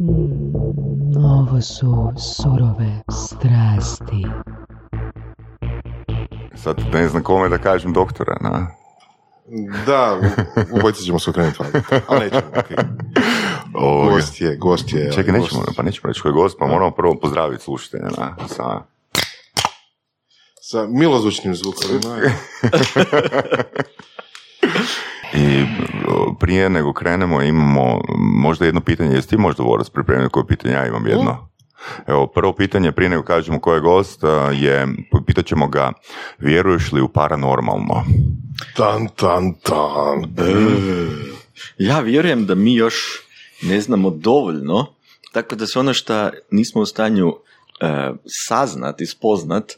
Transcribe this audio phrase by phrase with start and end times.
[0.00, 4.26] Mm, ovo su surove strasti.
[6.54, 8.66] Sad ne znam kome da kažem doktora, na?
[9.86, 10.20] Da,
[10.72, 11.58] u bojici ćemo se okrenuti,
[12.08, 12.42] ali nećemo.
[12.52, 12.84] Okay.
[14.10, 15.12] Gost je, gost je.
[15.12, 18.82] Čekaj, nećemo, pa nećemo reći koji je gost, pa moramo prvo pozdraviti slušatelja na, sa...
[20.60, 22.16] Sa milozvučnim zvukovima.
[25.34, 25.64] I
[26.40, 30.74] prije nego krenemo imamo možda jedno pitanje, jesi ti možda Vorac pripremio koje pitanje?
[30.74, 31.48] Ja imam jedno.
[32.06, 34.22] Evo, prvo pitanje, prije nego kažemo ko je gost,
[34.54, 34.86] je,
[35.26, 35.92] pitat ćemo ga,
[36.38, 38.04] vjeruješ li u paranormalno?
[38.76, 40.24] Tan, tan, tan.
[41.78, 42.94] Ja vjerujem da mi još
[43.62, 44.86] ne znamo dovoljno,
[45.32, 48.10] tako da se ono što nismo u stanju e,
[48.48, 49.72] saznat i spoznat,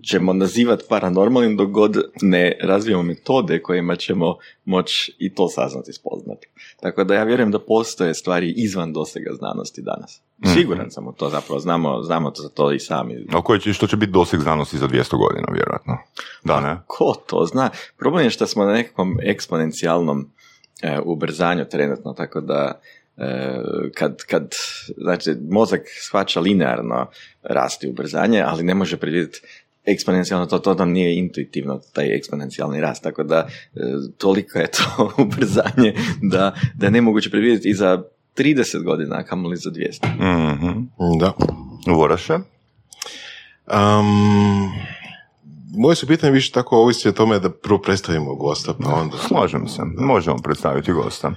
[0.00, 6.48] ćemo nazivati paranormalnim dok god ne razvijemo metode kojima ćemo moći i to saznati spoznati.
[6.80, 10.20] Tako da ja vjerujem da postoje stvari izvan dosega znanosti danas.
[10.44, 10.54] Mhm.
[10.54, 13.26] Siguran sam u to zapravo, znamo, znamo to za to i sami.
[13.32, 15.98] A koji će, što će biti doseg znanosti za 200 godina, vjerojatno?
[16.44, 16.76] Da, ne?
[16.86, 17.70] Ko to zna?
[17.98, 20.30] Problem je što smo na nekakvom eksponencijalnom
[20.82, 22.80] e, ubrzanju trenutno, tako da
[23.16, 23.60] e,
[23.94, 24.52] kad, kad
[24.96, 27.06] znači, mozak shvaća linearno
[27.42, 29.40] rasti ubrzanje, ali ne može predvidjeti
[29.84, 33.80] eksponencijalno, to, to nam nije intuitivno, taj eksponencijalni rast, tako da e,
[34.18, 38.02] toliko je to ubrzanje da, da je nemoguće predvidjeti i za
[38.36, 40.06] 30 godina, a kamoli za 200.
[40.06, 40.88] Mm-hmm.
[41.20, 41.32] Da.
[41.86, 42.34] Voraše?
[43.66, 44.72] Um,
[45.76, 49.16] moje su pitanje više tako ovisi o tome da prvo predstavimo gosta, pa onda...
[49.16, 51.32] Slažem se, možemo predstaviti gosta.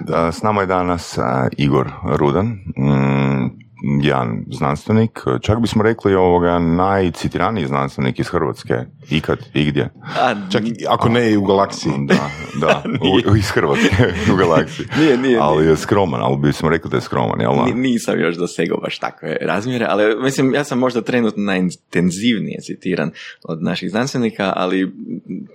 [0.00, 0.32] Da.
[0.32, 1.18] S nama je danas
[1.56, 8.74] Igor Rudan, mm, jedan znanstvenik, čak bismo rekli ovoga najcitiraniji znanstvenik iz Hrvatske,
[9.10, 9.90] ikad, igdje.
[10.02, 11.92] A, čak ako ne i u galaksiji.
[11.98, 12.82] Da, da,
[13.32, 13.96] u, iz Hrvatske,
[14.32, 14.86] u galaksiji.
[15.00, 17.52] nije, nije, ali je skroman, ali bismo rekli da je skroman, jel?
[17.74, 23.10] nisam još dosegao baš takve razmjere, ali mislim, ja sam možda trenutno najintenzivnije citiran
[23.42, 24.92] od naših znanstvenika, ali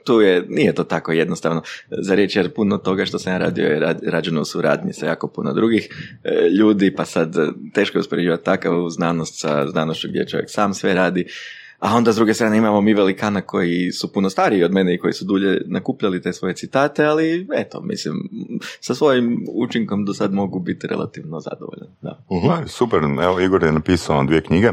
[0.06, 3.66] tu je, nije to tako jednostavno za reći, jer puno toga što sam ja radio
[3.66, 5.90] je rađeno u suradnji sa jako puno drugih
[6.24, 7.36] e, ljudi, pa sad
[7.74, 11.26] teško je uspoređivati takav znanost sa znanošću gdje čovjek sam sve radi.
[11.84, 14.98] A onda s druge strane imamo mi velikana koji su puno stariji od mene i
[14.98, 18.30] koji su dulje nakupljali te svoje citate, ali eto, mislim,
[18.80, 21.88] sa svojim učinkom do sad mogu biti relativno zadovoljan.
[22.02, 22.24] Da.
[22.30, 22.68] Uh-huh.
[22.68, 24.72] Super, evo Igor je napisao dvije knjige,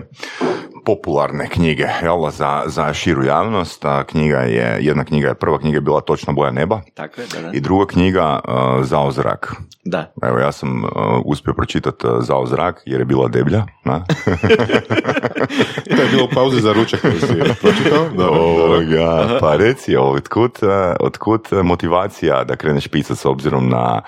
[0.84, 3.84] popularne knjige jel, za, za širu javnost.
[3.84, 7.26] A knjiga je, jedna knjiga je, prva knjiga je bila Točna boja neba Tako je,
[7.26, 7.50] da, da.
[7.52, 9.52] i druga knjiga uh, Zao zrak.
[9.84, 10.12] Da.
[10.22, 10.90] Evo ja sam uh,
[11.24, 13.64] uspio pročitati uh, Zao zrak jer je bila deblja.
[13.84, 14.04] Na?
[15.96, 18.06] to je bilo pauze za ručak koji si pročitao?
[18.30, 20.58] Ovoga, pa reci, otkud,
[21.00, 24.02] otkud motivacija da kreneš pisati s obzirom na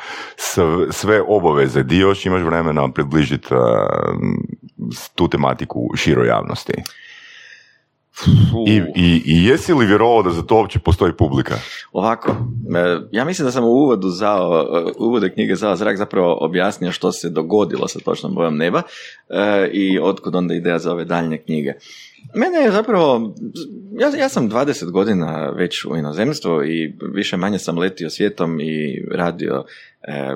[0.91, 1.83] sve obaveze?
[1.83, 3.49] Di još imaš vremena približiti
[5.15, 6.73] tu tematiku široj javnosti?
[8.67, 11.55] I, i, I jesi li vjerovao da za to uopće postoji publika?
[11.93, 14.67] Ovako, e, ja mislim da sam u uvodu zao,
[14.99, 18.83] uvode knjige Zao zrak zapravo objasnio što se dogodilo sa točnom bojom neba
[19.29, 21.73] e, i otkud onda ideja za ove daljnje knjige.
[22.35, 23.35] Mene je zapravo,
[23.99, 29.05] ja, ja sam 20 godina već u inozemstvu i više manje sam letio svijetom i
[29.11, 29.65] radio e,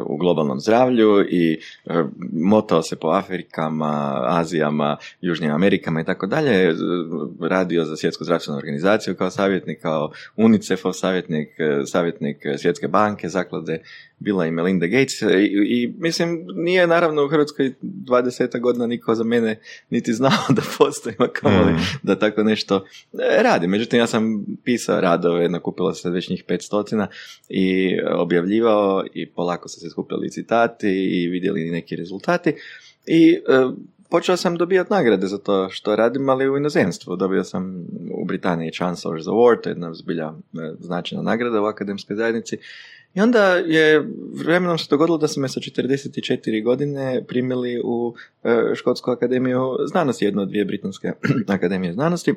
[0.07, 6.75] u globalnom zdravlju i e, motao se po Afrikama, Azijama, Južnim Amerikama i tako dalje,
[7.41, 13.83] radio za svjetsku zdravstvenu organizaciju kao savjetnik, kao UNICEF-ov savjetnik, e, savjetnik Svjetske banke, zaklade
[14.19, 15.27] bila i Melinda Gates i,
[15.67, 19.61] i mislim nije naravno u Hrvatskoj 20 godina niko za mene
[19.91, 21.79] niti znao da postoji kamoli mm.
[22.03, 23.67] da tako nešto e, radi.
[23.67, 27.09] Međutim, ja sam pisao radove, nakupilo se već njih stotina
[27.49, 32.55] i objavljivao i polako su se skupljali citati i vidjeli neki rezultati.
[33.07, 33.41] I e,
[34.11, 37.17] počeo sam dobijati nagrade za to što radim, ali u inozemstvu.
[37.17, 40.35] Dobio sam u Britaniji Chancellor's Award, to je jedna zbilja e,
[40.81, 42.59] značajna nagrada u akademskoj zajednici.
[43.15, 44.07] I onda je
[44.45, 48.15] vremenom se dogodilo da su me sa 44 godine primili u
[48.45, 51.13] e, Škotsku akademiju znanosti, jednu od dvije britanske
[51.47, 52.35] akademije znanosti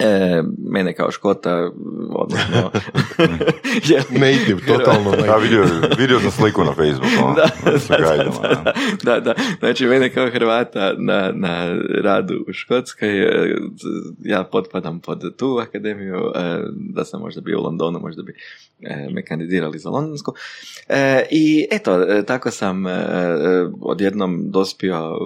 [0.00, 1.70] E, mene kao škota,
[2.10, 2.70] odnosno...
[4.20, 5.10] native, totalno.
[5.10, 5.64] Da, vidio,
[5.98, 7.34] vidio sam sliku na Facebooku.
[7.36, 7.48] Da,
[7.88, 7.96] da,
[9.02, 13.56] da, da, da, Znači, mene kao Hrvata na, na radu u Škotskoj, e,
[14.24, 16.40] ja potpadam pod tu akademiju, e,
[16.74, 18.34] da sam možda bio u Londonu, možda bi
[18.80, 20.32] e, me kandidirali za Londonsku.
[21.30, 22.84] I eto, tako sam
[23.80, 25.18] odjednom dospio,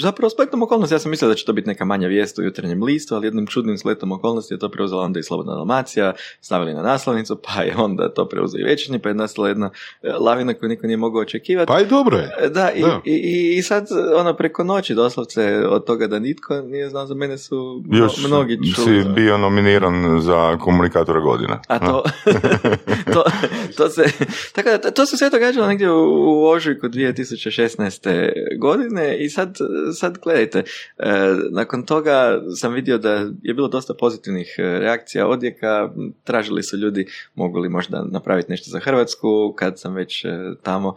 [0.00, 2.82] zapravo spletnom okolnosti, ja sam mislio da će to biti neka manja vijest u jutarnjem
[2.82, 6.82] listu, ali jednom čudnim sletom okolnosti je to preuzela onda i Slobodna Dalmacija, stavili na
[6.82, 9.70] naslovnicu, pa je onda to preuzeo i Večernji, pa je nastala jedna
[10.02, 11.66] e, lavina koju niko nije mogao očekivati.
[11.66, 12.30] Pa i dobro je.
[12.40, 13.00] E, Da, i, Da.
[13.04, 17.14] I, i, i sad ono preko noći doslovce od toga da nitko nije znao za
[17.14, 19.02] mene su Još mnogi čuli.
[19.02, 21.60] si bio nominiran za komunikatora godina.
[21.68, 22.02] A to,
[23.14, 23.24] to,
[23.76, 24.04] to se,
[24.52, 28.32] tako da, to se sve događalo negdje u, u ožujku 2016.
[28.60, 29.56] godine i sad,
[29.94, 30.64] sad gledajte, e,
[31.50, 35.90] nakon toga sam vidio da je bilo dosta pozitivnih e, reakcija odjeka,
[36.24, 40.28] tražili su ljudi mogu li možda napraviti nešto za Hrvatsku kad sam već e,
[40.62, 40.94] tamo.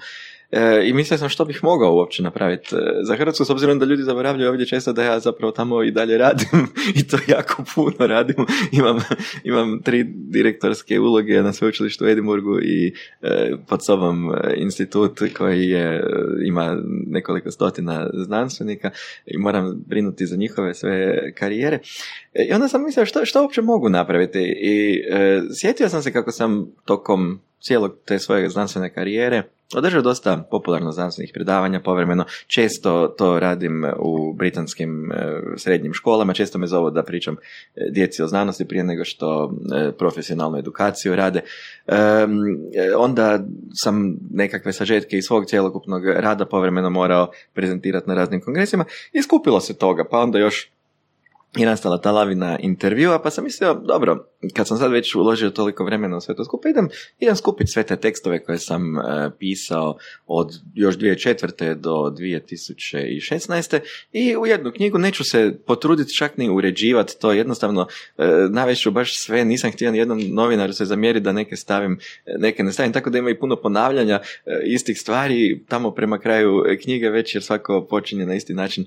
[0.51, 3.85] E, I mislio sam što bih mogao uopće napraviti e, za Hrvatsku, s obzirom da
[3.85, 6.67] ljudi zaboravljaju ovdje često da ja zapravo tamo i dalje radim
[6.99, 8.35] i to jako puno radim.
[8.79, 8.99] Imam,
[9.43, 15.69] imam tri direktorske uloge na sveučilištu u Edimburgu i e, pod sobom e, institut koji
[15.69, 16.03] je, e,
[16.45, 16.77] ima
[17.07, 18.91] nekoliko stotina znanstvenika
[19.25, 21.79] i moram brinuti za njihove sve karijere.
[22.33, 25.03] E, I onda sam mislio što, što uopće mogu napraviti i
[25.61, 29.43] sjetio sam se kako sam tokom cijelog te svoje znanstvene karijere
[29.75, 32.25] održao dosta popularno znanstvenih predavanja povremeno.
[32.47, 35.15] Često to radim u britanskim e,
[35.57, 39.91] srednjim školama, često me zovu da pričam e, djeci o znanosti prije nego što e,
[39.91, 41.41] profesionalnu edukaciju rade.
[42.97, 43.39] Onda
[43.83, 49.59] sam nekakve sažetke iz svog cjelokupnog rada povremeno morao prezentirati na raznim kongresima i skupilo
[49.59, 50.71] se toga, pa onda još
[51.57, 55.83] i nastala ta lavina intervjua, pa sam mislio, dobro, kad sam sad već uložio toliko
[55.83, 56.89] vremena u sve to skupa, idem,
[57.19, 59.01] idem skupiti sve te tekstove koje sam e,
[59.39, 61.73] pisao od još 2004.
[61.73, 63.79] do 2016.
[64.11, 67.87] i u jednu knjigu neću se potruditi čak ni uređivati to, jednostavno
[68.17, 72.37] e, navešću baš sve, nisam htio ni jednom novinaru se zamjeriti da neke stavim, e,
[72.37, 76.63] neke ne stavim, tako da ima i puno ponavljanja e, istih stvari tamo prema kraju
[76.83, 78.85] knjige već jer svako počinje na isti način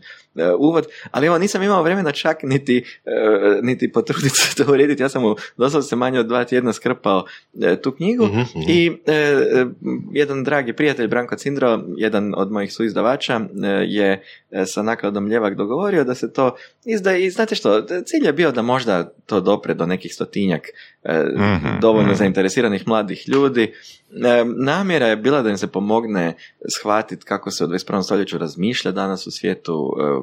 [0.59, 5.09] uvod, ali evo nisam imao vremena čak niti, e, niti potruditi se to urediti, ja
[5.09, 7.25] sam u doslovce se manje od dva tjedna skrpao
[7.63, 8.61] e, tu knjigu Mhm, mhm.
[8.69, 9.67] i e,
[10.13, 14.23] jedan dragi prijatelj Branko Cindro, jedan od mojih suizdavača e, je
[14.67, 18.63] sa nakladom Ljevak dogovorio da se to izdaje i znate što, cilj je bio da
[18.63, 20.69] možda to dopre do nekih stotinjak
[21.03, 22.19] e, Mhm, dovoljno mhm.
[22.19, 23.73] zainteresiranih mladih ljudi.
[24.15, 26.35] E, namjera je bila da im se pomogne
[26.79, 28.03] shvatiti kako se u 21.
[28.03, 30.23] stoljeću razmišlja danas u svijetu, e,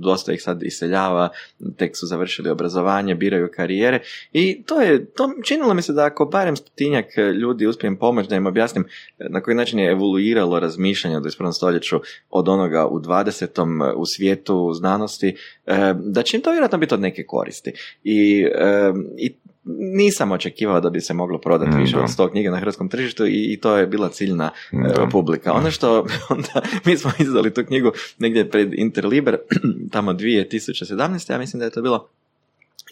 [0.00, 1.28] dosta ih sad iseljava,
[1.76, 4.00] tek su završili obrazovanje, biraju karijere
[4.32, 7.06] i to je, to činilo mi se da ako barem stotinjak
[7.40, 8.84] ljudi uspijem pomoći da im objasnim
[9.18, 11.52] e, na koji način je evoluiralo razmišljanje u 21.
[11.52, 12.00] stoljeću
[12.30, 13.94] od onoga u 20.
[13.96, 15.36] u svijetu znanosti,
[15.66, 17.72] e, da će im to vjerojatno biti od neke koristi.
[18.04, 19.34] I, e, i
[19.64, 22.02] nisam očekivao da bi se moglo prodati Mm, više da.
[22.02, 25.06] od 100 knjiga na hrvatskom tržištu i, i to je bila ciljna e, Da.
[25.06, 25.52] publika.
[25.52, 25.98] Ono što
[26.28, 26.52] onda,
[26.84, 29.38] mi smo izdali tu knjigu negdje pred Interliber,
[29.92, 31.32] tamo 2017.
[31.32, 32.08] Ja mislim da je to bilo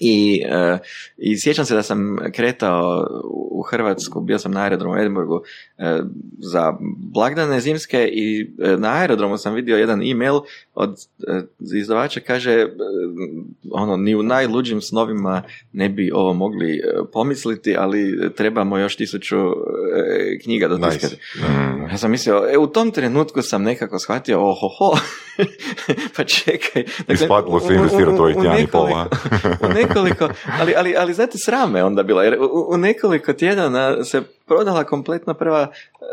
[0.01, 0.79] i, e,
[1.17, 3.07] I sjećam se da sam kretao
[3.51, 5.41] u Hrvatsku, bio sam na aerodromu u Edinburgu
[5.79, 6.01] e,
[6.39, 6.73] za
[7.13, 10.41] blagdane zimske i e, na aerodromu sam vidio jedan e-mail
[10.75, 10.97] od
[11.75, 12.67] izdavača, kaže
[13.73, 15.43] ono, ni u najluđim snovima
[15.73, 16.81] ne bi ovo mogli
[17.13, 19.37] pomisliti, ali trebamo još tisuću
[20.45, 21.07] knjiga do Nice.
[21.37, 21.83] Mm.
[21.91, 24.99] ja sam mislio, e, u tom trenutku sam nekako shvatio, ohoho,
[26.17, 26.85] pa čekaj.
[26.99, 28.87] Dakle, Isplatilo se u- u- investirati u- ovih u tjedan i pol,
[29.91, 30.29] nekoliko-
[30.61, 35.35] ali, ali, ali znate, srame onda bila, jer u, u nekoliko tjedana se prodala kompletno
[35.35, 35.69] prva e,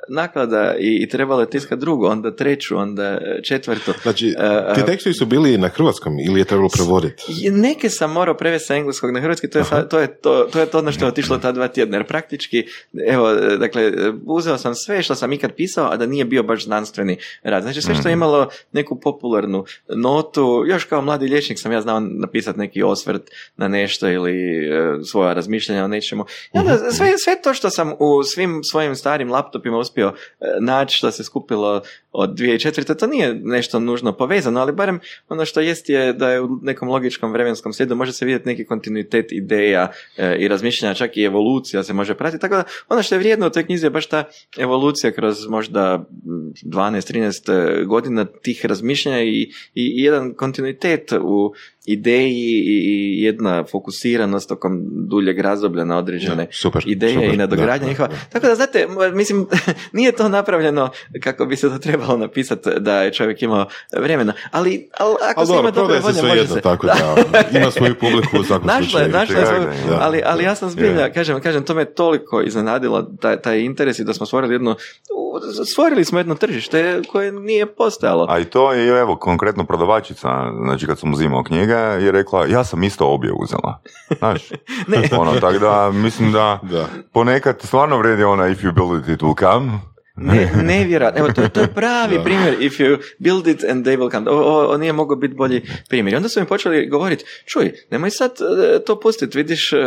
[0.09, 3.91] naklada i, i trebalo je tiskati drugu, onda treću, onda četvrtu.
[4.01, 7.23] Znači, E, ti e, tekstovi su bili na hrvatskom ili je trebalo prevoditi?
[7.51, 10.59] Neke sam morao prevesti sa engleskog na hrvatski, to je, sa- to, je to, to
[10.59, 12.65] je to na što je otišlo ta dva tjedna, jer praktički,
[13.07, 13.91] evo, dakle,
[14.25, 17.63] uzeo sam sve što sam ikad pisao, a da nije bio baš znanstveni rad.
[17.63, 21.99] Znači, sve što je imalo neku popularnu notu, još kao mladi liječnik sam ja znao
[22.01, 23.21] napisati neki osvrt
[23.57, 26.25] na nešto ili e, svoja razmišljanja o nečemu.
[26.53, 30.97] I onda sve, sve to što sam u svim svojim starim laptopima uspio e, naći,
[30.97, 31.81] što se skupilo
[32.11, 32.99] od 2004.
[32.99, 36.89] To nije nešto nužno povezano, ali barem ono što jest je da je u nekom
[36.89, 41.83] logičkom vremenskom slijedu može se vidjeti neki kontinuitet ideja e, i razmišljanja, čak i evolucija
[41.83, 42.41] se može pratiti.
[42.41, 44.23] Tako da ono što je vrijedno u toj knjizi je baš ta
[44.57, 51.53] evolucija kroz možda mm, 12-13 godina tih razmišljanja i, i, i jedan kontinuitet u
[51.85, 56.83] ideji i, i jedna fokusiranost tokom duljeg razdoblja na određene Super.
[56.85, 58.09] ideje super, i nadogradnja da, njihova.
[58.29, 59.47] Tako da, znate, mislim,
[59.93, 60.89] nije to napravljeno
[61.23, 65.47] kako bi se to trebalo napisati da je čovjek imao vremena, ali, ali ako Ali
[65.47, 66.61] se ima dobro, dobre volje, može jedno, se.
[66.61, 67.15] tako da,
[67.59, 69.67] ima svoju publiku u svakom Našla je, našla je svoju,
[69.99, 71.13] ali, ali ja sam zbilja, Je.
[71.13, 75.39] kažem, kažem, to me toliko iznenadilo, taj, taj interes i da smo stvorili jednu, u-
[75.65, 78.25] stvorili smo jednu tržište koje nije postojalo.
[78.29, 80.29] A i to je, evo, konkretno prodavačica,
[80.65, 83.81] znači kad sam uzimao knjige, je rekla, ja sam isto obje uzela.
[84.17, 84.49] Znaš,
[84.87, 85.09] Ne.
[85.17, 86.85] ono, tako da, mislim da, Da.
[87.13, 89.71] ponekad stvarno vredi ona if you build it, it will come.
[90.17, 91.19] Ne, nevjerojatno.
[91.19, 92.55] Evo, to, je- to je pravi primjer.
[92.55, 94.29] If you build it and they will come.
[94.29, 96.13] Ovo, ovo- ovo nije mogao biti bolji primjer.
[96.13, 99.77] I onda su mi počeli govoriti, čuj, nemoj sad e, to pustiti, vidiš, e,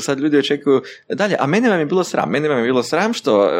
[0.00, 1.36] sad ljudi očekuju dalje.
[1.38, 2.30] A mene vam je bilo sram.
[2.30, 3.50] Mene vam je bilo sram što, e,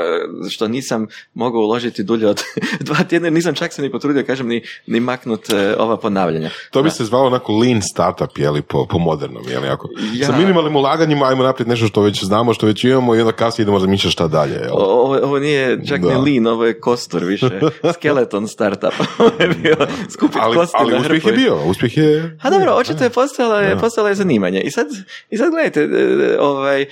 [0.51, 2.43] što nisam mogao uložiti dulje od
[2.81, 5.47] dva tjedna, nisam čak se ni potrudio, kažem, ni, ni maknut
[5.79, 6.51] ova ponavljanja.
[6.71, 9.89] To bi se zvalo onako lean startup, je li, po, po modernom, je li, ako.
[10.13, 10.27] Ja.
[10.27, 13.63] Sa minimalnim ulaganjima ajmo naprijed nešto što već znamo, što već imamo i onda kasnije
[13.63, 14.73] idemo razmišljati šta dalje, jel?
[14.73, 16.01] O- Ovo, ovo nije čak.
[16.15, 17.61] Ni je kostur više.
[17.95, 18.93] Skeleton startup.
[19.41, 19.77] Je bio
[20.11, 22.39] skupit Ali, kosti ali na uspjeh je bio, uspjeh je...
[22.43, 24.61] A dobro, očito je postala je, postala je zanimanje.
[24.61, 24.87] I sad,
[25.31, 26.87] I sad gledajte, e, ovaj, e,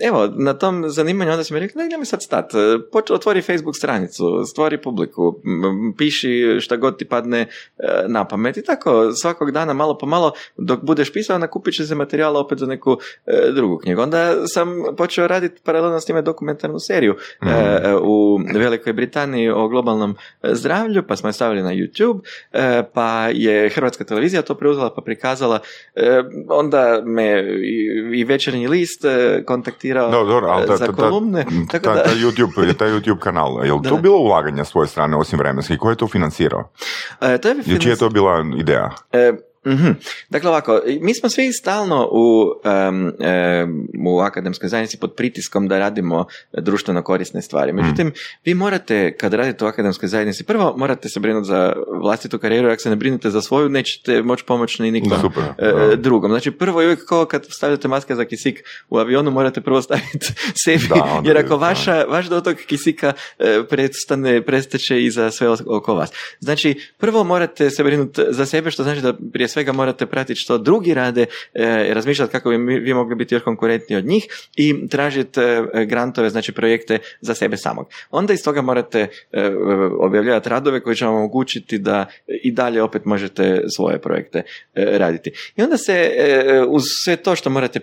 [0.00, 2.56] evo, na tom zanimanju onda sam mi rekli, ne, nemoj sad stat, e,
[2.92, 5.40] poč- otvori Facebook stranicu, stvori publiku,
[5.98, 7.48] piši šta god ti padne e,
[8.06, 8.56] na pamet.
[8.56, 12.58] I tako svakog dana malo po malo dok budeš pisao nakupit će se materijala opet
[12.58, 14.00] za neku e, drugu knjigu.
[14.00, 19.68] Onda sam počeo raditi paralelno s time dokumentarnu seriju e, e, u Velikoj Britaniji o
[19.68, 22.20] globalnom e, zdravlju, pa smo je stavili na YouTube,
[22.52, 25.60] e, pa je Hrvatska televizija to preuzela pa prikazala,
[25.94, 29.04] e, onda me i, i večernji list
[29.46, 31.44] kontaktirao No, dobro, ali ta, za ta, ta, kolumne.
[31.70, 33.88] ta, da, ta YouTube, taj YouTube kanal, je li Da.
[33.88, 35.78] to bilo ulaganje s svoje strane osim vremenski?
[35.78, 36.70] Ko je to financirao?
[37.20, 38.90] e, to je I čija je to bila ideja?
[39.12, 39.32] E,
[39.66, 39.90] mhm.
[40.28, 45.78] Dakle ovako, mi smo svi stalno u, em, em, u akademskoj zajednici pod pritiskom da
[45.78, 47.72] radimo društveno korisne stvari.
[47.72, 48.12] Međutim,
[48.44, 52.80] vi morate, kad radite u akademskoj zajednici, prvo morate se brinuti za vlastitu karijeru, ako
[52.80, 55.96] se ne brinete za svoju, nećete moći pomoći ni nikom Super, da.
[55.96, 56.30] drugom.
[56.30, 60.26] Znači, prvo je uvijek kao kad stavljate maske za kisik u avionu, morate prvo staviti
[60.64, 61.54] sebi, Da, jer je- ako da.
[61.56, 66.10] vaša, vaš dotok kisika e, prestane, presteće i za sve oko vas.
[66.40, 70.58] Znači, prvo morate se brinuti za sebe, što znači da prije svega morate pratiti što
[70.58, 75.40] drugi rade, e, razmišljati kako bi vi mogli biti još konkurentniji od njih i tražiti
[75.40, 77.86] e, grantove, znači projekte za sebe samog.
[78.10, 79.50] Onda iz toga morate e,
[80.00, 82.06] objavljivati radove koji će vam omogućiti da
[82.42, 84.42] i dalje opet možete svoje projekte
[84.74, 85.30] raditi.
[85.56, 86.10] I onda se
[86.68, 87.80] uz sve to što morate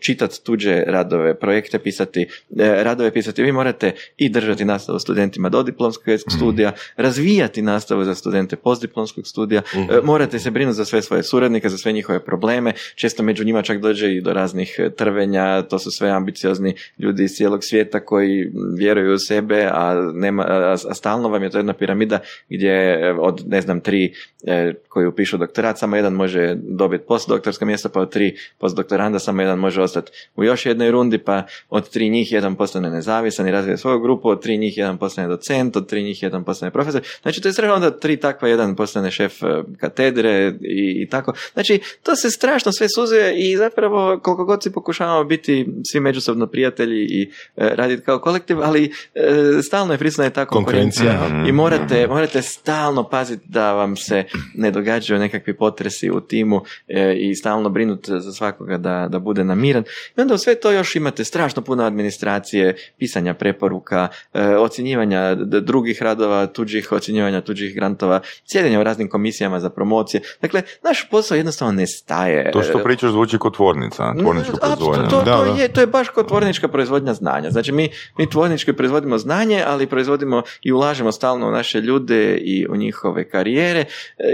[0.00, 2.26] čitati tuđe radove, projekte pisati,
[2.58, 6.04] radove pisati, vi morate i držati nastavu studentima do diplomskog
[6.36, 11.68] studija, razvijati nastavu za studente postdiplomskog studija, e, morate se brinuti za sve svoje suradnike,
[11.68, 15.78] za sve njihove probleme, često među njima čak dođe i do raznih e, trvenja, to
[15.78, 21.28] su sve ambiciozni ljudi iz cijelog svijeta koji vjeruju u sebe, a, nema, a, stalno
[21.28, 22.18] vam je to jedna piramida
[22.48, 24.12] gdje e, od, ne znam, tri
[24.46, 29.42] e, koji upišu doktorat, samo jedan može dobiti postdoktorsko mjesto, pa od tri postdoktoranda samo
[29.42, 33.50] jedan može ostati u još jednoj rundi, pa od tri njih jedan postane nezavisan i
[33.50, 37.02] razvije svoju grupu, od tri njih jedan postane docent, od tri njih jedan postane profesor.
[37.22, 39.32] Znači, to je strašno onda tri takva, jedan postane šef
[39.78, 41.32] katedre i, i tako.
[41.52, 46.46] Znači, to se strašno sve suzuje i zapravo koliko god si pokušavamo biti svi međusobno
[46.46, 51.48] prijatelji i e, raditi kao kolektiv, ali e, stalno je prisutna je ta konkurencija Konkurencija.
[51.48, 57.14] i morate, morate stalno paziti da vam se ne događaju nekakvi potresi u timu e,
[57.16, 59.84] i stalno brinuti za svakoga da, da bude namiran.
[60.16, 66.02] I onda u sve to još imate strašno puno administracije, pisanja preporuka, e, ocjenjivanja drugih
[66.02, 70.20] radova, tuđih ocjenjivanja tuđih grantova, sjedenja u raznim komisijama za promocije.
[70.40, 72.50] Dakle, naš posao jednostavno ne staje.
[72.52, 74.72] To što pričaš zvuči kao tvornica, tvornička Mm, proizvodnja.
[74.72, 75.62] apsolutno, To, Da, to da.
[75.62, 77.50] je, to je baš kod tvornička proizvodnja znanja.
[77.50, 82.66] Znači mi, mi tvornički proizvodimo znanje, ali proizvodimo i ulažemo stalno u naše ljude i
[82.68, 83.86] u njihove karijere e,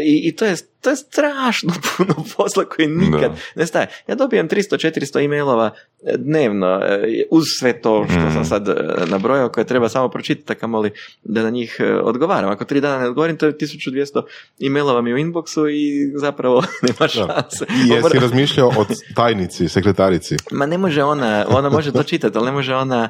[0.05, 3.37] i, i to je to je strašno puno posla koji nikad Da.
[3.55, 3.87] ne staje.
[4.09, 5.71] Ja dobijem 300-400 e-mailova
[6.05, 8.33] e, dnevno e, uz sve to što Mm.
[8.33, 8.75] sam sad e,
[9.07, 10.91] nabrojao koje treba samo pročitati, kamoli
[11.25, 12.51] da na njih odgovaram.
[12.51, 14.23] Ako tri dana ne odgovorim, to je 1200
[14.61, 17.67] e-mailova mi u inboxu i zapravo nema šanse.
[17.87, 20.37] I jesi razmišljao o tajnici, sekretarici?
[20.51, 23.09] Ma ne može ona, ona može to čitati, ali ne može ona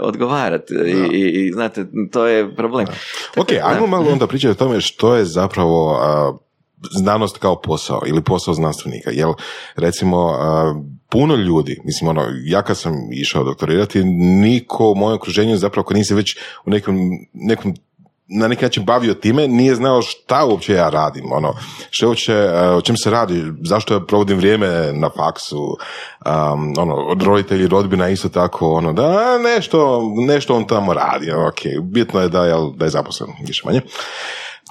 [0.00, 2.86] odgovarati I, i, i znate, to je problem.
[3.36, 3.66] Ok, da.
[3.66, 6.32] ajmo malo onda pričati o tome što je zapravo a,
[6.90, 9.10] znanost kao posao ili posao znanstvenika.
[9.10, 9.32] Jel,
[9.76, 10.38] recimo,
[11.08, 15.94] puno ljudi, mislim, ono, ja kad sam išao doktorirati, niko u mojem okruženju zapravo ko
[15.94, 17.74] nisi već u nekom, nekom
[18.34, 21.54] na neki način bavio time, nije znao šta uopće ja radim, ono,
[21.90, 22.34] što uopće,
[22.76, 28.08] o čem se radi, zašto ja provodim vrijeme na faksu, um, ono, od roditelji, rodbina
[28.08, 32.84] isto tako, ono, da nešto, nešto on tamo radi, ok, bitno je da, jel, da
[32.84, 33.80] je zaposlen, više manje.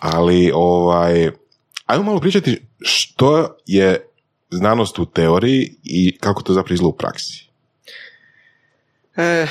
[0.02, 1.32] Ali, ovaj,
[1.86, 4.08] ajmo malo pričati što je
[4.52, 7.51] znanost u teoriji i kako to zapravo izgleda u praksi.
[9.18, 9.48] E,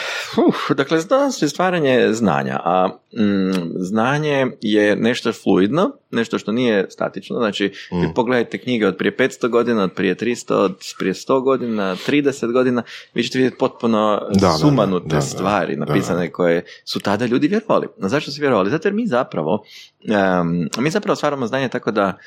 [0.49, 6.87] uf, dakle, znanost je stvaranje znanja, a mm, znanje je nešto fluidno, nešto što nije
[6.91, 7.37] statično.
[7.37, 8.15] Znači, vi Mm.
[8.15, 12.83] pogledajte knjige od prije 500 godina, od prije 300, od prije 100 godina, 30 godina,
[13.15, 17.49] vi ćete vidjeti potpuno Da, sumanute da, da, stvari da, napisane koje su tada ljudi
[17.49, 17.87] vjerovali.
[18.03, 18.71] A zašto su vjerovali?
[18.71, 19.65] Zato jer mi zapravo,
[20.05, 22.19] em, mi zapravo stvaramo znanje tako da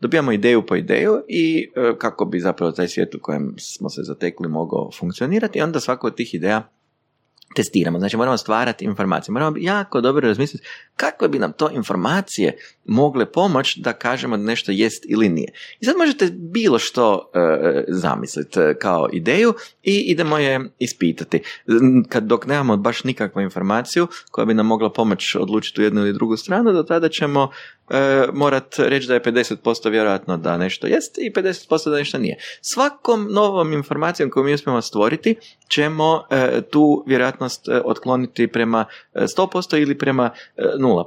[0.00, 4.02] dobijamo ideju po ideju i e, kako bi zapravo taj svijet u kojem smo se
[4.02, 6.68] zatekli mogao funkcionirati i onda svako od tih ideja
[7.54, 7.98] testiramo.
[7.98, 9.32] Znači moramo stvarati informacije.
[9.32, 14.72] Moramo jako dobro razmisliti kakve bi nam to informacije mogle pomoći da kažemo da nešto
[14.72, 15.52] jest ili nije.
[15.80, 21.42] I sad možete bilo što e, zamisliti e, kao ideju i idemo je ispitati.
[22.08, 26.12] Kad dok nemamo baš nikakvu informaciju koja bi nam mogla pomoći odlučiti u jednu ili
[26.12, 27.50] drugu stranu, do tada ćemo
[27.90, 32.36] e, morat reći da je 50% vjerojatno da nešto jest i 50% da nešto nije.
[32.60, 35.36] Svakom novom informacijom koju mi uspijemo stvoriti
[35.68, 41.04] ćemo e, tu vjerojatnost e, otkloniti prema e, 100% ili prema e, 0%.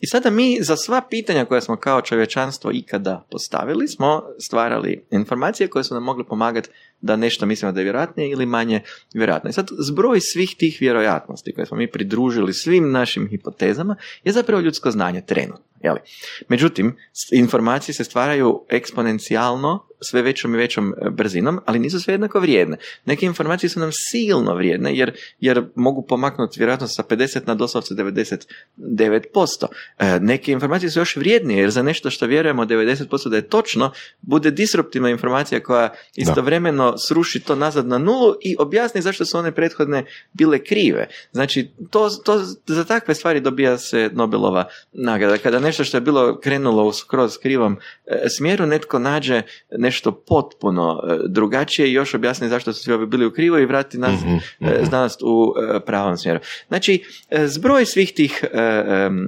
[0.00, 5.68] I sada mi za sva pitanja koja smo kao čovječanstvo ikada postavili smo stvarali informacije
[5.68, 8.80] koje su nam mogle pomagati da nešto mislimo da je vjerojatnije ili manje
[9.14, 9.50] vjerojatno.
[9.50, 14.62] I sad zbroj svih tih vjerojatnosti koje smo mi pridružili svim našim hipotezama je zapravo
[14.62, 15.64] ljudsko znanje trenutno.
[15.82, 16.00] Jeli?
[16.48, 16.96] Međutim,
[17.32, 22.76] informacije se stvaraju eksponencijalno sve većom i većom e, brzinom, ali nisu sve jednako vrijedne.
[23.04, 27.94] Neke informacije su nam silno vrijedne jer, jer mogu pomaknuti vjerojatnost sa 50 na doslovce
[27.94, 29.66] 99%.
[29.98, 33.90] E, Neke informacije su još vrijednije jer za nešto što vjerujemo 90% da je točno,
[34.20, 39.52] bude disruptivna informacija koja istovremeno sruši to nazad na nulu i objasni zašto su one
[39.52, 41.08] prethodne bile krive.
[41.32, 45.38] Znači, to, to, za takve stvari dobija se Nobelova nagrada.
[45.38, 49.42] Kada nešto što je bilo krenulo u skroz krivom e, smjeru, netko nađe
[49.78, 53.66] nešto potpuno e, drugačije i još objasni zašto su svi ovi bili u krivo i
[53.66, 55.54] vrati nas Mhm, e, znanost u
[55.86, 56.40] pravom smjeru.
[56.68, 57.04] Znači,
[57.44, 58.44] zbroj svih tih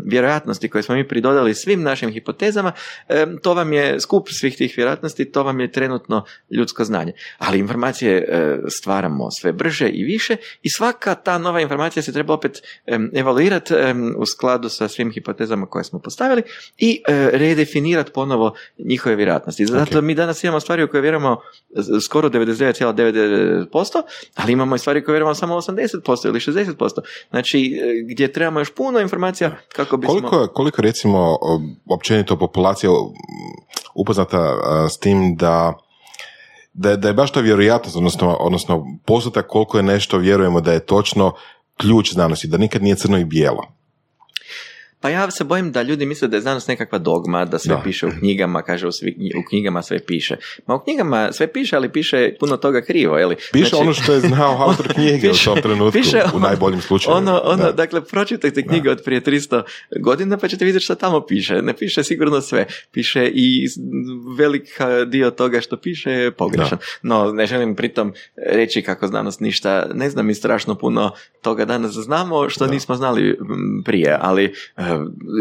[0.04, 2.72] vjerojatnosti koje smo mi pridodali svim našim hipotezama,
[3.42, 7.12] to vam je skup svih tih vjerojatnosti, to vam je trenutno ljudsko znanje.
[7.38, 12.34] Ali informacije e, stvaramo sve brže i više i svaka ta nova informacija se treba
[12.34, 12.62] opet
[13.14, 13.74] evaluirati
[14.16, 16.42] u skladu sa svim hipotezama koje smo postavili
[16.78, 19.66] i e, redefinirati ponovo njihove vjerojatnosti.
[19.66, 20.04] Zato Ok.
[20.04, 21.36] mi danas imamo stvari u koje vjerujemo
[22.04, 24.02] skoro 99,99%,
[24.34, 27.00] ali imamo i stvari koje vjerujemo samo 80% ili 60%.
[27.30, 30.14] Znači, e, gdje trebamo još puno informacija kako bismo...
[30.14, 31.38] Koliko, koliko recimo
[31.90, 32.90] općenito populacija
[33.94, 34.56] upoznata
[34.90, 35.74] s tim da
[36.72, 40.86] da, da je baš ta vjerojatnost, odnosno, odnosno postotak koliko je nešto vjerujemo da je
[40.86, 41.32] točno
[41.76, 43.62] ključ znanosti, da nikad nije crno i bijelo.
[45.02, 47.80] Pa ja se bojim da ljudi misle da je znanost nekakva dogma, da sve Da.
[47.82, 50.36] piše u knjigama, kaže u, svi, u knjigama sve piše.
[50.66, 53.36] Ma u knjigama sve piše, ali piše puno toga krivo, je li?
[53.52, 56.80] Piše Znači- ono što je znao autor knjige Piše- u tom trenutku, piše u najboljim
[56.80, 57.30] slučajevima.
[57.30, 57.72] Ono, ono, Da.
[57.72, 59.62] dakle, pročitajte knjige od prije 300
[59.96, 61.54] godina pa ćete vidjeti što tamo piše.
[61.54, 62.64] Ne piše sigurno sve.
[62.92, 63.66] Piše i
[64.28, 64.68] velik
[65.06, 66.78] dio toga što piše je pogrešan.
[67.02, 68.12] No, ne želim pritom
[68.46, 69.62] reći kako znanost ništa
[69.94, 71.10] ne znam i strašno puno
[71.42, 73.38] toga danas znamo što nismo znali
[73.84, 74.44] prije, ali
[74.76, 74.91] e,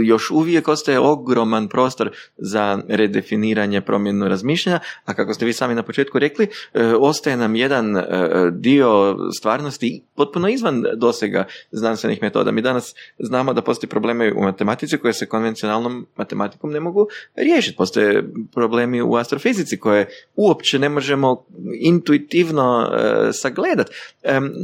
[0.06, 5.84] još uvijek ostaje ogroman prostor za redefiniranje, promjenu razmišljanja, a kako ste vi sami na
[5.84, 8.04] početku rekli, e, ostaje nam jedan e,
[8.52, 12.52] dio stvarnosti potpuno izvan dosega znanstvenih metoda.
[12.52, 17.78] Mi danas znamo da postoje problemi u matematici koje se konvencionalnom matematikom ne mogu riješiti.
[17.78, 21.46] Postoje problemi u astrofizici koje uopće ne možemo
[21.80, 22.90] intuitivno
[23.34, 23.92] sagledati.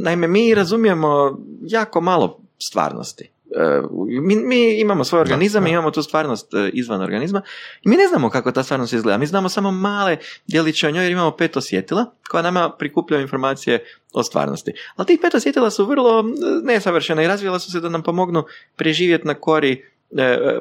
[0.03, 3.36] naime, mi razumijemo jako malo stvarnosti.
[3.57, 3.81] E,
[4.21, 5.69] mi, mi imamo svoj organizam da.
[5.69, 7.41] i imamo tu stvarnost e, izvan organizma
[7.83, 9.17] i mi ne znamo kako ta stvarnost izgleda.
[9.17, 10.17] Mi znamo samo male
[10.47, 14.73] djeliće o njoj jer imamo pet osjetila koja nama prikupljaju informacije o stvarnosti.
[14.95, 16.23] Ali tih pet osjetila su vrlo e,
[16.63, 18.43] nesavršena i razvijela su se da nam pomognu
[18.75, 19.96] preživjeti na kori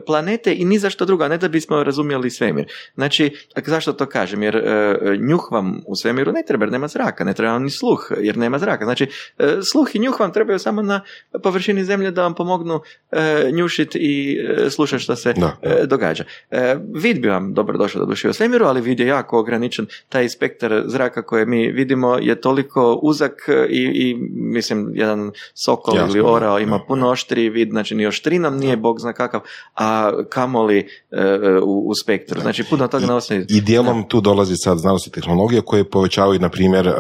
[0.07, 2.67] planete i ni za što drugo, ne da bismo razumjeli svemir.
[2.95, 4.43] Znači, zašto to kažem?
[4.43, 7.71] Jer e, njuh vam u svemiru ne treba jer nema zraka, ne treba vam ni
[7.71, 8.85] sluh jer nema zraka.
[8.85, 9.07] Znači,
[9.39, 11.01] e, sluh i njuh vam trebaju samo na
[11.43, 12.81] površini zemlje da vam pomognu
[13.13, 15.57] e, njušiti i e, slušati što se Da.
[15.63, 16.25] e, događa.
[16.51, 19.87] E, vid bi vam dobro došao do duše u svemiru, ali vid je jako ograničen.
[20.09, 25.97] Taj spektar zraka koje mi vidimo je toliko uzak e, i, i mislim, jedan sokol
[25.97, 29.36] Jasno, ili orao ima puno oštriji vid, znači ni oštrinom nije bog zna kakav,
[29.75, 31.25] a kamoli e,
[31.63, 32.41] u, u spektru.
[32.41, 33.47] Znači, puno toga na osnovi...
[33.49, 36.95] I dijelom tu dolazi sad znanost i tehnologija koje povećavaju, na primjer, uh,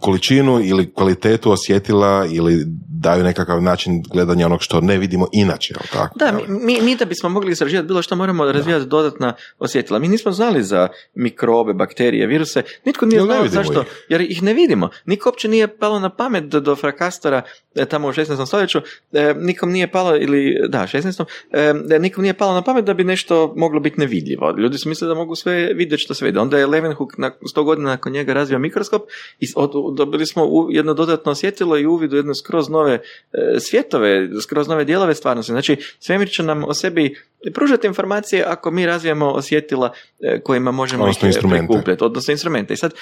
[0.00, 2.64] količinu ili kvalitetu osjetila ili
[3.02, 6.18] daju nekakav način gledanja onog što ne vidimo inače, jel tako?
[6.18, 9.98] Da, mi, mi da bismo mogli istraživati bilo što moramo razvijati dodatna osjetila.
[9.98, 13.86] Mi nismo znali za mikrobe, bakterije, viruse, nitko nije znao zašto, ih?
[14.08, 14.88] jer ih ne vidimo.
[15.06, 17.42] Niko uopće nije palo na pamet do, do frakastora
[17.74, 18.46] e, tamo u 16.
[18.46, 18.78] stoljeću,
[19.12, 21.24] e, nikom nije palo, ili da, 16.
[21.52, 24.54] E, da nikom nije palo na pamet da bi nešto moglo biti nevidljivo.
[24.58, 26.38] Ljudi su mislili da mogu sve vidjeti što se vidi.
[26.38, 29.02] Onda je Leeuwenhoek na 100 godina nakon njega razvio mikroskop
[29.40, 29.46] i
[29.94, 32.92] dobili smo u, jedno dodatno osjetilo i uvid u skroz nove
[33.32, 35.52] e, svjetove, skroz nove dijelove stvarnosti.
[35.52, 37.16] Znači, svemir će nam o sebi
[37.54, 42.74] pružati informacije ako mi razvijamo osjetila e, kojima možemo Odnosno ih e, prikupljati, odnosno instrumente.
[42.74, 42.94] I sad,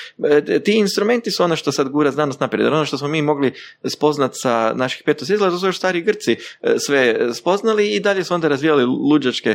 [0.64, 2.72] ti instrumenti su ono što sad gura znanost naprijed.
[2.72, 3.52] Ono što smo mi mogli
[3.84, 6.36] spoznat sa naših pet osjetila, to su još stari Grci
[6.78, 9.54] sve spoznali i dalje su onda razvijali luđačke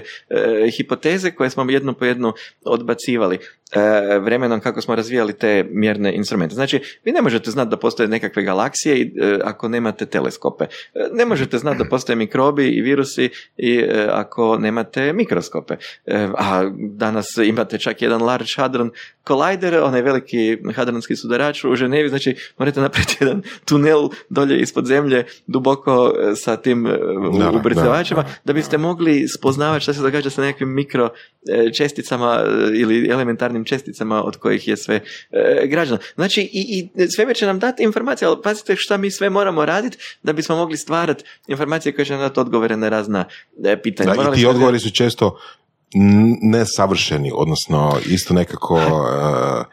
[0.78, 2.34] hipoteze koje smo jednu po jednu
[2.66, 3.40] odbacivali
[4.22, 6.56] vremenom kako smo razvijali te mjerne instrumente.
[6.56, 10.66] Znači, vi ne možete znati da postoje nekakve galaksije i, e, ako nemate teleskope.
[10.94, 15.76] E, ne možete znati da postoje mikrobi i virusi i e, ako nemate mikroskope.
[16.06, 18.92] E, a danas imate čak jedan Large Hadron
[19.28, 25.24] Collider, onaj veliki hadronski sudarač u Ženevi, znači morate napraviti jedan tunel dolje ispod zemlje
[25.48, 26.90] duboko e, sa tim e,
[27.40, 28.54] Da, da, ubrzavačima da.
[28.54, 31.10] biste mogli spoznavati šta se događa sa nekakvim mikro
[31.50, 35.98] e, česticama e, ili elementarnim česticama od kojih je sve e, građano.
[36.16, 39.98] Znači i, i sve će nam dati informacije, ali pazite šta mi sve moramo raditi
[40.24, 43.26] da bismo mogli stvarati informacije koje će nam dati odgovore na razna
[43.64, 44.10] e, pitanja.
[44.10, 45.40] Da, Morali I ti odgovori su često
[46.42, 49.66] nesavršeni, odnosno isto nekako uh,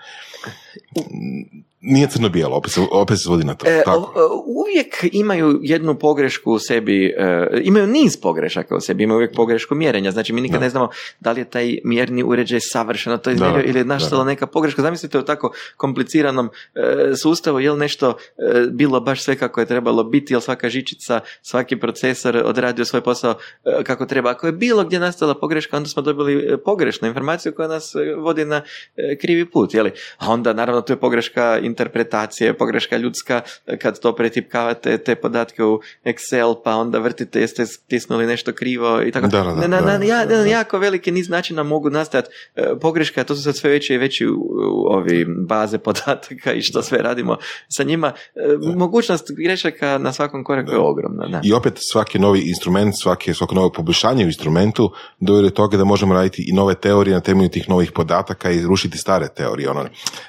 [1.83, 3.67] nije crno-bijelo, opet opet se svodi na to.
[3.67, 4.13] E, tako.
[4.17, 7.15] o- uvijek imaju jednu pogrešku u sebi, e,
[7.63, 10.65] imaju niz pogrešaka u sebi, imaju uvijek pogrešku mjerenja, znači mi nikad Da.
[10.65, 10.89] ne znamo
[11.21, 14.83] da li je taj mjerni uređaj savršeno to izmjerio Da, ili je nastala neka pogreška.
[14.83, 16.81] Zamislite u tako kompliciranom e,
[17.17, 18.15] sustavu, je li nešto e,
[18.71, 23.01] bilo baš sve kako je trebalo biti, je li svaka žičica, svaki procesor odradio svoj
[23.01, 24.31] posao e, kako treba.
[24.31, 28.15] Ako je bilo gdje nastala pogreška, onda smo dobili e, pogrešnu informaciju koja nas e,
[28.15, 28.63] vodi na
[28.97, 29.93] e, krivi put, je li?
[30.19, 33.41] A onda naravno tu je pogreška interpretacije, pogreška ljudska,
[33.81, 39.11] kad to pretipkavate te podatke u Excel, pa onda vrtite jeste stisnuli nešto krivo i
[39.11, 39.27] tako.
[39.27, 43.21] Da, da, na, na, ja- da, na jako veliki niz načina mogu nastajati e, pogreške,
[43.21, 47.37] a to su sad sve veće i u ovi baze podataka i što sve radimo
[47.69, 48.13] sa njima.
[48.35, 48.41] E,
[48.77, 51.29] mogućnost grešaka na svakom koraku je ogromna.
[51.29, 51.41] Da.
[51.45, 55.85] I opet svaki novi instrument, svaki, svako novo poboljšanje u instrumentu dovede do toga da
[55.85, 59.71] možemo raditi i nove teorije na temelju tih novih podataka i rušiti stare teorije.
[59.71, 59.85] Ono,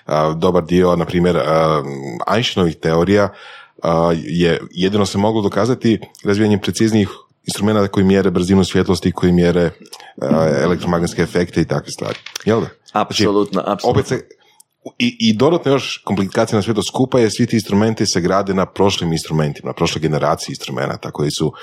[0.06, 1.84] a, dobar dio, na primjer, a,
[2.36, 3.30] Einsteinovih teorija
[3.84, 7.10] a, je jedino se moglo dokazati razvijanjem preciznijih
[7.44, 9.70] instrumenta koji mjere brzinu svjetlosti, koji mjere
[10.22, 12.20] a, elektromagnetske efekte i takve stvari.
[12.46, 12.68] Jel da?
[12.94, 14.02] Apsolutno, apsolutno.
[14.02, 14.28] Opet se,
[15.00, 18.54] i, I dodatno još komplikacija na sve to skupa je svi ti instrumenti se grade
[18.54, 21.54] na prošlim instrumentima, na prošloj generaciji instrumenta koji su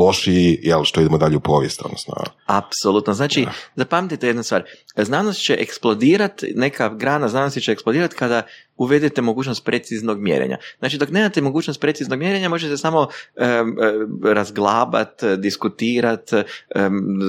[0.00, 2.14] lošiji, jel, što idemo dalje u povijest, odnosno,
[2.46, 3.14] Apsolutno.
[3.14, 4.64] Znači, zapamtite jednu stvar.
[4.96, 8.42] Znanost će eksplodirat, neka grana znanosti će eksplodirat kada
[8.80, 10.58] uvedete mogućnost preciznog mjerenja.
[10.78, 13.76] Znači, dok nemate mogućnost preciznog mjerenja, možete samo em,
[14.24, 16.44] razglabat, diskutirat, em,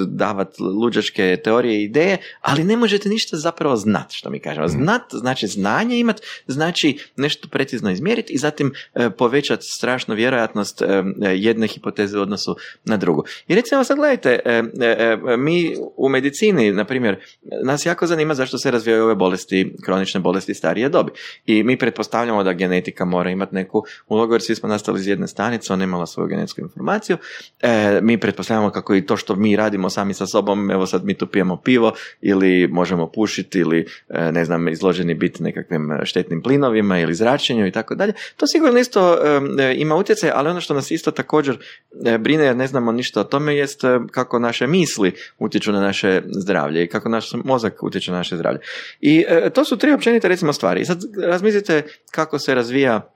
[0.07, 4.67] davat luđačke teorije i ideje, ali ne možete ništa zapravo znat, što mi kažemo.
[4.67, 10.85] Znat znači znanje imat, znači nešto precizno izmjeriti i zatim e, povećati strašnu vjerojatnost e,
[11.35, 13.23] jedne hipoteze u odnosu na drugu.
[13.47, 14.39] I recimo sad gledajte,
[15.37, 17.19] mi u medicini, na primjer,
[17.63, 21.11] nas jako zanima zašto se razvijaju ove bolesti, kronične bolesti starije dobi.
[21.45, 25.27] I mi pretpostavljamo da genetika mora imati neku ulogu, jer svi smo nastali iz jedne
[25.27, 27.17] stanice, ona imala svoju genetsku informaciju.
[27.61, 31.13] E, mi pretpostavljamo kako i to što mi radimo sami sa sobom, evo sad mi
[31.13, 36.99] tu pijemo pivo ili možemo pušiti ili e, ne znam, izloženi biti nekakvim štetnim plinovima
[36.99, 38.13] ili zračenju i tako dalje.
[38.37, 39.17] To sigurno isto
[39.59, 41.57] e, ima utjecaj, ali ono što nas isto također
[42.05, 46.21] e, brine jer ne znamo ništa o tome jest kako naše misli utječu na naše
[46.25, 48.59] zdravlje i kako naš mozak utječe na naše zdravlje.
[49.01, 50.81] I e, to su tri općenite recimo stvari.
[50.81, 53.11] I sad razmislite kako se razvija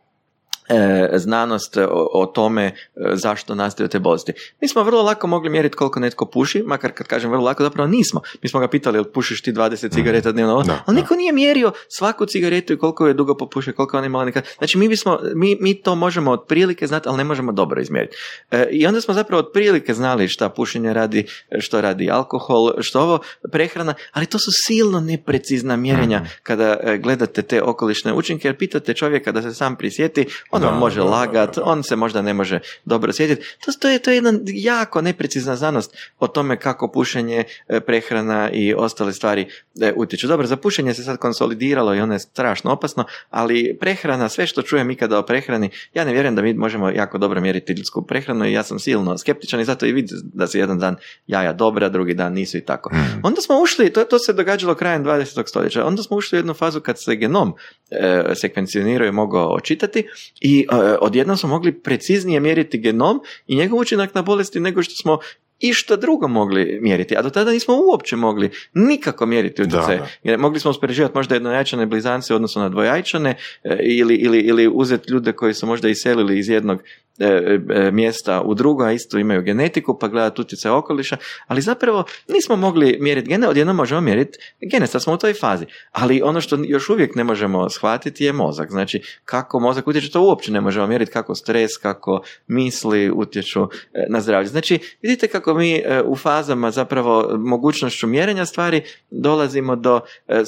[1.13, 2.71] znanost o, o tome e,
[3.13, 4.34] zašto nastaju te bolesti.
[4.62, 7.88] Mi smo vrlo lako mogli mjeriti koliko netko puši, makar kad kažem vrlo lako, zapravo
[7.88, 8.21] nismo.
[8.41, 11.01] Mi smo ga pitali, jel pušiš ti 20 cigareta dnevno, Da, ali da.
[11.01, 14.47] niko nije mjerio svaku cigaretu i koliko je dugo popušio, koliko je ona imala nekad.
[14.58, 18.17] Znači mi, bismo, mi, mi to možemo otprilike znati, ali ne možemo dobro izmjeriti.
[18.51, 21.25] E, I onda smo zapravo otprilike znali šta pušenje radi,
[21.60, 23.19] što radi alkohol, što ovo,
[23.51, 28.93] prehrana, ali to su silno neprecizna mjerenja kada e, gledate te okolišne učinke, jer pitate
[28.93, 30.25] čovjeka da se sam prisjeti
[30.56, 31.63] On Da, vam može da, lagat, da.
[31.63, 33.46] on se možda ne može dobro sjetiti.
[33.65, 38.50] To, to, je, to je jedna jako neprecizna znanost o tome kako pušenje, e, prehrana
[38.52, 39.48] i ostale stvari
[39.82, 40.28] e, utječu.
[40.28, 44.62] Dobro, za pušenje se sad konsolidiralo i ono je strašno opasno, ali prehrana, sve što
[44.62, 48.46] čujem ikada o prehrani, ja ne vjerujem da mi možemo jako dobro mjeriti ljudsku prehranu
[48.46, 50.96] i ja sam silno skeptičan i zato i vidi da se jedan dan
[51.28, 52.91] jaja dobra, drugi dan nisu i tako.
[53.24, 55.48] Onda smo ušli, to, to se događalo krajem 20.
[55.48, 57.54] stoljeća, onda smo ušli u jednu fazu kad se genom
[57.91, 60.08] e, sekvencionirao i mogao očitati
[60.45, 64.93] i e, odjednom smo mogli preciznije mjeriti genom i njegov učinak na bolesti nego što
[65.01, 65.19] smo
[65.60, 69.99] išta drugo mogli mjeriti, a do tada nismo uopće mogli nikako mjeriti utjecaj.
[70.23, 74.67] Jer mogli smo uspoređivati možda jednojajčane blizance u odnosu na dvojajčane e, ili, ili, ili
[74.73, 76.81] uzeti ljude koji su možda iselili iz jednog
[77.19, 82.04] e, e, mjesta u drugo, a isto imaju genetiku, pa gledati utjecaj okoliša, ali zapravo
[82.28, 84.39] nismo mogli mjeriti gene, odjednom možemo mjeriti
[84.71, 85.65] gene, sad smo u toj fazi.
[85.91, 88.71] Ali ono što još uvijek ne možemo shvatiti je mozak.
[88.71, 94.06] Znači, kako mozak utječe, to uopće ne možemo mjeriti, kako stres, kako misli utječu e,
[94.10, 94.47] na zdravlje.
[94.47, 100.01] Znači, vidite kako mi u fazama zapravo mogućnošću mjerenja stvari dolazimo do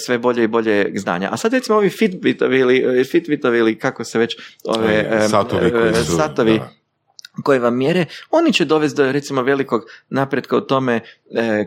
[0.06, 1.30] sve bolje i bolje znanja.
[1.32, 6.16] A sad recimo ovi Fitbitovi ili, Fitbitovi ili kako se već ove satovi koji su,
[6.16, 6.57] satovi.
[7.44, 11.02] Koje vam mjere, oni će dovesti do recimo velikog napretka u tome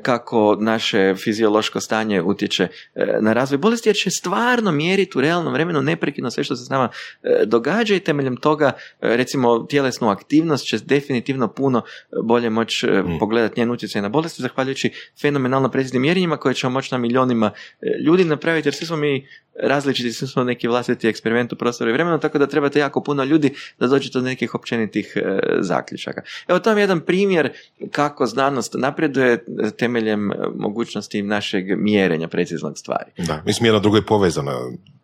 [0.02, 5.52] kako naše fiziološko stanje utječe e, na razvoj bolesti, jer će stvarno mjeriti u realnom
[5.52, 6.88] vremenu neprekidno sve što se s nama
[7.22, 11.82] e, događa i temeljem toga e, recimo tjelesnu aktivnost će definitivno puno
[12.24, 16.94] bolje moći e, pogledati njen utjecaj na bolesti zahvaljujući fenomenalno preciznim mjerenjima koje ćemo moći
[16.94, 19.26] na milionima e, ljudi napraviti jer svi smo mi
[19.62, 23.24] različiti, svi smo neki vlastiti eksperiment u prostoru i vremenu, tako da trebate jako puno
[23.24, 26.22] ljudi da dođete do nekih općenitih e, zaključaka.
[26.48, 27.52] Evo to je jedan primjer
[27.90, 29.40] kako znanost napreduje e,
[29.78, 33.10] temeljem e, mogućnosti našeg mjerenja preciznog stvari.
[33.18, 34.52] Da, mislim jedna druga je povezana.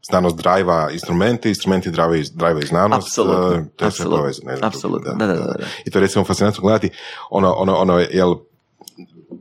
[0.09, 3.09] Znanost drajva instrumenti, instrumenti drajva drajva i znanost.
[3.09, 4.50] Apsolutno, eh, To je sve povezano.
[4.50, 5.64] jedno apsolutno, drugo, da, da, da, da.
[5.85, 6.90] I to je recimo fascinantno gledati.
[7.30, 8.35] Ono, ono, ono, jel,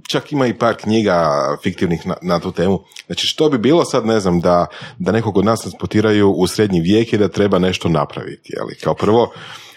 [0.09, 1.31] čak ima i par knjiga
[1.63, 2.79] fiktivnih na, na tu temu.
[3.05, 4.65] Znači, što bi bilo sad, ne znam, da,
[4.99, 8.75] da nekog od nas transportiraju u srednji vijek i da treba nešto napraviti, jeli?
[8.83, 9.31] Kao prvo,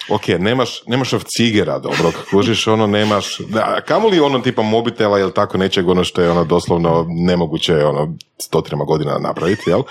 [0.08, 5.58] ok, nemaš, nemaš cigera, dobro, kužiš, ono, nemaš, da, kamoli ono tipa mobitela ili tako
[5.58, 9.82] nečeg, ono što je ono doslovno nemoguće, ono, stotinama godina napraviti, jel?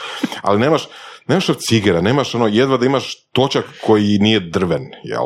[0.42, 0.88] Ali nemaš,
[1.28, 5.26] nemaš cigera, nemaš ono, jedva da imaš točak koji nije drven, jel?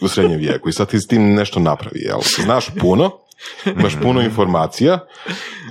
[0.00, 2.18] U srednjem vijeku i sad ti s tim nešto napravi, jel?
[2.44, 3.10] Znaš puno,
[3.78, 4.98] imaš puno informacija,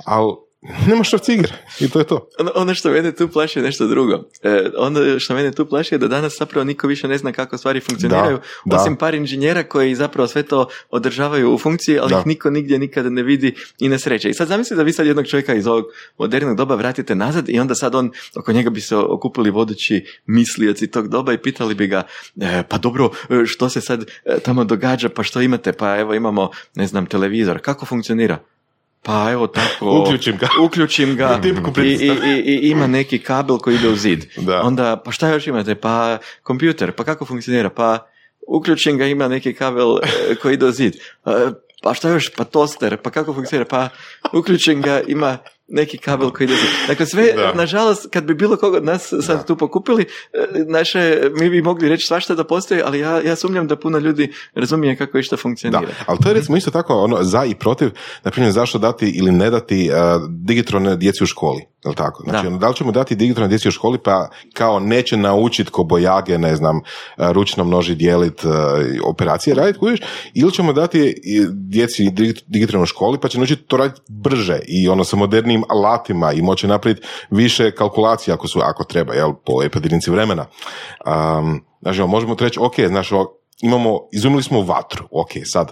[0.06, 0.47] ali
[0.88, 2.30] nemaš ciger i to je to.
[2.40, 4.24] Ono, ono što mene tu plaši je nešto drugo.
[4.44, 7.58] E, ono što mene tu plaši je da danas zapravo niko više ne zna kako
[7.58, 8.82] stvari funkcioniraju, Da, da.
[8.82, 12.20] osim par inženjera koji zapravo sve to održavaju u funkciji, ali Da.
[12.20, 14.30] ih niko nigdje nikada ne vidi i ne sreće.
[14.30, 15.86] I sad zamislite da vi sad jednog čovjeka iz ovog
[16.18, 20.88] modernog doba vratite nazad i onda sad on, oko njega bi se okupili vodeći mislioci
[20.88, 22.04] tog doba i pitali bi ga,
[22.42, 26.14] e, pa dobro, e, što se sad e, tamo događa, pa što imate, pa evo
[26.14, 28.38] imamo, ne znam, televizor, kako funkcionira?
[29.04, 29.92] Pa evo tako.
[30.02, 30.48] Uključim ga.
[30.66, 31.42] Uključim ga.
[31.84, 34.26] I, i, i ima neki kabel koji ide u zid.
[34.48, 34.62] Da.
[34.62, 35.76] Onda, pa šta još imate?
[35.76, 37.70] Pa kompjuter, pa kako funkcionira?
[37.70, 38.08] Pa
[38.48, 40.96] uključim ga, ima neki kabel e, koji ide u zid.
[41.26, 41.32] E,
[41.82, 42.30] Pa šta još?
[42.36, 43.66] Pa toster, pa kako funkcionira?
[43.70, 43.90] Pa
[44.34, 45.38] uključim ga, ima
[45.70, 46.54] neki kabel koji ide.
[46.88, 47.54] Dakle, sve, Da.
[47.54, 49.44] nažalost, kad bi bilo koga od nas sad Da.
[49.44, 51.00] tu pokupili, e, naše,
[51.34, 54.96] mi bi mogli reći svašta da postoji, ali ja, ja sumnjam da puno ljudi razumije
[54.96, 55.82] kako išta Da, funkcionira.
[56.06, 57.90] ali to je recimo isto tako ono, za i protiv,
[58.24, 59.98] na primjer zašto dati ili ne dati uh,
[60.30, 62.24] digitrone djeci u školi, je li tako?
[62.24, 62.50] Znači, Da.
[62.50, 66.38] ono, da li ćemo dati digitrone djeci u školi pa kao neće naučiti ko bojage,
[66.38, 66.84] ne znam, uh,
[67.32, 68.52] ručno množi dijelit uh,
[69.06, 70.00] operacije raditi, kužiš,
[70.34, 71.16] ili ćemo dati
[71.52, 75.57] djeci digi- digitrone u školi pa će naučiti to raditi brže i ono sa modernijim
[75.70, 80.46] alatima i moće napraviti više kalkulacija ako su, ako treba, jel, po epidemici vremena.
[81.06, 83.26] Um, znači, možemo reći, ok, znaš, o,
[83.62, 85.72] imamo, izumili smo vatru, ok, sad,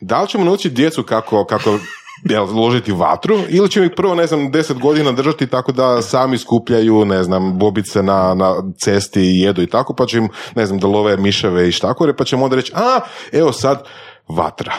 [0.00, 1.78] da li ćemo naučiti djecu kako, kako
[2.24, 6.38] jel, ložiti vatru ili ćemo ih prvo, ne znam, deset godina držati tako da sami
[6.38, 10.66] skupljaju, ne znam, bobice na, na cesti i jedu i tako, pa će im, ne
[10.66, 13.00] znam, da love miševe i štakore, pa ćemo onda reći, a,
[13.32, 13.82] evo sad,
[14.28, 14.72] vatra.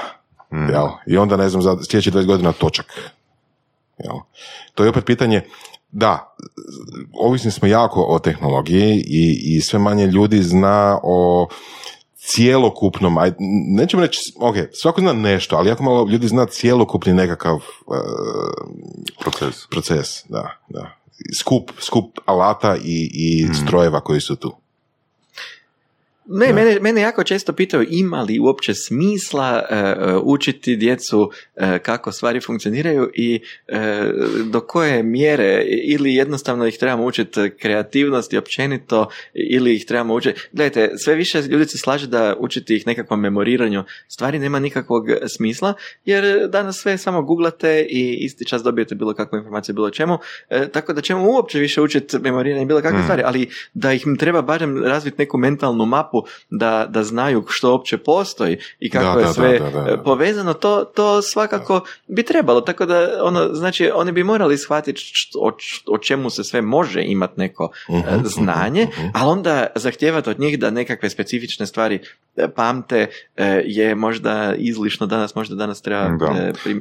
[0.52, 0.88] Jel?
[1.08, 2.86] I onda, ne znam, za sljedećih 20 godina točak.
[3.98, 4.16] Jel?
[4.76, 5.42] To je opet pitanje,
[5.92, 6.36] da,
[7.20, 11.48] ovisni smo jako o tehnologiji i, i sve manje ljudi zna o
[12.16, 13.32] cijelokupnom, aj,
[13.78, 17.62] nećemo reći, ok, svako zna nešto, ali jako malo ljudi zna cijelokupni nekakav e,
[19.20, 19.68] Proces.
[19.70, 20.92] proces, da, da.
[21.40, 24.56] Skup, skup alata i, i strojeva koji su tu.
[26.30, 32.12] Ne, mene, mene jako često pitaju ima li uopće smisla e, učiti djecu e, kako
[32.12, 33.40] stvari funkcioniraju i
[34.52, 40.40] do koje mjere ili jednostavno ih trebamo učiti kreativnosti općenito ili ih trebamo učiti.
[40.52, 45.06] Gledajte, sve više ljudi se slaže da učiti ih nekakvom memoriranju stvari nema nikakvog
[45.38, 45.74] smisla
[46.06, 50.18] jer danas sve samo googlate i isti čas dobijete bilo kakvu informaciju bilo čemu,
[50.74, 53.04] tako da ćemo uopće više učiti memoriranje bilo kakve mm.
[53.04, 56.17] stvari, ali da ih treba barem razviti neku mentalnu mapu
[56.50, 59.60] da, da znaju što uopće postoji i kako je sve
[60.06, 62.62] povezano, to, to svakako bi trebalo.
[62.62, 65.02] Tako da, ono, znači, oni bi morali shvatiti
[65.40, 65.52] o,
[65.88, 70.60] o čemu se sve može imati neko uh znanje, uh ali onda zahtijevati od njih
[70.60, 72.00] da nekakve specifične stvari
[72.36, 73.08] e, pamte
[73.66, 76.18] je možda izlišno danas, možda danas treba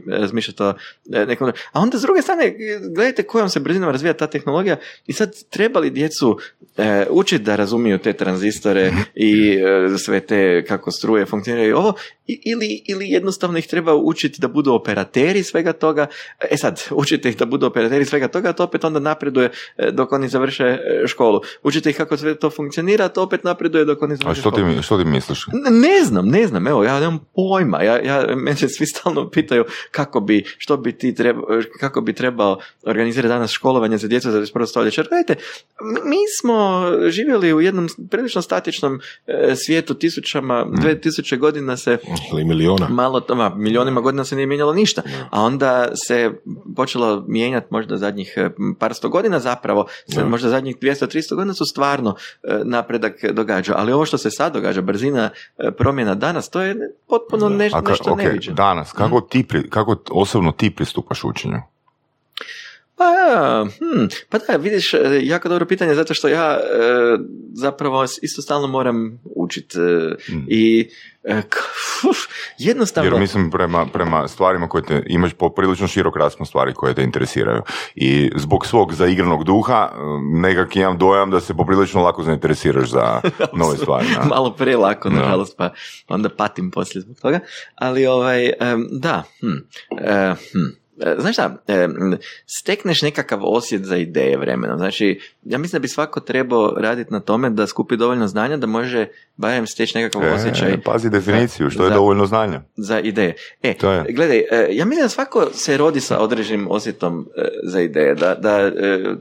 [0.06, 0.74] razmišljati o
[1.06, 1.52] nekom.
[1.72, 2.54] A onda s druge strane,
[2.94, 6.38] gledajte kojom se brzinom razvija ta tehnologija i sad trebali djecu
[7.10, 9.00] učiti da razumiju te tranzistore mhm.
[9.26, 11.94] I E, sve te kako struje funkcioniraju ovo
[12.26, 16.06] ili, ili jednostavno ih treba učiti da budu operateri svega toga.
[16.50, 20.12] E sad, učite ih da budu operateri svega toga, to opet onda napreduje e, dok
[20.12, 21.40] oni završe e, školu.
[21.62, 24.74] Učite ih kako sve to funkcionira, to opet napreduje dok oni završe A što školu.
[24.74, 25.46] Ti, što ti misliš?
[25.70, 27.82] Ne, znam, ne znam, evo, ja nemam pojma.
[27.82, 31.42] Ja, ja, mene svi stalno pitaju kako bi, što bi ti treba,
[31.80, 34.66] kako bi trebao organizirati danas školovanje za djecu za 21.
[34.66, 35.02] stoljeće.
[35.02, 35.34] Gledajte,
[36.04, 39.00] mi smo živjeli u jednom prilično statičnom
[39.66, 40.74] svijetu tisućama, mm.
[40.80, 41.98] dve tisuće godina se
[42.32, 42.88] ili miliona.
[42.88, 45.02] Malo, ma, milionima godina se nije mijenjalo ništa.
[45.30, 46.30] A onda se
[46.76, 51.64] počelo mijenjati možda zadnjih e, par sto godina zapravo, se, možda zadnjih 200-300 godina su
[51.64, 53.74] stvarno e, napredak događa.
[53.76, 56.76] Ali ovo što se sad događa, brzina e, promjena danas, to je
[57.08, 58.54] potpuno ne, ka, nešto okay, neviđeno.
[58.54, 61.75] Danas, kako, ti, kako osobno ti pristupaš učenju?
[62.96, 66.60] Pa, hm, pa da, vidiš, jako dobro pitanje, zato što ja
[67.54, 70.44] zapravo isto stalno moram učiti mm.
[70.48, 70.88] i
[71.26, 71.42] E,
[72.58, 73.10] jednostavno...
[73.10, 77.62] Jer mislim prema, prema stvarima koje te, imaš poprilično širok raspon stvari koje te interesiraju.
[77.94, 79.90] I zbog svog zaigranog duha
[80.32, 83.20] nekak imam dojam da se poprilično lako zainteresiraš za
[83.60, 84.06] nove stvari.
[84.28, 85.70] Malo pre lako, nažalost, pa
[86.08, 87.40] onda patim poslije zbog toga.
[87.74, 88.50] Ali ovaj,
[88.90, 89.56] da, hm,
[89.98, 90.85] e, hm.
[91.00, 91.88] E, znaš šta, e,
[92.46, 94.78] stekneš nekakav osjet za ideje vremenom.
[94.78, 98.66] Znači, ja mislim da bi svako trebao raditi na tome da skupi dovoljno znanja da
[98.66, 99.06] može
[99.36, 100.80] barem steći nekakav e, osjećaj.
[100.84, 102.62] Pazi definiciju, što je dovoljno znanja.
[102.76, 103.34] Za ideje.
[103.62, 104.04] E, to je.
[104.08, 107.28] gledaj, ja mislim da svako se rodi sa određenim osjetom
[107.62, 108.14] za ideje.
[108.14, 108.72] Da, da,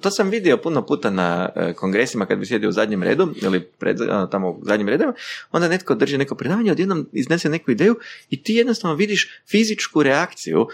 [0.01, 3.97] to sam vidio puno puta na kongresima kad bi sjedio u zadnjem redu, ili pred,
[4.31, 5.13] tamo u zadnjim redima,
[5.51, 7.95] onda netko drži neko predavanje, odjednom iznese neku ideju
[8.29, 10.67] i ti jednostavno vidiš fizičku reakciju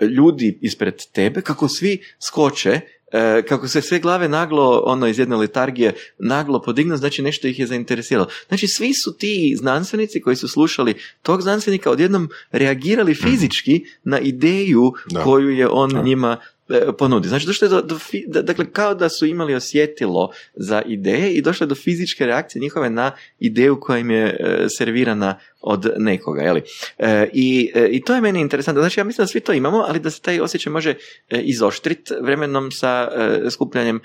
[0.00, 2.80] ljudi ljudi ispred tebe, kako svi skoče,
[3.12, 7.58] e, kako se sve glave naglo, ono iz jedne letargije, naglo podignu, znači nešto ih
[7.58, 8.28] je zainteresiralo.
[8.48, 14.92] Znači svi su ti znanstvenici koji su slušali tog znanstvenika odjednom reagirali fizički na ideju
[15.24, 16.36] koju je on njima
[16.68, 17.28] e, ponudi.
[17.28, 21.64] Znači, došlo je do, do, dakle, kao da su imali osjetilo za ideje i došlo
[21.64, 26.42] je do fizičke reakcije njihove na ideju koja im je e, servirana od nekoga.
[26.42, 26.62] Jeli?
[26.98, 28.82] E, i, e, I to je meni interesantno.
[28.82, 30.94] Znači, ja mislim da svi to imamo, ali da se taj osjećaj može
[31.30, 34.00] e, izoštriti vremenom sa e, skupljanjem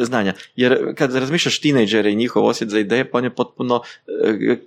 [0.00, 0.34] znanja.
[0.56, 3.82] Jer kad razmišljaš tinejdžere i njihov osjet za ideje, pa on je potpuno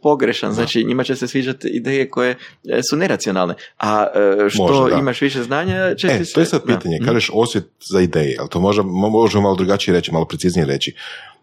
[0.02, 0.54] pogrešan.
[0.54, 2.36] Znači, njima će se sviđati ideje koje
[2.90, 3.54] su neracionalne.
[3.80, 4.08] A
[4.50, 7.00] što imaš više znanja, će e, To je sad pitanje.
[7.06, 10.94] Kažeš osjet za ideje, ali to možemo, možemo malo drugačije reći, malo preciznije reći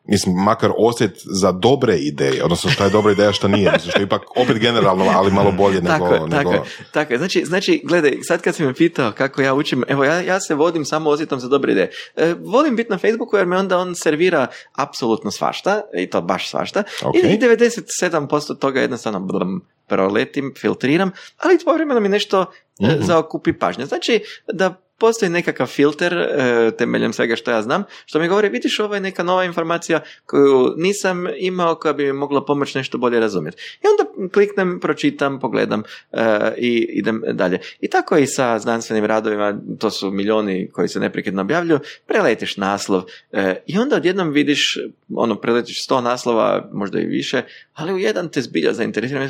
[0.04, 4.00] mislim, makar osjet za dobre ideje, odnosno šta je dobra ideja, šta nije, mislim, što
[4.00, 5.88] je ipak opet generalno, ali malo bolje nego...
[5.88, 7.18] Tako je, tako tako.
[7.18, 10.54] Znači, znači, gledaj, sad kad si me pitao kako ja učim, evo, ja, ja se
[10.54, 11.90] vodim samo osjetom za dobre ideje.
[12.16, 16.50] E, volim biti na Facebooku jer me onda on servira apsolutno svašta, i to baš
[16.50, 17.34] svašta, okay.
[17.34, 22.40] i 97% toga jednostavno blm, proletim, filtriram, ali povremeno mi nešto
[22.82, 23.02] mm-hmm.
[23.02, 23.86] zaokupi pažnje.
[23.86, 24.20] Znači,
[24.52, 28.94] da postoji nekakav filter e, temeljem svega što ja znam, što mi govori, vidiš, ovo
[28.94, 33.78] je neka nova informacija koju nisam imao, koja bi mi mogla pomoći nešto bolje razumjeti.
[33.82, 37.58] I onda kliknem, pročitam, pogledam e, i idem dalje.
[37.80, 43.02] I tako i sa znanstvenim radovima, to su milioni koji se neprekidno objavljuju, preletiš naslov
[43.32, 44.78] e, i onda odjednom vidiš,
[45.14, 47.42] ono, preletiš sto naslova, možda i više,
[47.74, 49.28] ali u jedan te zbilja zainteresira.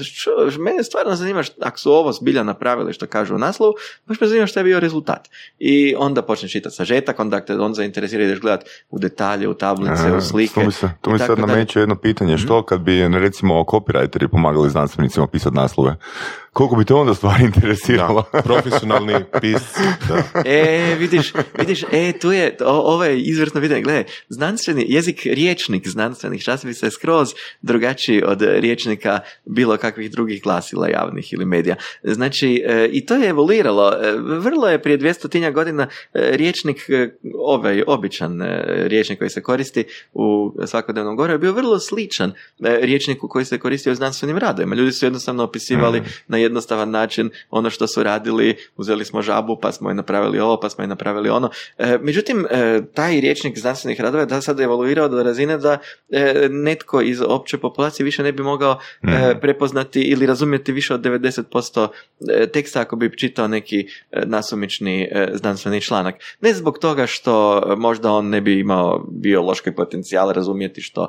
[0.58, 3.74] Mene stvarno zanima, ako su ovo zbilja napravili što kažu u naslovu,
[4.06, 7.74] baš me zanima što je bio rezultat i onda počneš čitati sažetak, onda te on
[7.74, 10.54] zainteresira ideš gledat u detalje, u tablice, u slike.
[10.54, 14.70] To mi se, to mi sad nameće jedno pitanje, što kad bi recimo copywriteri pomagali
[14.86, 15.96] znanstvenicima pisati naslove?
[16.54, 18.24] Koliko bi te onda stvari interesiralo?
[18.32, 19.82] Da, profesionalni pisci.
[20.08, 20.42] Da.
[20.44, 23.82] E, vidiš, vidiš, e, tu je, o, ovo je izvrsno pitanje.
[23.82, 27.28] Gledaj, znanstveni, jezik, riječnik znanstvenih časopisa je skroz
[27.62, 31.76] drugačiji od riječnika bilo kakvih drugih glasila javnih ili medija.
[32.02, 33.92] Znači, e, i to je evoluiralo.
[33.92, 35.88] E, vrlo je prije 200 godina e,
[36.36, 41.78] riječnik, e, ovaj običan e, riječnik koji se koristi u svakodnevnom govoru je bio vrlo
[41.78, 42.34] sličan e,
[42.80, 44.74] riječniku koji se koristio u znanstvenim radovima.
[44.74, 49.72] Ljudi su jednostavno opisivali na jednostavan način ono što su radili, uzeli smo žabu pa
[49.72, 51.50] smo je napravili ovo, pa smo je napravili ono.
[51.78, 55.78] E, međutim, e, taj riječnik znanstvenih radova je da sad evoluirao do razine da
[56.10, 61.00] e, netko iz opće populacije više ne bi mogao e, prepoznati ili razumjeti više od
[61.00, 61.88] 90%
[62.28, 66.14] e, teksta ako bi čitao neki e, nasumični znanstveni članak.
[66.40, 71.08] Ne zbog toga što možda on ne bi imao biološki potencijal razumjeti što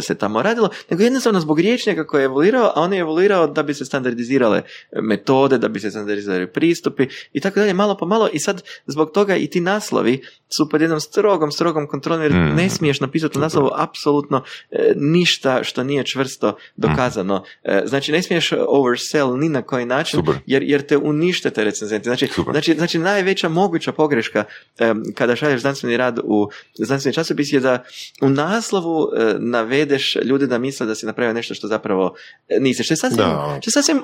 [0.00, 3.62] se tamo radilo, nego jednostavno zbog riječnika koji je evoluirao, a on je evoluirao da
[3.62, 4.62] bi se standardizirale
[5.02, 9.10] metode, da bi se standardizirali pristupi i tako dalje, malo po malo i sad zbog
[9.12, 10.22] toga i ti naslovi
[10.56, 12.54] su pod jednom strogom, strogom kontrolom jer Mm.
[12.56, 17.44] ne smiješ napisati u naslovu apsolutno e, ništa što nije čvrsto dokazano.
[17.62, 22.04] E, znači ne smiješ oversell ni na koji način jer, jer te unište te recenzenti.
[22.04, 24.44] Znači, znači, znači najveća moguća pogreška
[24.78, 27.84] em, kada šalješ znanstveni rad u znanstveni časopis je da
[28.22, 32.14] u naslovu e, navedeš ljude da misle da si napravio nešto što zapravo
[32.48, 32.84] e, nisi.
[32.84, 33.58] Što je sasvim, Da.
[33.60, 34.02] što je sasvim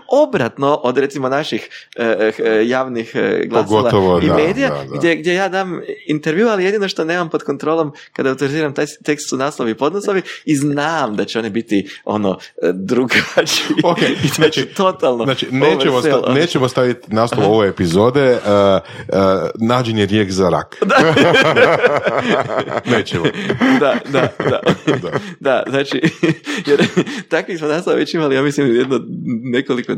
[0.57, 4.97] obratno od recimo naših e, e, javnih e, glasila Pogotovo, i da, medija da, da.
[4.99, 9.29] Gdje, gdje ja dam intervju, ali jedino što nemam pod kontrolom kada autoriziram taj tekst
[9.29, 12.39] su naslovi i podnoslovi i znam da će oni biti ono
[12.75, 18.33] drugačiji Ok, i da će znači- totalno Znači, nećemo, sta- nećemo staviti naslov ove epizode
[18.33, 19.17] uh, uh,
[19.61, 20.77] nađen je rijek za rak.
[22.97, 23.25] nećemo.
[23.81, 24.61] da, da, da.
[25.03, 25.11] Da.
[25.41, 26.01] da, znači,
[26.67, 26.87] jer
[27.29, 29.01] takvih smo naslova već imali, ja mislim, jedno
[29.43, 29.95] nekoliko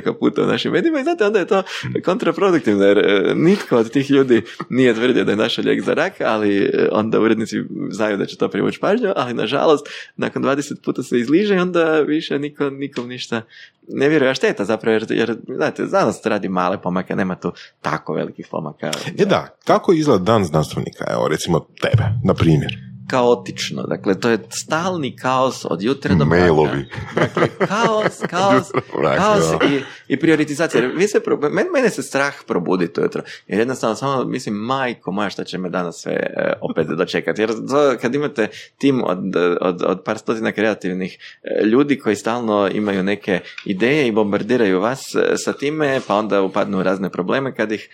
[0.00, 1.62] desetaka puta u našim medijima i znate, onda je to
[2.04, 6.12] kontraproduktivno, jer e, nitko od tih ljudi nije tvrdio da je naša lijek za rak,
[6.20, 7.56] ali e, onda urednici
[7.90, 9.86] znaju da će to privući pažnju, ali nažalost,
[10.16, 13.42] nakon 20 puta se izliže i onda više niko, nikom ništa
[13.88, 18.14] ne vjeruje, a šteta zapravo, jer, jer znate, znanost radi male pomake, nema tu tako
[18.14, 18.90] velikih pomaka.
[19.18, 21.04] E da, kako izgleda dan znanstvenika?
[21.08, 22.89] Evo, recimo tebe, na primjer.
[23.10, 23.82] Kaotično.
[23.82, 26.42] Dakle, to je stalni kaos od jutra do mraka.
[26.42, 26.88] Mailovi.
[27.14, 28.70] Dakle, kaos, kaos,
[29.16, 30.86] kaos i, i prioritizacija.
[30.96, 33.22] Vi se, pro- mene, se strah probuditi ujutro.
[33.46, 37.42] Jer jednostavno samo mislim, majko moja šta će me danas sve e, opet dočekati.
[37.42, 38.48] Jer to, kad imate
[38.78, 39.18] tim od,
[39.60, 45.14] od, od par stotina kreativnih e, ljudi koji stalno imaju neke ideje i bombardiraju vas
[45.14, 47.88] e, sa time, pa onda upadnu u razne probleme kad ih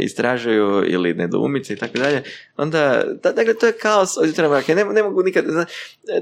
[0.00, 2.22] istražuju ili nedoumice i tako dalje,
[2.56, 4.62] onda, da, dakle, to je kaos od jutra.
[4.68, 5.44] Ne, ne mogu nikad,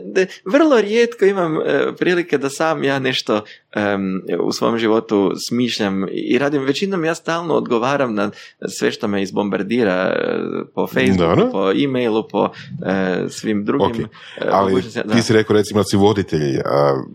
[0.05, 1.59] de- vrlo rijetko imam
[1.99, 6.63] prilike da sam ja nešto em, u svom životu smišljam i radim.
[6.63, 8.31] Većinom ja stalno odgovaram na
[8.79, 10.39] sve što me izbombardira e,
[10.75, 11.49] po Facebooku, Dobro.
[11.53, 12.49] po e-mailu, po
[12.87, 14.11] e, svim drugim Ok,
[14.41, 14.83] e, Ali.
[14.95, 15.15] Da.
[15.15, 16.61] ti si rekao recimo da si voditelj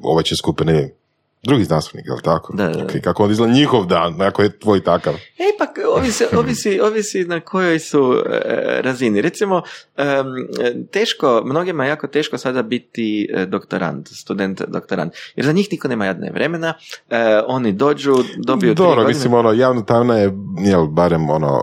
[0.04, 0.90] ove će skupine
[1.44, 2.54] drugi znanstvenik, je li tako?
[2.54, 2.84] Da, da, da.
[2.84, 5.14] Ok, kako onda izgleda njihov dan, ako je tvoj takav?
[5.14, 9.22] E, ipak ovisi, ovisi, ovisi na kojoj su e, razini.
[9.22, 9.62] Recimo,
[9.98, 10.26] em,
[10.92, 15.88] teško, mnogima je jako teško sada biti e, doktorant, student doktorant, jer za njih niko
[15.88, 16.74] nema jadne vremena,
[17.10, 19.08] e, oni dođu, dobiju tri Dobro, godine.
[19.08, 20.32] mislim, ono, javna tajna je,
[20.66, 21.60] jel, barem, ono,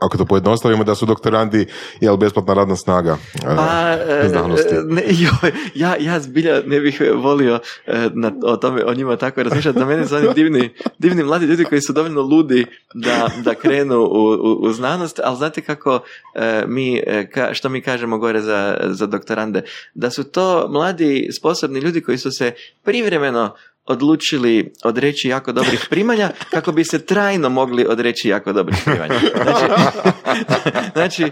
[0.00, 1.66] ako to pojednostavimo, da su doktorandi,
[2.00, 4.74] jel, besplatna radna snaga uh, Pa, e, znanosti.
[4.84, 9.42] ne, joj, ja, ja zbilja ne bih volio e, na, o tome, o njima tako
[9.42, 9.78] razmišljati.
[9.78, 13.98] Za mene su oni divni, divni mladi ljudi koji su dovoljno ludi da, da krenu
[13.98, 16.00] u, u, u znanost, ali znate kako
[16.34, 19.62] e, mi, e, ka- što mi kažemo gore za, za doktorande,
[19.94, 22.52] da su to mladi, sposobni ljudi koji su se
[22.82, 23.54] privremeno
[23.86, 29.14] odlučili odreći jako dobrih primanja kako bi se trajno mogli odreći jako dobrih primanja.
[29.42, 29.64] Znači,
[30.96, 31.30] znači,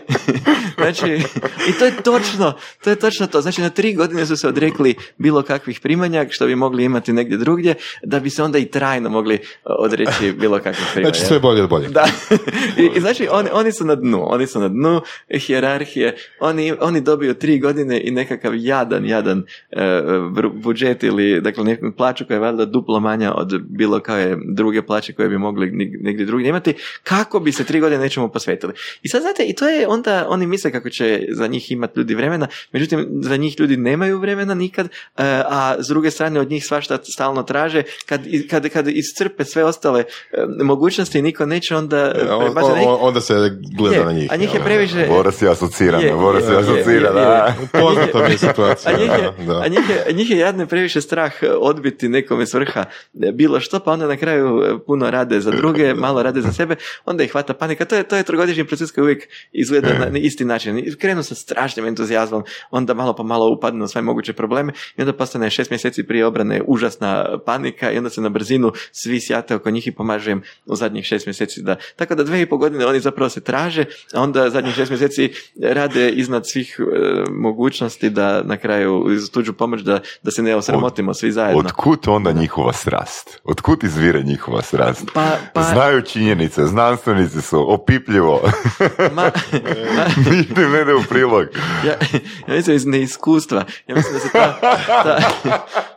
[0.78, 1.22] znači,
[1.68, 2.52] i to je točno,
[2.84, 3.40] to je točno to.
[3.40, 7.36] Znači, na tri godine su se odrekli bilo kakvih primanja što bi mogli imati negdje
[7.36, 11.14] drugdje, da bi se onda i trajno mogli odreći bilo kakvih primanja.
[11.14, 11.88] Znači, sve bolje od bolje.
[11.88, 12.06] Da,
[12.82, 15.00] I, i znači oni, oni su na dnu, oni su na dnu
[15.38, 19.82] hijerarhije, oni, oni dobiju tri godine i nekakav jadan, jadan e,
[20.34, 24.82] br- budžet ili dakle neku plaću koja je valjda duplo manja od bilo koje druge
[24.82, 25.70] plaće koje bi mogli
[26.00, 28.72] negdje drugdje imati, kako bi se tri godine nečemu posvetili.
[29.02, 32.14] I sad znate, i to je onda, oni misle kako će za njih imati ljudi
[32.14, 34.90] vremena, međutim za njih ljudi nemaju vremena nikad, e,
[35.46, 38.20] a s druge strane od njih svašta stalno traže, kad,
[38.50, 40.04] kad, kad iscrpe sve ostale e,
[40.64, 42.86] mogućnosti niko neće onda on- njih.
[42.86, 43.34] on- onda se
[43.76, 44.28] gleda Je, na njih.
[44.32, 45.06] a njih je previše...
[45.08, 47.54] Bora si asocira, Je, Bora si je, asocira, je, je, da.
[47.72, 48.94] Poznata mi je situacija.
[48.94, 52.08] A njih je, da, a njih je, a njih je jadno previše strah e, odbiti
[52.08, 52.84] nekome s vrha
[53.22, 56.76] e, bilo što, pa onda na kraju puno rade za druge, malo rade za sebe,
[57.04, 57.84] onda ih hvata panika.
[57.84, 60.94] To je, to je trogodišnji proces koji uvijek izgleda na, na isti način.
[60.98, 65.12] Krenu sa strašnim entuzijazmom, onda malo po malo upadnu na sve moguće probleme i onda
[65.12, 69.70] postane šest mjeseci prije obrane užasna panika i onda se na brzinu svi sjate oko
[69.70, 71.62] njih i pomažu im u zadnjih šest mjeseci.
[71.62, 74.90] Da, tako da dve i pol godine oni zapravo se traže, a onda zadnjih šest
[74.90, 76.84] mjeseci rade iznad svih e,
[77.30, 81.60] mogućnosti da na kraju uz tuđu pomoć da, da se ne osramotimo svi zajedno.
[81.60, 83.40] Otkud onda njihova strast?
[83.44, 85.10] Otkud izvire njihova strast?
[85.14, 88.40] Pa, pa, Znaju činjenice, znanstvenici su, opipljivo.
[89.14, 89.30] ma,
[89.96, 91.46] ma, ne ide u prilog.
[91.86, 91.94] ja,
[92.48, 93.64] ja mislim iz neiskustva.
[93.86, 94.58] Ja mislim da se ta,
[95.02, 95.18] ta,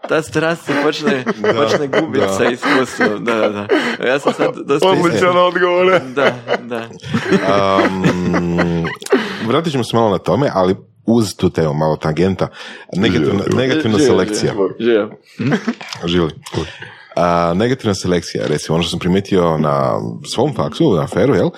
[0.10, 1.24] ta strast se počne,
[1.56, 2.34] počne gubiti da.
[2.34, 3.26] sa iskustvom.
[3.26, 3.68] Da, da, da.
[4.08, 6.00] Ja sam sad dosta Odličan odgovor.
[6.16, 6.88] Da, da.
[7.86, 8.86] Um,
[9.48, 12.48] vratit ćemo se malo na tome, ali uz tu temu, malo tangenta,
[12.96, 14.54] negativna, negativna selekcija.
[14.80, 15.10] živio.
[16.06, 16.32] Žili.
[17.16, 20.00] A, negativna selekcija, recimo, ono što sam primijetio na
[20.34, 21.50] svom faksu, na aferu, jel?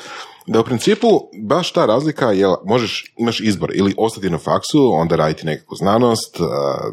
[0.48, 1.08] Da u principu
[1.42, 6.38] baš ta razlika, jel, možeš, imaš izbor ili ostati na faksu, onda raditi nekakvu znanost,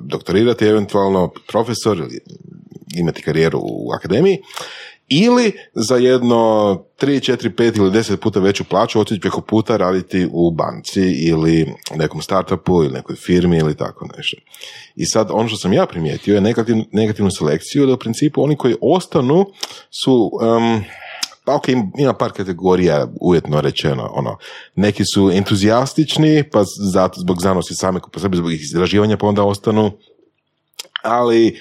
[0.01, 2.21] doktorirati eventualno, profesor, ili
[2.95, 4.39] imati karijeru u akademiji,
[5.09, 6.37] ili za jedno
[7.01, 11.75] 3, 4, 5 ili 10 puta veću plaću otići preko puta raditi u banci ili
[11.97, 14.37] nekom startupu ili nekoj firmi ili tako nešto.
[14.97, 18.57] I sad ono što sam ja primijetio je negativ, negativnu selekciju da u principu oni
[18.57, 19.47] koji ostanu
[19.91, 20.85] su um,
[21.45, 24.37] pa ok, im- ima par kategorija uvjetno rečeno, ono,
[24.75, 26.63] neki su entuzijastični, pa
[26.93, 29.93] zato zbog znanosti same po sebi, zbog istraživanja pa onda ostanu,
[31.03, 31.61] ali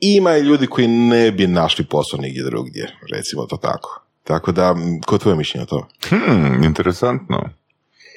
[0.00, 4.02] ima i ljudi koji ne bi našli posao nigdje drugdje, recimo to tako.
[4.24, 4.74] Tako da,
[5.06, 5.82] ko je tvoje mišljenje o tome?
[6.08, 7.48] Hmm, interesantno.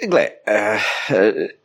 [0.08, 0.80] Gle, eh,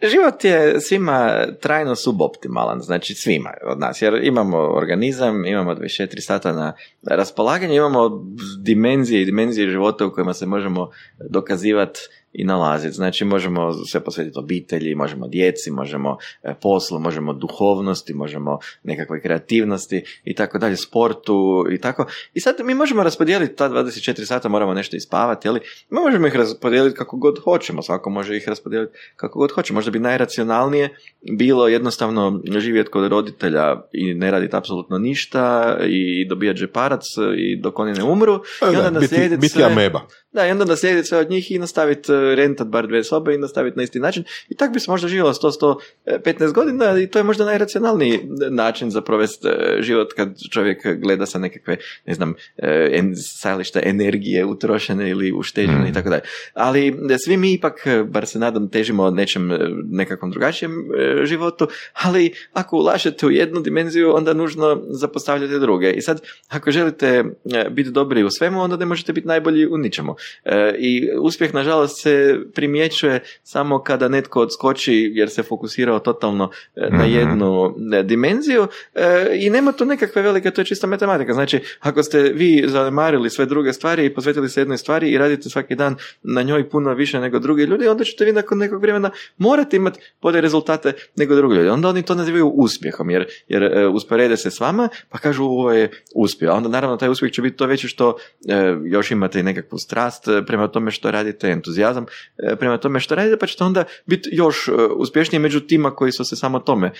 [0.02, 6.52] život je svima trajno suboptimalan, znači svima od nas, jer imamo organizam, imamo 24 sata
[6.52, 6.72] na
[7.04, 8.24] raspolaganju, imamo
[8.62, 10.90] dimenzije i dimenzije života u kojima se možemo
[11.30, 12.00] dokazivati
[12.32, 12.94] i nalaziti.
[12.94, 20.04] Znači možemo se posvetiti obitelji, možemo djeci, možemo e, poslu, možemo duhovnosti, možemo nekakvoj kreativnosti
[20.24, 22.06] i tako dalje, sportu i tako.
[22.34, 25.60] I sad mi možemo raspodijeliti ta 24 sata, moramo nešto ispavati, ali
[25.90, 29.72] mi možemo ih raspodijeliti kako god hoćemo, svako može ih raspodijeliti kako god hoće.
[29.72, 30.96] Možda bi najracionalnije
[31.38, 37.02] bilo jednostavno živjeti kod roditelja i ne raditi apsolutno ništa i dobijati džeparac
[37.36, 39.64] i dok oni ne umru i onda biti, naslijediti biti sve...
[39.64, 40.00] ameba.
[40.32, 43.38] Da, i onda naslijediti sve od njih i nastaviti e, rentat bar dvije sobe i
[43.38, 44.24] nastaviti na isti način.
[44.48, 48.20] I tak bi se možda živjelo 100-115 godina i to je možda najracionalniji
[48.50, 51.76] način za provesti e, život kad čovjek gleda sa nekakve,
[52.06, 53.02] ne znam, e,
[53.38, 55.86] stajališta energije utrošene ili ušteđene Mm.
[55.86, 56.22] i tako dalje.
[56.54, 59.58] Ali e, svi mi ipak, e, bar se nadam, težimo nečem e,
[59.90, 65.90] nekakvom drugačijem e, životu, ali ako ulažete u jednu dimenziju, onda nužno zapostavljate druge.
[65.90, 67.24] I sad, ako želite
[67.54, 70.17] e, biti dobri u svemu, onda ne možete biti najbolji u ničemu.
[70.44, 76.80] E, I uspjeh, nažalost, se primjećuje samo kada netko odskoči jer se fokusirao totalno e,
[76.90, 77.14] na Mhm.
[77.14, 81.32] jednu e, dimenziju e, i nema tu nekakve velike, to je čista matematika.
[81.32, 85.48] Znači, ako ste vi zanemarili sve druge stvari i posvetili se jednoj stvari i radite
[85.50, 89.10] svaki dan na njoj puno više nego drugi ljudi, onda ćete vi nakon nekog vremena
[89.38, 91.68] morati imati bolje rezultate nego drugi ljudi.
[91.68, 95.72] Onda oni to nazivaju uspjehom, jer, jer e, usporede se s vama, pa kažu ovo
[95.72, 96.50] je uspio.
[96.50, 98.16] A onda naravno taj uspjeh će biti to veći što
[98.48, 102.06] e, još imate i nekakvu strast e, prema tome što radite, entuzijazam
[102.38, 106.12] e, prema tome što radite, pa ćete onda biti još e, uspješniji među tima koji
[106.12, 106.90] su se samo tome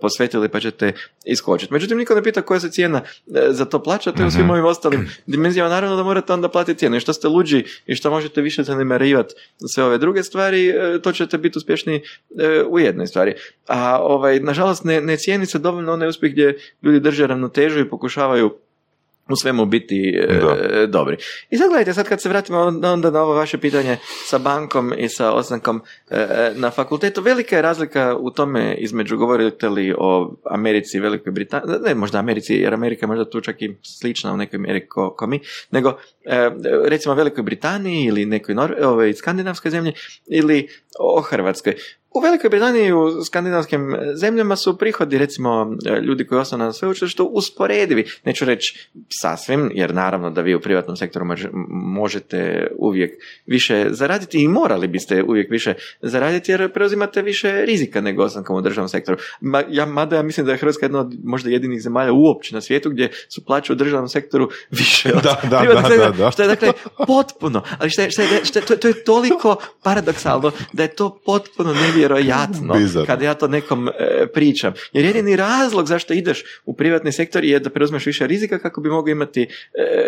[0.00, 0.92] posvetili, pa ćete
[1.24, 1.72] iskočiti.
[1.72, 3.00] Međutim, niko ne pita koja se cijena
[3.48, 5.70] za to plaća, to je u svim ovim ostalim dimenzijama.
[5.70, 6.96] Naravno da morate onda platiti cijenu.
[6.96, 9.34] I što ste luđi i što možete više zanemarivati
[9.74, 12.02] sve ove druge stvari, to ćete biti uspješniji
[12.38, 13.34] e, u jednoj stvari.
[13.66, 17.88] A ovaj, nažalost, ne, ne cijeni se dovoljno onaj uspjeh gdje ljudi drže ravnotežu i
[17.88, 18.54] pokušavaju
[19.28, 20.86] u svemu biti e, Da.
[20.86, 21.16] dobri.
[21.50, 25.08] I sad gledajte, sad kad se vratimo onda- na ovo vaše pitanje sa bankom i
[25.08, 30.96] sa ostankom e, na fakultetu, velika je razlika u tome između, govorite li o Americi
[30.96, 34.36] i Velikoj Britaniji, ne možda Americi, jer Amerika je možda tu čak i slična u
[34.36, 35.88] nekoj mjeri ko, ko mi, nego
[36.24, 36.50] e,
[36.84, 39.92] recimo Velikoj Britaniji ili nekoj Nor- ove, skandinavskoj zemlji
[40.26, 40.68] ili
[40.98, 41.74] o Hrvatskoj.
[42.18, 43.80] U Velikoj Britaniji i u skandinavskim
[44.14, 48.04] zemljama su prihodi, recimo, ljudi koji ostanu na sveučilištu usporedivi.
[48.24, 51.48] Neću reći sasvim, jer naravno da vi u privatnom sektoru mož-
[51.92, 52.38] možete
[52.78, 53.10] uvijek
[53.46, 58.60] više zaraditi i morali biste uvijek više zaraditi jer preuzimate više rizika nego ostankom u
[58.60, 59.18] državnom sektoru.
[59.40, 62.60] Ma, ja, mada ja mislim da je Hrvatska jedna od možda jedinih zemalja uopće na
[62.60, 66.16] svijetu gdje su plaće u državnom sektoru više od Da, da, privatnog da, sektora, da,
[66.16, 66.30] da.
[66.30, 66.72] što je dakle
[67.06, 70.88] potpuno, ali što je, što je, što je- to, to je toliko paradoksalno da je
[70.88, 72.07] to potpuno nevjerojatno
[72.74, 73.06] Bizarno.
[73.06, 73.92] kad ja to nekom e,
[74.34, 74.72] pričam.
[74.92, 78.88] Jer jedini razlog zašto ideš u privatni sektor je da preuzmeš više rizika kako bi
[78.88, 79.48] mogao imati e,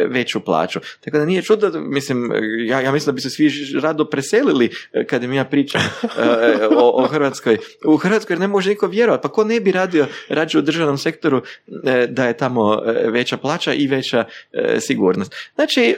[0.09, 0.81] veću plaću.
[1.05, 2.33] Tako da nije čudo, mislim,
[2.67, 6.67] ja, ja mislim da bi se svi rado preselili e, kad im ja pričam e,
[6.77, 7.59] o, o Hrvatskoj.
[7.85, 9.23] U Hrvatskoj jer ne može niko vjerovati.
[9.23, 11.43] Pa ko ne bi radio rađe u državnom sektoru
[11.85, 15.35] e, da je tamo e, veća plaća i veća e, sigurnost.
[15.55, 15.97] Znači,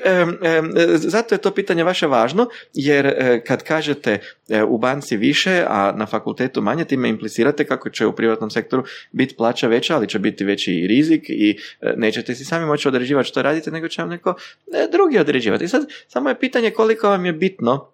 [0.94, 5.82] zato je to pitanje vaše važno, jer e, kad kažete e, u banci više, a
[5.91, 10.18] na fakultetu manje, time implicirate kako će u privatnom sektoru biti plaća veća, ali će
[10.18, 14.03] biti veći i rizik i e, nećete si sami moći određivati što radite, nego će
[14.03, 14.35] vam neko
[14.74, 15.64] e, drugi određivati.
[15.64, 17.93] I sad, samo je pitanje koliko vam je bitno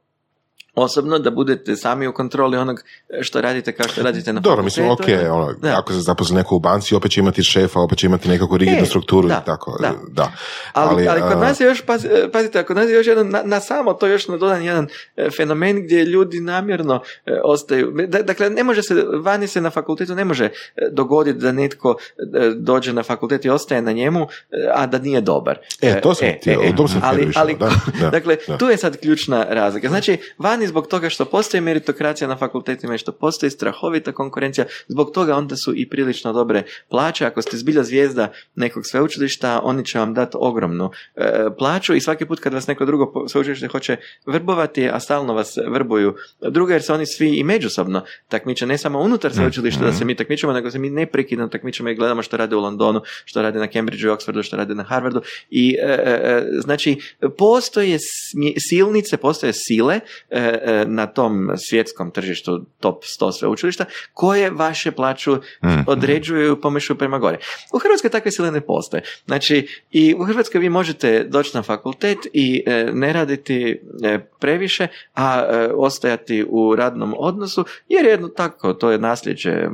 [0.78, 4.62] osobno da budete sami u kontroli onog e, što radite kao što radite na Dobro,
[4.62, 5.00] mislim, ok,
[5.30, 5.78] ono, Da.
[5.78, 8.82] ako se zaposli neko u banci, opet će imati šefa, opet će imati nekakvu rigidnu
[8.82, 9.78] E, strukturu da, i tako.
[9.80, 9.92] da.
[10.08, 10.32] da.
[10.72, 13.42] Ali, ali, kod a, nas je još, e, pazite, kod nas je još jedan, na,
[13.44, 17.92] na samo to još nadodan jedan e, fenomen gdje ljudi namjerno e, ostaju.
[18.08, 20.50] Da- dakle, ne može se, vani se na fakultetu ne može e,
[20.92, 24.26] dogoditi da netko e, dođe na fakultet i ostaje na njemu, e,
[24.74, 25.58] a da nije dobar.
[25.82, 26.28] E, to sam
[26.76, 27.70] tom sam htio ali, ali, da,
[28.00, 28.58] da, dakle, da.
[28.58, 29.88] tu je sad ključna razlika.
[29.88, 35.10] Znači, vani zbog toga što postoji meritokracija na fakultetima i što postoji strahovita konkurencija, zbog
[35.10, 37.26] toga onda su i prilično dobre plaće.
[37.26, 42.26] Ako ste zbilja zvijezda nekog sveučilišta, oni će vam dati ogromnu e, plaću i svaki
[42.26, 43.96] put kad vas neko drugo sveučilište hoće
[44.26, 49.00] vrbovati, a stalno vas vrbuju druga, jer se oni svi i međusobno takmiče, ne samo
[49.00, 52.56] unutar sveučilišta da se mi takmičemo, nego se mi neprekidno takmičemo i gledamo što rade
[52.56, 56.10] u Londonu, što rade na Cambridgeu i Oxfordu, što rade na Harvardu i e, e,
[56.10, 56.96] e, znači
[57.38, 60.00] postoje smje- silnice, postoje sile
[60.30, 60.47] e,
[60.86, 65.80] na tom svjetskom tržištu top 100 sveučilišta koje vaše plaću Mhm.
[65.86, 67.38] određuju i pomišu prema gore.
[67.72, 69.02] U Hrvatskoj takve sile ne postoje.
[69.26, 74.86] Znači, i u Hrvatskoj vi možete doći na fakultet i e, ne raditi e, previše,
[75.14, 79.68] a e, ostajati u radnom odnosu, jer je jedno tako, to je nasljeđe e,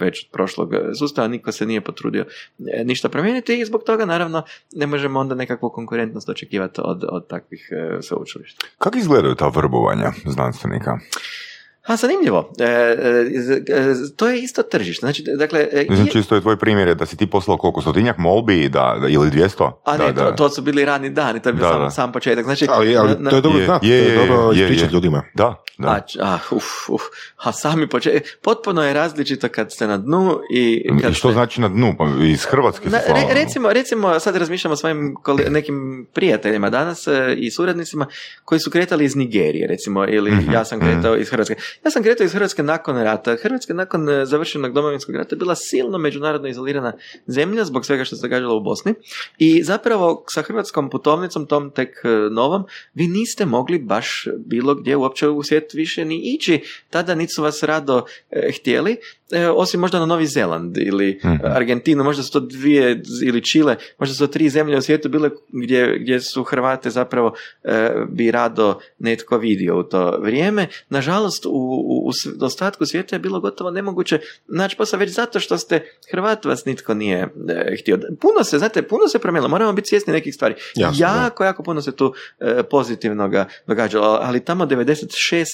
[0.00, 2.24] već od prošlog sustava, niko se nije potrudio
[2.72, 4.42] e, ništa promijeniti i zbog toga naravno
[4.72, 8.66] ne možemo onda nekakvu konkurentnost očekivati od, od takvih e, sveučilišta.
[8.78, 10.98] Kako izgledaju ta vrbovanja znanstvenika?
[11.86, 12.66] A zanimljivo, e, e,
[13.68, 15.00] e, to je isto tržište.
[15.00, 18.18] Znači, dakle, e, je- čisto je tvoj primjer je da si ti poslao koliko, stotinjak
[18.18, 19.70] molbi da, da, ili 200?
[19.84, 20.24] A da, ne, da.
[20.26, 21.90] To, to su bili rani dani, to je bio Da, sam, da.
[21.90, 22.44] sam početak.
[22.44, 24.52] Znači, Ali, ali na- na- to je dobro Je, znati, je, to je je, dobro
[24.52, 24.64] je, je.
[24.64, 25.22] ispričati ljudima.
[25.34, 25.88] Da, da.
[25.88, 27.02] A, ah, uf, uf,
[27.38, 28.22] a sami početak.
[28.42, 31.94] Potpuno je različito kad ste na dnu i kad I što ste- znači na dnu?
[31.98, 35.76] Pa iz Hrvatske Na- re- recimo, recimo, sad razmišljamo o svojim kole- nekim
[36.12, 38.06] prijateljima danas e, i suradnicima
[38.44, 41.54] koji su kretali iz Nigerije, recimo, ili Mhm, ja sam kretao iz Hrvatske.
[41.84, 43.36] Ja sam kretao iz Hrvatske nakon rata.
[43.42, 46.92] Hrvatska nakon e, završenog domovinskog rata je bila silno međunarodno izolirana
[47.26, 48.94] zemlja zbog svega što se događalo u Bosni
[49.38, 52.64] i zapravo sa hrvatskom putovnicom, tom tek e, novom,
[52.94, 56.60] vi niste mogli baš bilo gdje uopće u svijet više ni ići.
[56.90, 58.96] Tada niti su vas rado e, htjeli,
[59.30, 61.46] e, osim možda na Novi Zeland ili Mhm.
[61.56, 65.30] Argentinu, možda su to dvije ili Čile, možda su to tri zemlje u svijetu bile
[65.48, 70.66] gdje, gdje su Hrvate zapravo e, bi rado netko vidio u to vrijeme.
[70.88, 72.10] Nažalost, u, u, u
[72.40, 76.94] ostatku svijeta je bilo gotovo nemoguće naći posao već zato što ste Hrvat vas nitko
[76.94, 77.98] nije e, htio.
[78.20, 80.54] Puno se, znate, puno se promijenilo, moramo biti svjesni nekih stvari.
[80.74, 81.24] Jasno, da.
[81.24, 85.06] jako, jako puno se tu e, pozitivnoga događalo, ali tamo 96.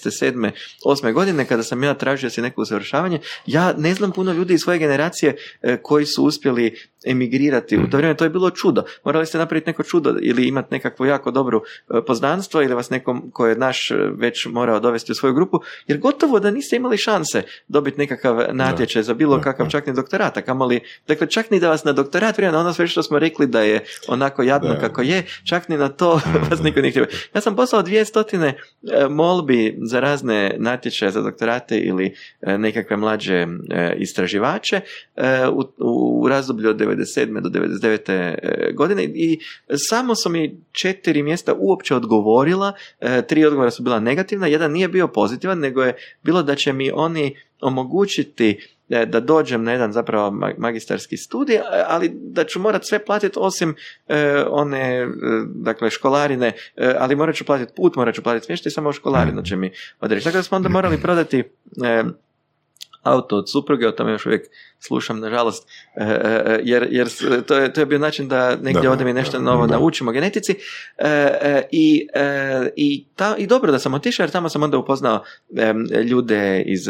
[0.02, 0.50] 7.
[0.86, 1.12] 8.
[1.12, 4.78] godine kada sam ja tražio si neko usavršavanje, ja ne znam puno ljudi iz svoje
[4.78, 6.74] generacije e, koji su uspjeli
[7.06, 8.84] emigrirati u to vrijeme, to je bilo čudo.
[9.04, 13.30] Morali ste napraviti neko čudo ili imati nekakvu jako dobru e, poznanstvo ili vas nekom
[13.32, 16.96] ko je naš e, već morao dovesti u svoju grupu, jer gotovo da niste imali
[16.96, 21.60] šanse dobiti nekakav natječaj za bilo kakav čak ni doktorat, a kamoli, dakle čak ni
[21.60, 24.72] da vas na doktorat prije na ono sve što smo rekli da je onako jadno
[24.72, 24.80] Da.
[24.80, 27.06] kako je, čak ni na to vas niko nije htio.
[27.34, 32.96] Ja sam poslao dvije stotine e, molbi za razne natječaje za doktorate ili e, nekakve
[32.96, 33.46] mlađe e,
[33.98, 34.80] istraživače
[35.52, 35.62] u,
[36.22, 37.40] u razdoblju od 97.
[37.40, 38.10] do 99.
[38.10, 39.38] e, godine i
[39.88, 42.72] samo su mi četiri mjesta uopće odgovorila,
[43.28, 46.72] tri odgovora su bila negativna, jedan nije bio pozitivan, nego nego je bilo da će
[46.72, 52.84] mi oni omogućiti e, da dođem na jedan zapravo magistarski studij, ali da ću morat
[52.84, 53.74] sve platiti osim
[54.08, 55.06] e, one, e,
[55.54, 56.52] dakle, školarine,
[56.98, 59.44] ali morat ću platiti put, morat ću platiti smještaj, samo školarinu mm.
[59.44, 60.24] će mi odreći.
[60.24, 61.44] Tako da smo onda morali prodati
[63.02, 64.46] auto od supruge, o tome još uvijek
[64.86, 67.08] slušam, nažalost, e, e, e, jer, jer
[67.46, 69.72] to, je, to je bio način da negdje da, mi nešto novo da.
[69.72, 70.54] naučimo o genetici
[71.70, 72.06] i,
[72.76, 75.22] i, ta, i dobro da sam otišao jer tamo sam onda upoznao
[76.04, 76.80] ljude iz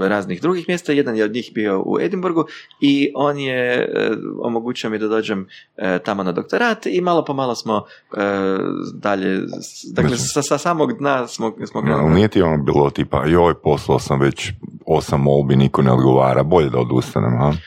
[0.00, 2.44] raznih drugih mjesta, jedan je od njih bio u Edinburgu
[2.80, 3.88] i on je
[4.42, 5.48] omogućio mi da dođem
[6.04, 7.84] tamo na doktorat i malo po malo smo
[8.94, 9.40] dalje,
[9.92, 12.14] dakle sa, sa samog dna smo, smo krenuli.
[12.14, 14.52] Nije ti ono bilo tipa, joj, poslao sam već
[14.86, 17.62] osam molbi, niko ne odgovara, bolje da odustanem, ha?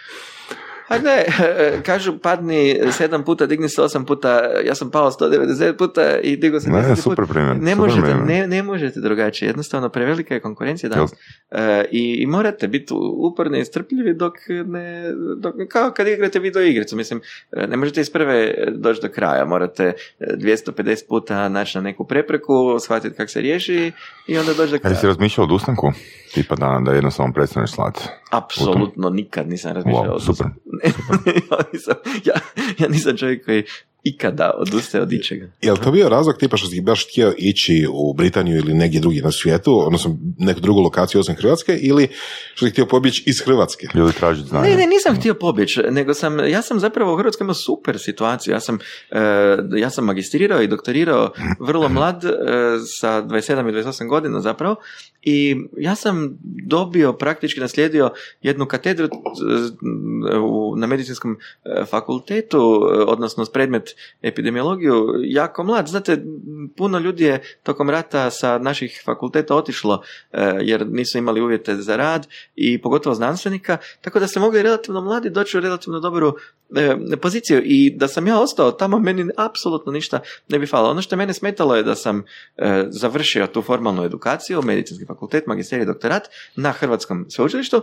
[0.87, 1.25] A ne,
[1.85, 6.59] kažu padni sedam puta, digni se osam puta, ja sam pao 199 puta i digo
[6.59, 11.13] se ne, super primjer, ne, možete, ne, ne možete drugačije, jednostavno prevelika je konkurencija danas
[11.51, 14.33] e, i, i, morate biti uporni i strpljivi dok
[14.65, 17.21] ne, dok, kao kad igrate video igricu, mislim,
[17.51, 22.79] e, ne možete iz prve doći do kraja, morate 250 puta naći na neku prepreku,
[22.79, 23.91] shvatiti kako se riješi
[24.27, 24.93] i onda doći do kraja.
[24.93, 25.91] A jesi razmišljao o ustanku?
[26.33, 28.01] Tipa da, da jednostavno prestaneš slati?
[28.31, 30.47] Apsolutno nikad nisam razmišljao wow, super.
[31.49, 31.95] Ja, nisam,
[32.25, 32.33] ja,
[32.79, 33.45] ja nisam čovjek
[34.03, 35.47] ikada odustaje od ičega.
[35.61, 38.99] Je li to bio razlog tipa što si baš htio ići u Britaniju ili negdje
[38.99, 42.07] drugi na svijetu, odnosno neku drugu lokaciju osim Hrvatske, ili
[42.53, 43.87] što si htio pobjeći iz Hrvatske?
[43.95, 44.69] Ili tražiti znanje?
[44.69, 48.53] Ne, ne, nisam htio pobjeći, nego sam, ja sam zapravo u Hrvatskoj imao super situaciju.
[48.53, 49.19] Ja sam, uh,
[49.77, 52.31] ja sam magistrirao i doktorirao vrlo mlad, uh,
[52.99, 54.75] sa 27 i 28 godina zapravo,
[55.21, 56.37] i ja sam
[56.67, 59.09] dobio, praktički naslijedio jednu katedru
[60.77, 61.37] na medicinskom
[61.89, 65.87] fakultetu, odnosno predmet epidemiologiju jako mlad.
[65.87, 66.23] Znate,
[66.77, 71.95] puno ljudi je tokom rata sa naših fakulteta otišlo e, jer nisu imali uvjete za
[71.95, 76.35] rad i pogotovo znanstvenika, tako da ste mogli relativno mladi doći u relativno dobru
[76.75, 80.19] e, poziciju i da sam ja ostao tamo meni apsolutno ništa
[80.49, 80.91] ne bi falilo.
[80.91, 82.23] Ono što mene smetalo je da sam
[82.57, 87.81] e, završio tu formalnu edukaciju, medicinski fakultet, magisterij, doktorat na Hrvatskom sveučilištu,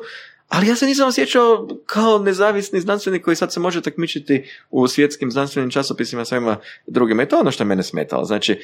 [0.50, 5.30] ali ja se nisam osjećao kao nezavisni znanstvenik koji sad se može takmičiti u svjetskim
[5.30, 7.22] znanstvenim časopisima svema drugima.
[7.22, 8.24] I to je ono što mene smetalo.
[8.24, 8.60] Znači,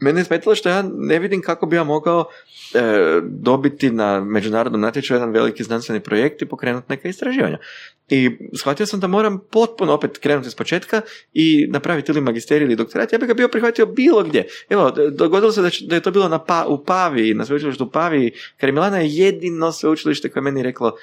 [0.00, 2.24] mene je smetalo što ja ne vidim kako bi ja mogao
[2.74, 2.80] e,
[3.22, 7.58] dobiti na međunarodnom natječaju jedan veliki znanstveni projekt i pokrenuti neka istraživanja.
[8.08, 11.00] I shvatio sam da moram potpuno opet krenuti s početka
[11.34, 13.12] i napraviti ili magisterij ili doktorat.
[13.12, 14.46] Ja bih ga bio prihvatio bilo gdje.
[14.68, 17.90] Evo, dogodilo se da, da je to bilo na pa, u Pavi, na sveučilištu u
[17.90, 18.32] Pavi.
[18.56, 20.96] Karimilana je jedino sveučilište koje meni reklo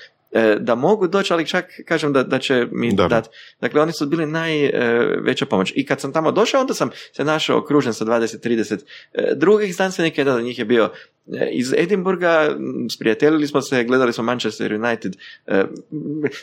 [0.60, 3.30] da mogu doći, ali čak kažem da, da će mi dati.
[3.62, 5.74] Dakle, oni su bili najveća pomoć.
[5.76, 8.80] I kad sam tamo došao, onda sam se našao okružen sa 20-30
[9.14, 10.90] e, drugih znanstvenika, jedan od njih je bio
[11.34, 12.56] e, iz Edinburga,
[12.96, 15.16] sprijateljili smo se, gledali smo Manchester United.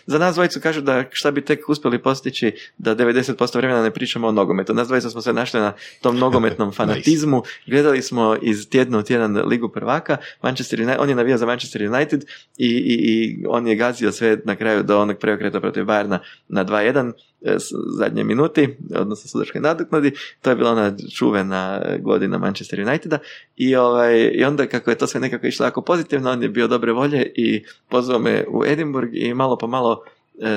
[0.07, 4.28] Za nas dvojicu kažu da šta bi tek uspjeli postići da 90% vremena ne pričamo
[4.28, 4.74] o nogometu.
[4.74, 7.43] Nas dvojica smo se našli na tom nogometnom fanatizmu.
[7.66, 10.16] Gledali smo iz tjedna u tjedan Ligu prvaka.
[10.43, 12.24] Manchester United, on je navijao za Manchester United
[12.59, 16.18] i, i, i on je gazio sve na kraju do onog preokreta protiv Bayerna
[16.49, 17.12] na 2-1
[17.43, 17.57] e,
[17.99, 20.12] zadnje minuti, odnosno sudačkoj nadoknadi.
[20.43, 23.18] To je bila ona čuvena godina Manchester Uniteda
[23.57, 26.68] i, ovaj, i onda kako je to sve nekako išlo jako pozitivno, on je bio
[26.68, 30.05] dobre volje i pozvao me u Edinburgh i malo po malo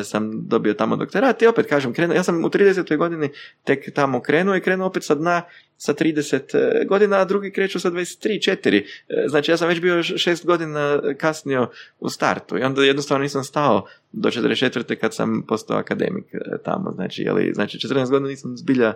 [0.03, 2.97] sam dobio tamo doktorat i opet kažem, krenuo, ja sam u 30.
[2.97, 3.29] godini
[3.63, 5.41] tek tamo krenuo i krenuo opet sa dna
[5.77, 8.83] sa 30 e, godina, a drugi kreću sa 23, 4.
[9.09, 11.69] E, znači ja sam već bio šest godina kasnio
[11.99, 13.87] u startu i onda jednostavno nisam stao
[14.17, 14.95] do 44.
[14.95, 16.25] kad sam postao akademik
[16.65, 16.91] tamo.
[16.91, 18.93] Znači, jeli, znači 14 godina nisam zbilja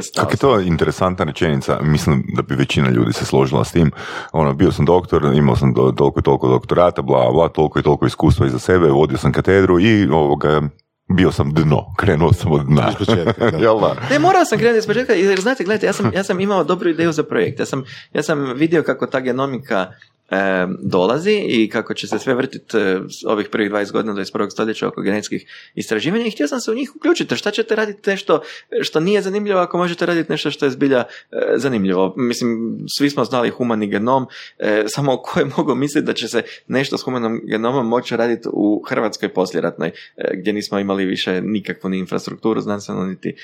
[0.00, 0.24] stao.
[0.24, 3.90] Kako je to interesantna rečenica, mislim da bi većina ljudi se složila s tim.
[4.32, 7.82] Ono, bio sam doktor, imao sam do, toliko i toliko doktorata, bla, bla, toliko i
[7.82, 10.60] toliko iskustva iza sebe, vodio sam katedru i ovoga,
[11.16, 12.92] bio sam dno, krenuo sam od dna.
[14.10, 16.90] ne, morao sam krenuti iz početka, jer znate, gledajte, ja sam, ja sam imao dobru
[16.90, 17.60] ideju za projekt.
[17.60, 19.90] Ja sam, ja sam vidio kako ta genomika e,
[20.78, 24.50] dolazi i kako će se sve vrtiti e, ovih prvih 20 godina 21.
[24.50, 27.36] stoljeća oko genetskih istraživanja i htio sam se u njih uključiti.
[27.36, 28.42] Šta ćete raditi nešto
[28.82, 32.14] što nije zanimljivo ako možete raditi nešto što je zbilja e, zanimljivo?
[32.16, 34.26] Mislim, svi smo znali humani genom,
[34.58, 38.48] e, samo ko je mogao misliti da će se nešto s humanom genomom moći raditi
[38.52, 39.90] u Hrvatskoj posljeratnoj,
[40.34, 43.34] gdje nismo imali više nikakvu ni infrastrukturu znanstveno, niti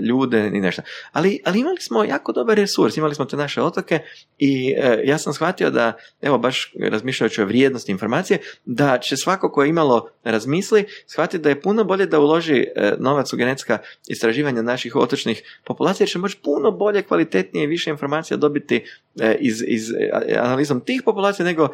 [0.00, 0.82] ljude, ni nešto.
[1.12, 3.98] Ali, ali imali smo jako dobar resurs, imali smo te naše otoke
[4.38, 4.74] i
[5.04, 5.92] ja sam shvatio da
[6.30, 11.48] evo baš razmišljajući o vrijednosti informacije, da će svako ko je imalo razmisli shvatiti da
[11.48, 13.78] je puno bolje da uloži e, novac u genetska
[14.08, 18.84] istraživanja naših otočnih populacija, jer će moći puno bolje, kvalitetnije i više informacija dobiti
[19.20, 21.68] e, iz, iz e, analizom tih populacija nego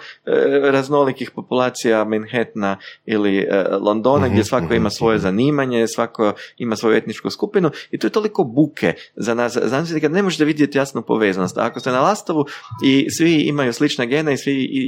[0.62, 3.48] raznolikih populacija Manhattana ili
[3.80, 8.44] Londona gdje svako ima svoje zanimanje, svako ima svoju etničku skupinu i to je toliko
[8.44, 11.58] buke za nas znanstvenike kad ne možete vidjeti jasnu povezanost.
[11.58, 12.46] ako ste na Lastovu
[12.84, 14.82] i svi imaju slične gene i svi i,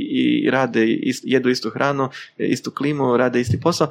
[0.45, 0.87] i rade,
[1.23, 3.91] jedu istu hranu, istu klimu, rade isti posao,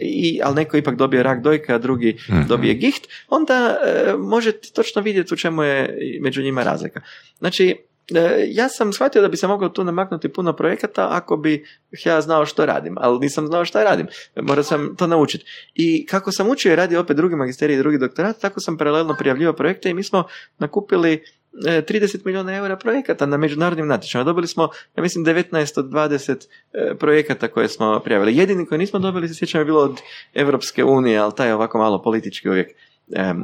[0.00, 2.48] i, ali neko ipak dobije rak dojka, a drugi mhm.
[2.48, 3.76] dobije giht, onda
[4.18, 7.00] možete točno vidjeti u čemu je među njima razlika.
[7.38, 7.76] Znači,
[8.14, 11.64] e, ja sam shvatio da bi se moglo tu namaknuti puno projekata ako bi
[12.04, 14.06] ja znao što radim, ali nisam znao što radim.
[14.36, 15.44] Morao sam to naučiti.
[15.74, 19.14] I kako sam učio i radio opet drugi magisterij i drugi doktorat, tako sam paralelno
[19.18, 20.24] prijavljivao projekte i mi smo
[20.58, 21.22] nakupili
[21.52, 24.24] 30 e, milijuna eura projekata na međunarodnim natječajima.
[24.24, 28.36] Dobili smo, ja mislim, 19 od 20 e, projekata koje smo prijavili.
[28.36, 30.00] Jedini koji nismo dobili, se sjećam, je bilo od
[30.34, 32.68] Europske unije, ali taj je ovako malo politički uvijek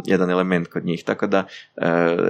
[0.05, 1.05] jedan element kod njih.
[1.05, 1.45] Tako da,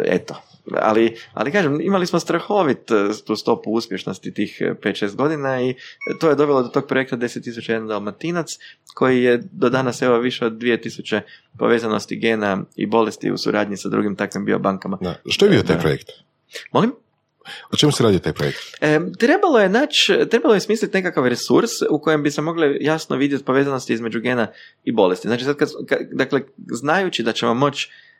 [0.05, 0.43] eto,
[0.73, 2.95] ali, ali kažem, imali smo strahovit e,
[3.27, 5.75] tu stopu uspješnosti tih 5-6 e, godina i
[6.21, 8.47] to je dovelo do tog projekta 10.001 dalmatinac
[8.95, 11.21] koji je do danas evo više od 2000
[11.59, 14.99] povezanosti gena i bolesti u suradnji sa drugim takvim biobankama.
[15.01, 15.15] Da.
[15.27, 16.11] Što je bio taj projekt?
[16.73, 16.93] Molim?
[17.73, 18.59] O čemu se radi taj projekt?
[18.81, 23.17] E, trebalo je naći, trebalo je smisliti nekakav resurs u kojem bi se mogle jasno
[23.17, 24.47] vidjeti povezanosti između gena
[24.85, 25.29] i bolesti.
[25.29, 25.69] Znači, sad kad,
[26.13, 28.14] dakle, znajući da ćemo moći E,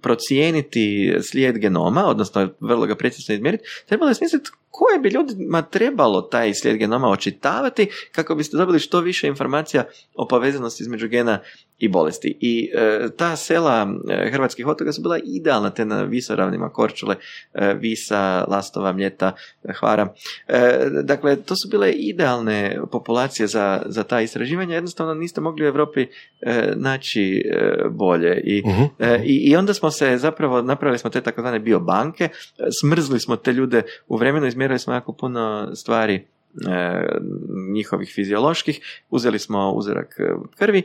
[0.00, 6.22] procijeniti slijed genoma, odnosno vrlo ga precizno izmjeriti, trebalo je smisliti koje bi ljudima trebalo
[6.22, 11.38] taj slijed genoma očitavati kako biste dobili što više informacija o povezanosti između gena
[11.78, 12.38] i bolesti.
[12.40, 17.16] I e, ta sela e, hrvatskih otoka su bila idealna te na visoravnima Korčule,
[17.54, 19.32] e, Visa, Lastova, Mljeta,
[19.80, 20.14] Hvara.
[21.02, 26.06] Dakle, to su bile idealne populacije za, za ta istraživanja, jednostavno niste mogli u Europi
[26.74, 27.44] naći
[27.90, 28.40] bolje.
[28.44, 28.88] I, uh
[29.24, 32.28] i, I onda smo se zapravo, napravili smo te takozvane biobanke,
[32.80, 36.26] smrzli smo te ljude u vremenu, izmjerili smo jako puno stvari
[37.74, 40.16] njihovih fizioloških, uzeli smo uzorak
[40.56, 40.82] krvi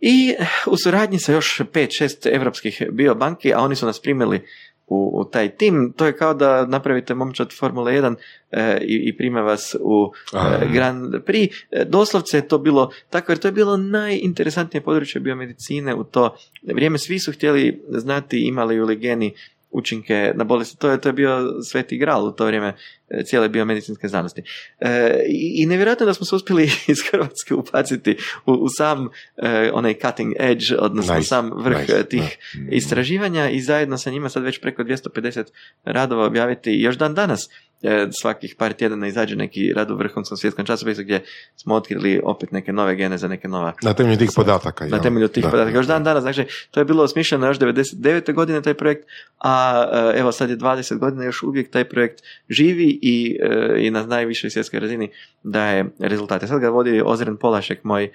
[0.00, 0.34] i
[0.66, 4.40] u suradnji sa još 5-6 evropskih biobanki, a oni su nas primili
[4.86, 8.14] u, u, taj tim, to je kao da napravite momčad Formule 1
[8.50, 11.64] e, i, i prime vas u e, Grand Prix.
[11.70, 16.36] E, doslovce je to bilo tako, jer to je bilo najinteresantnije područje biomedicine u to
[16.62, 16.98] vrijeme.
[16.98, 19.34] Svi su htjeli znati imali li geni
[19.72, 20.78] učinke na bolesti.
[20.78, 22.74] To je, to je bio sveti gral u to vrijeme
[23.08, 24.42] e, cijele biomedicinske znanosti.
[24.80, 28.16] E, I nevjerojatno da smo se uspjeli iz Hrvatske upaciti
[28.46, 32.38] u, u sam e, onaj cutting edge, odnosno sam vrh tih
[32.70, 35.44] istraživanja i zajedno sa njima sad već preko 250
[35.84, 37.71] radova objaviti još dan danas E,
[38.20, 41.22] svakih par tjedana izađe neki rad u vrhunskom svjetskom časopisu gdje
[41.56, 43.72] smo otkrili opet neke nove gene za neke nova...
[43.82, 44.86] Na temelju tih podataka.
[44.86, 45.76] Na temelju tih podataka.
[45.76, 48.34] Još dan danas, znači, to je bilo osmišljeno još 99.
[48.34, 49.04] godine taj projekt,
[49.38, 53.90] a e, evo sad je 20 godina, još uvijek taj projekt živi i, e, i
[53.90, 55.10] na najvišoj svjetskoj razini
[55.42, 56.46] daje rezultate.
[56.46, 58.10] Sad ga vodi Ozren Polašek, moj,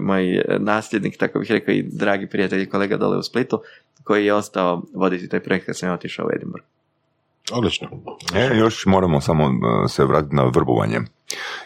[0.00, 3.60] moj nasljednik, tako bih rekao, i dragi prijatelj i kolega dole u Splitu,
[4.04, 6.66] koji je ostao voditi taj projekt kad sam ja otišao u Edinburgh.
[7.52, 7.88] Odlično.
[8.34, 11.00] E, još moramo samo uh, se vratiti na vrbovanje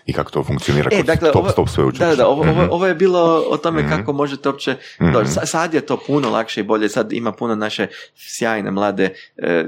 [0.06, 2.68] i kako to funkcionira e, dakle, top, ovo, sve Da, da, ovo, mm-hmm.
[2.70, 3.96] ovo, je bilo o tome mm-hmm.
[3.96, 5.24] kako možete uopće mm-hmm.
[5.44, 9.04] Sad je to puno lakše i bolje, sad ima puno naše sjajne mlade
[9.36, 9.64] e,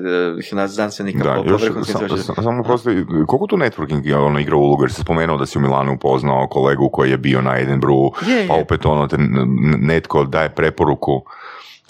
[0.63, 4.93] e znanstvenika da, po, još, sam, Samo prosti, koliko tu networking ono, igra ulogu, jer
[4.93, 8.55] se spomenuo da si u Milanu upoznao kolegu koji je bio na Edinburghu, je, pa
[8.55, 9.17] opet ono, te,
[9.79, 11.23] netko daje preporuku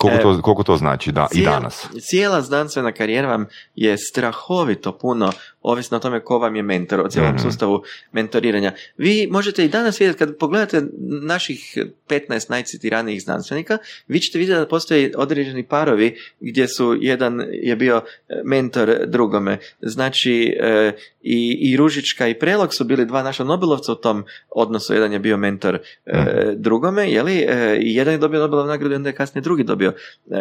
[0.01, 1.87] koliko to, e, koliko to znači da, i danas?
[2.01, 5.33] Cijela znanstvena karijera vam je strahovito puno
[5.63, 7.83] ovisno o tome ko vam je mentor, o cijelom mm sustavu
[8.13, 8.73] mentoriranja.
[8.97, 10.83] Vi možete i danas vidjeti, kad pogledate
[11.23, 17.77] naših 15 najcitiranijih znanstvenika, vi ćete vidjeti da postoje određeni parovi gdje su jedan je
[17.77, 18.03] bio
[18.45, 19.59] mentor drugome.
[19.81, 20.93] Znači e,
[21.23, 24.95] i, i Ružička i Prelog su bili dva naša Nobelovca u tom odnosu.
[24.95, 26.63] Jedan je bio mentor e, mhm.
[26.63, 27.39] drugome, jeli?
[27.39, 29.93] E, jedan je dobio Nobelovu nagradu i onda je kasnije drugi dobio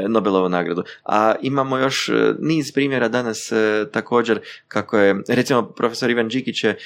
[0.08, 0.84] Nobelovu nagradu.
[1.06, 2.10] A imamo još
[2.40, 3.52] niz primjera danas
[3.92, 6.78] također kako je recimo profesor Ivan Đikić je e,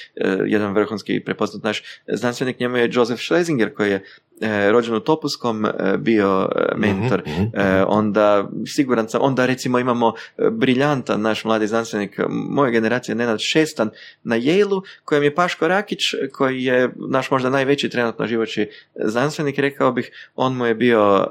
[0.45, 4.03] jedan vrhunski prepoznat naš znanstvenik, njemu je Joseph Schlesinger koji je
[4.41, 7.83] e, rođen u Topuskom e, bio mentor, mhm, mhm, mhm.
[7.87, 10.13] onda siguran sam, onda recimo imamo
[10.51, 13.89] briljantan naš mladi znanstvenik moje generacije Nenad Šestan
[14.23, 15.99] na Yale-u, kojem je Paško Rakić,
[16.31, 21.27] koji je naš možda najveći trenutno živoći znanstvenik, rekao bih, on mu je bio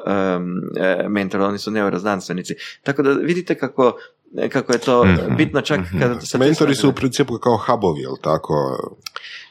[1.09, 2.55] mentor, oni su neuroznanstvenici.
[2.83, 3.99] Tako da vidite kako
[4.51, 5.99] kako je to Mhm, bitno čak mhm.
[6.01, 8.55] kada se Mentori su u principu kao hubovi, jel tako?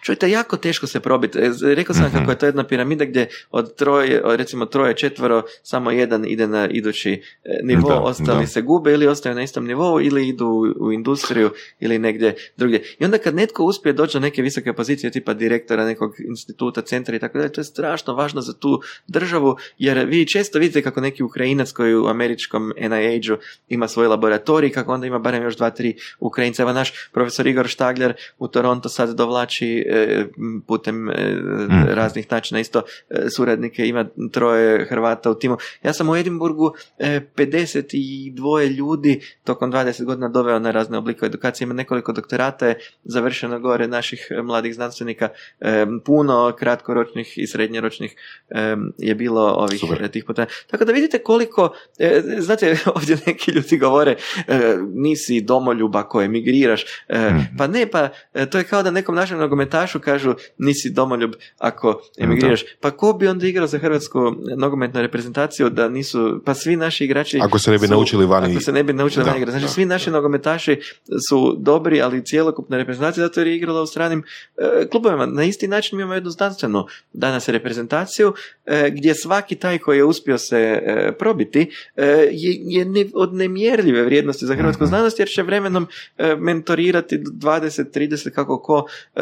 [0.01, 1.39] Čujte, jako teško se probiti.
[1.39, 2.17] E, Rekao sam Mhm.
[2.17, 3.21] kako je to jedna piramida gdje
[3.51, 7.11] od troje, recimo troje, četvero, samo jedan ide na idući
[7.43, 8.47] e, nivo, Da, ostali da.
[8.47, 10.47] se gube ili ostaju na istom nivou ili idu
[10.77, 11.49] u- industriju
[11.79, 12.83] ili negdje drugdje.
[12.99, 17.15] I onda kad netko uspije doći do neke visoke pozicije tipa direktora nekog instituta, centra
[17.15, 21.01] i tako dalje, to je strašno važno za tu državu jer vi često vidite kako
[21.01, 23.37] neki Ukrajinac koji u američkom NIH-u
[23.69, 25.89] ima svoj laboratorij, kako onda ima barem još dva, tri
[26.19, 26.61] Ukrajinca.
[26.61, 29.85] Evo naš profesor Igor Štagljar u Toronto sad dovlači
[30.67, 31.13] putem e,
[31.87, 35.57] raznih načina isto e, suradnike, ima troje Hrvata u timu.
[35.83, 41.65] Ja sam u Edinburgu e, 52 ljudi tokom 20 godina doveo na razne oblike edukacije,
[41.65, 45.29] ima nekoliko doktorata je završeno gore naših e, mladih znanstvenika,
[45.59, 48.15] e, puno kratkoročnih i srednjoročnih
[48.49, 50.03] e, je bilo ovih Super.
[50.03, 50.45] e, tih puta.
[50.71, 54.15] Tako da vidite koliko, e, znate, ovdje neki ljudi govore
[54.47, 54.59] e,
[54.93, 57.39] nisi domoljub ako emigriraš, E, Mhm.
[57.57, 62.01] pa ne, pa e, to je kao da nekom našem nogometašu kažu nisi domoljub ako
[62.17, 62.61] emigriraš.
[62.79, 64.19] Pa ko bi onda igrao za hrvatsku
[64.57, 66.11] nogometnu reprezentaciju da nisu,
[66.45, 68.93] pa svi naši igrači Ako se ne bi su- naučili vani- Ako se ne bi
[68.93, 69.51] naučili Da, vani igrati.
[69.51, 69.69] Znači da.
[69.69, 70.79] svi naši nogometaši
[71.29, 74.23] su dobri, ali cijelokupna reprezentacija zato jer je igrala u stranim
[74.57, 75.25] e, klubovima.
[75.25, 78.33] Na isti način mi imamo jednu znanstvenu danas reprezentaciju
[78.65, 81.61] e, gdje svaki taj koji je uspio se e, probiti
[81.95, 87.17] e, je, je ne- od nemjerljive vrijednosti za hrvatsku znanost jer će vremenom e, mentorirati
[87.17, 87.59] 20,
[87.91, 89.21] 30 kako ko e,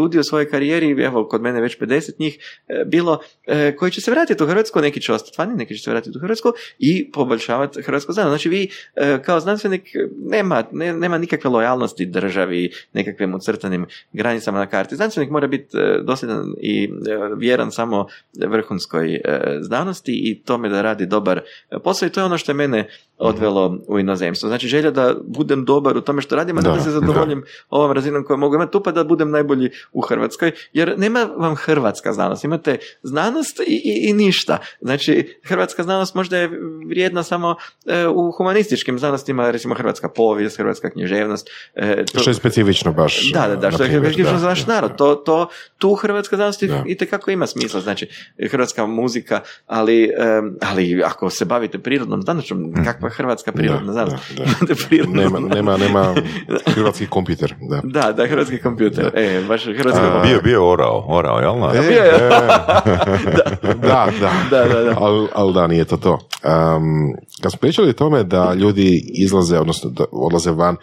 [0.00, 4.00] ljudi u svojoj karijeri, evo kod mene već 50 njih e, bilo, e, koji će
[4.00, 7.10] se vratiti u Hrvatsku, neki će ostati vani, neki će se vratiti u Hrvatsku i
[7.12, 8.30] poboljšavati hrvatsku znanost.
[8.30, 9.82] Znači vi e, kao znanstvenik
[10.24, 14.96] nema, ne- nema nikakve lojalnosti državi, nekakvim ucrtanim granicama na karti.
[14.96, 16.90] Znanstvenik mora biti dosljedan i
[17.36, 18.06] vjeran samo
[18.46, 19.20] vrhunskoj
[19.60, 21.40] znanosti i tome da radi dobar
[21.84, 22.88] posao i to je ono što je mene
[23.18, 24.48] odvelo u inozemstvo.
[24.48, 27.92] Znači želja da budem dobar u tome što radim, a da, Da, se zadovoljim ovom
[27.92, 32.12] razinom koju mogu imati tu pa da budem najbolji u Hrvatskoj, jer nema vam hrvatska
[32.12, 34.58] znanost, imate znanost i, i, i ništa.
[34.80, 36.50] Znači, hrvatska znanost možda je
[36.86, 41.48] vrijedna samo e, u humanističkim znanostima, recimo hrvatska povijest, hrvatska književnost.
[41.74, 43.32] e, to- Što je specifično baš.
[43.32, 44.96] da, da, da, što je specifično za naš narod.
[44.96, 46.82] To, to, tu hrvatska znanost Da.
[46.86, 48.08] i tekako ima smisla, znači
[48.42, 54.16] hrvatska muzika, ali, em, ali ako se bavite prirodnom znanošću, kakva je hrvatska prirodna znanost?
[54.28, 54.50] da, da.
[54.50, 56.14] Imate prirodnu Nema, nema, nema
[56.74, 57.54] hrvatski kompjuter.
[57.60, 57.80] Da.
[57.84, 59.10] Da, da, hrvatski kompjuter.
[59.14, 60.22] E, baš A, kompjuter.
[60.22, 61.58] Bio, bio orao, orao, jel?
[61.58, 61.66] na?
[61.74, 62.08] E, bio je.
[62.08, 62.28] e,
[63.88, 64.30] da, da.
[64.50, 64.94] Da, da, da.
[65.04, 66.12] Ali al da, nije to to.
[66.12, 70.76] Um, kad smo pričali o tome da ljudi izlaze, odnosno da odlaze van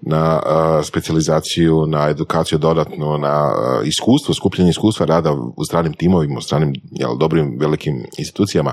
[0.00, 6.38] na uh, specijalizaciju, na edukaciju dodatno, na uh, iskustvo, skupljanje iskustva rada u stranim timovima,
[6.38, 8.72] u stranim jel, dobrim, velikim institucijama,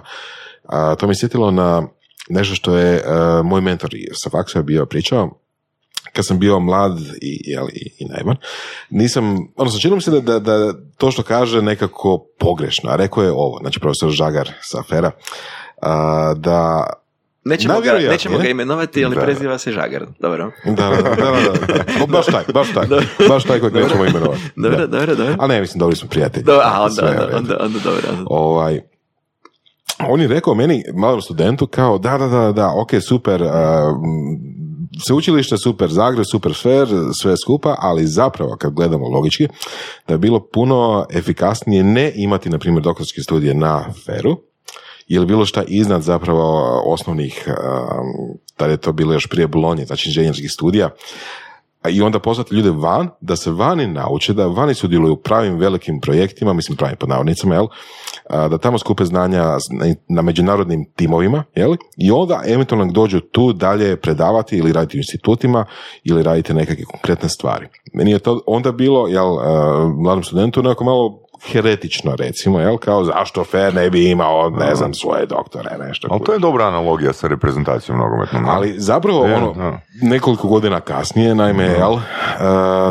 [0.65, 1.83] a, to me sjetilo na
[2.29, 3.89] nešto što je uh, moj mentor
[4.23, 5.40] sa faksa bio pričao,
[6.13, 8.35] kad sam bio mlad i, jel, i, i naivan,
[8.89, 13.23] nisam, odnosno čini mi se da, da, da to što kaže nekako pogrešno, a rekao
[13.23, 15.11] je ovo, znači profesor Žagar sa afera,
[15.81, 16.85] a, da
[17.45, 19.21] Nećemo, ga, nećemo ga imenovati, ali Da.
[19.21, 20.05] preziva se Žagar.
[20.19, 20.51] Dobro.
[20.65, 22.03] da, da, da, da, da.
[22.03, 22.87] O, baš taj, baš taj,
[23.29, 24.41] baš taj kojeg nećemo imenovati.
[24.55, 24.87] Dobro, Da.
[24.87, 25.35] dobro, dobro.
[25.39, 26.43] A ne, mislim, dobri smo prijatelji.
[26.43, 28.01] Do, a, onda, onda, onda, onda, dobro.
[28.09, 28.23] onda.
[28.25, 28.81] ovaj,
[30.07, 33.49] on je rekao meni, malom studentu, kao da, da, da, da, ok, super, uh,
[35.07, 36.87] sveučilište super, Zagreb super fair,
[37.21, 39.47] sve skupa, ali zapravo kad gledamo logički,
[40.07, 44.37] da je bilo puno efikasnije ne imati, na primjer, doktorske studije na feru,
[45.07, 47.47] ili bilo šta iznad zapravo osnovnih,
[48.55, 50.89] tada je to bilo još prije Bolonje, znači inženjerskih studija,
[51.81, 55.57] a i onda poslati ljude van, da se vani nauče, da vani sudjeluju u pravim
[55.57, 57.67] velikim projektima, mislim pravim pod navodnicama, jel?
[58.29, 61.75] Da tamo skupe znanja na, na međunarodnim timovima, jel?
[61.97, 65.65] I onda eventualno dođu tu dalje predavati ili raditi u institutima
[66.03, 67.67] ili raditi nekakve konkretne stvari.
[67.93, 69.35] Meni je to onda bilo, jel,
[70.03, 74.93] mladom studentu nekako malo heretično recimo, jel, kao zašto Fer ne bi imao, ne znam,
[74.93, 76.07] svoje doktore, nešto.
[76.11, 78.45] Ali to je dobra analogija sa reprezentacijom nogometnom.
[78.47, 79.79] Ali zapravo Je, ono, da.
[80.01, 82.01] nekoliko godina kasnije, naime, jel, uh,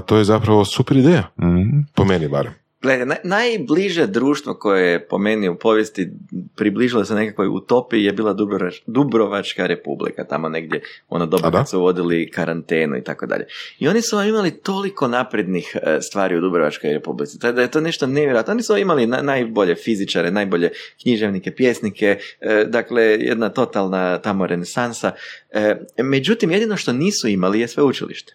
[0.06, 1.80] to je zapravo super ideja, Mhm.
[1.94, 2.52] po meni barem.
[2.82, 6.10] Gledaj, naj, najbliže društvo koje je po meni u povijesti
[6.56, 11.78] približilo se nekakvoj utopiji je bila Dubrovač, Dubrovačka republika, tamo negdje ono doba kad su
[11.78, 13.46] uvodili karantenu i tako dalje.
[13.78, 17.80] I oni su imali toliko naprednih e, stvari u Dubrovačkoj republici, tako da je to
[17.80, 18.52] nešto nevjerojatno.
[18.52, 20.70] Oni su imali na- najbolje fizičare, najbolje
[21.02, 25.12] književnike, pjesnike, e, dakle jedna totalna tamo renesansa.
[25.50, 28.34] E, međutim, jedino što nisu imali je sveučilište.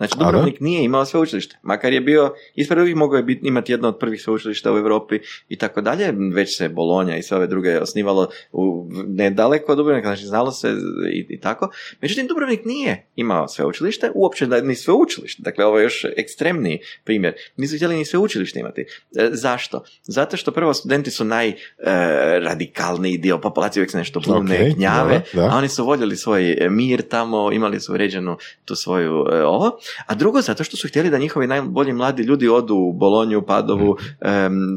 [0.00, 0.24] Znači, da?
[0.24, 3.98] Dubrovnik nije imao sveučilište, makar je bio, ispred uvijek mogao je biti, imati jedno od
[3.98, 8.28] prvih sveučilišta u Europi i tako dalje, već se Bolonja i sve ove druge osnivalo
[8.52, 10.74] u, nedaleko od Dubrovnika, znači znalo se
[11.12, 11.70] i, i tako.
[12.00, 17.34] Međutim, Dubrovnik nije imao sveučilište, uopće da ni sveučilište, dakle ovo je još ekstremniji primjer,
[17.56, 18.80] nisu htjeli ni sveučilište imati.
[19.16, 19.84] E, zašto?
[20.02, 25.48] Zato što prvo studenti su najradikalniji dio populacije, uvijek se nešto bune, Ok, gnjave, dobro,
[25.48, 25.54] da.
[25.54, 29.78] a oni su voljeli svoj e, mir tamo, imali su uređenu tu svoju e, ovo,
[30.06, 33.96] a drugo zato što su htjeli da njihovi najbolji mladi ljudi odu u Bolonju, Padovu,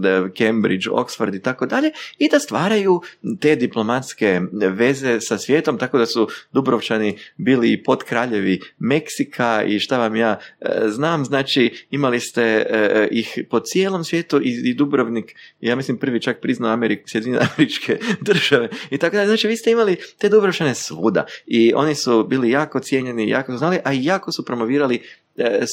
[0.01, 3.01] da- Cambridge, Oxford i tako dalje i da stvaraju
[3.39, 9.97] te diplomatske veze sa svijetom, tako da su Dubrovčani bili i podkraljevi Meksika i šta
[9.97, 15.75] vam ja e, znam, znači imali ste e, ih po cijelom svijetu i, Dubrovnik, ja
[15.75, 19.97] mislim prvi čak priznao Amerik, Sjedinjene američke države i tako dalje, znači vi ste imali
[20.17, 24.31] te Dubrovčane svuda i oni su bili jako cijenjeni, jako su znali, a i jako
[24.31, 25.01] su promovirali e,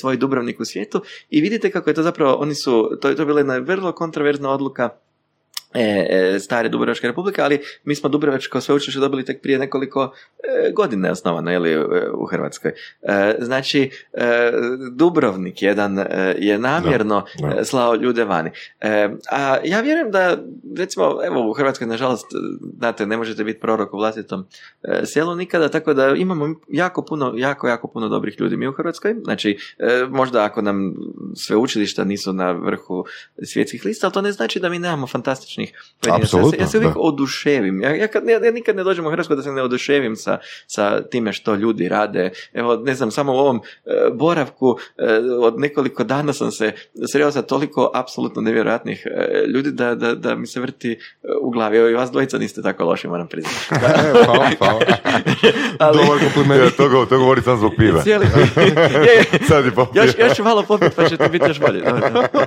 [0.01, 3.27] svoj Dubrovnik u svijetu i vidite kako je to zapravo, oni su, to je to
[3.27, 4.89] bila jedna vrlo kontroverzna odluka
[5.75, 10.73] e, e, stare Dubrovačke republike, ali mi smo Dubrovačko sveučilište dobili tek prije nekoliko e,
[10.73, 12.73] godina osnovano ili u Hrvatskoj.
[13.03, 14.53] E, znači, e,
[14.93, 17.61] Dubrovnik jedan e, je namjerno da.
[17.61, 18.51] e, slao ljude vani.
[18.81, 20.37] E, a ja vjerujem da,
[20.77, 22.27] recimo, evo u Hrvatskoj, nažalost,
[22.79, 24.47] znate, ne možete biti prorok u vlastitom
[24.83, 28.73] e, selu nikada, tako da imamo jako puno, jako, jako puno dobrih ljudi mi u
[28.73, 29.15] Hrvatskoj.
[29.25, 30.95] Znači, e, možda ako nam
[31.35, 33.05] sveučilišta nisu na vrhu
[33.43, 36.95] svjetskih lista, ali to ne znači da mi nemamo fantastičnih se- Apsolutno, Ja se uvijek
[36.95, 37.01] da.
[37.01, 37.83] oduševim.
[37.83, 40.39] Ja, ja, kad, ja, ja nikad ne dođem u Hrvatsku da se ne oduševim sa,
[40.67, 42.31] sa time što ljudi rade.
[42.53, 43.61] Evo, ne znam, samo u ovom e,
[44.13, 45.05] boravku e,
[45.41, 46.73] od nekoliko dana sam se
[47.07, 50.97] sreo sa toliko apsolutno nevjerojatnih e, ljudi da, da, da mi se vrti e,
[51.41, 51.77] u glavi.
[51.79, 53.57] Evo i vas dvojica niste tako loši, moram priznati.
[54.11, 54.81] E, hvala, hvala.
[55.79, 56.61] Ali- Dobar kompliment.
[56.61, 58.03] Ja, to, go, to govori sam zbog piva.
[58.03, 58.63] Cijeli, je,
[59.13, 60.03] je, Sad je popio.
[60.03, 61.81] još, još malo popiti pa će to biti još bolje.
[61.81, 62.47] Dobro, dobro.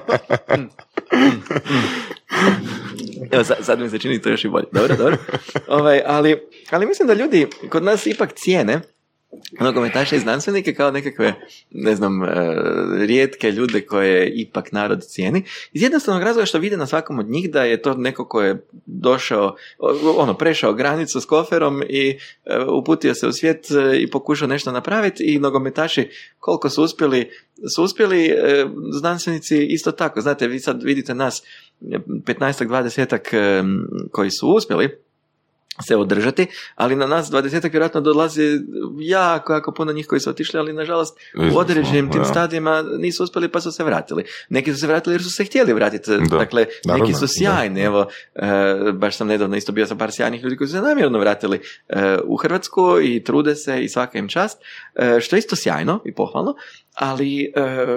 [3.31, 4.65] Evo, sad, mi se čini to još i bolje.
[4.71, 5.17] Dobro, dobro.
[5.67, 6.39] Ovaj, ali,
[6.69, 8.81] ali mislim da ljudi kod nas ipak cijene
[9.59, 11.33] nogometaše i znanstvenike kao nekakve,
[11.71, 12.27] ne znam, e,
[13.05, 15.43] rijetke ljude koje ipak narod cijeni.
[15.71, 18.65] Iz jednostavnog razloga što vide na svakom od njih da je to neko ko je
[18.85, 19.55] došao,
[20.17, 22.17] ono, prešao granicu s koferom i e,
[22.79, 27.29] uputio se u svijet e, i pokušao nešto napraviti i nogometaši koliko su uspjeli,
[27.75, 28.31] su uspjeli
[28.91, 30.21] znanstvenici isto tako.
[30.21, 31.43] Znate, vi sad vidite nas
[32.25, 33.63] 15-ak, 20-ak e,
[34.11, 34.89] koji su uspjeli
[35.82, 38.59] se održati, ali na nas 20 vjerojatno dolazi
[38.99, 41.17] jako, jako puno njih koji su otišli, ali nažalost
[41.53, 42.28] u određenim tim da.
[42.28, 44.24] stadijima nisu uspjeli pa su se vratili.
[44.49, 46.11] Neki su se vratili jer su se htjeli vratiti.
[46.11, 46.38] Da.
[46.38, 47.82] Dakle, Naravno, neki su sjajni.
[47.82, 51.19] Evo, e, baš sam nedavno isto bio sa par sjajnih ljudi koji su se namjerno
[51.19, 54.61] vratili e, u Hrvatsku i trude se i svaka im čast,
[54.95, 56.55] e, što je isto sjajno i pohvalno,
[56.93, 57.88] ali e,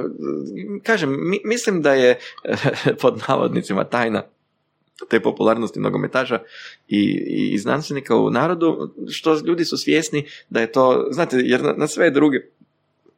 [0.83, 2.19] kažem, mi- mislim da je
[3.01, 4.23] pod navodnicima tajna
[5.09, 6.39] te popularnosti nogometaša
[6.89, 7.03] i,
[7.49, 8.77] i znanstvenika u narodu,
[9.09, 12.39] što ljudi su svjesni da je to, znate, jer na, na sve druge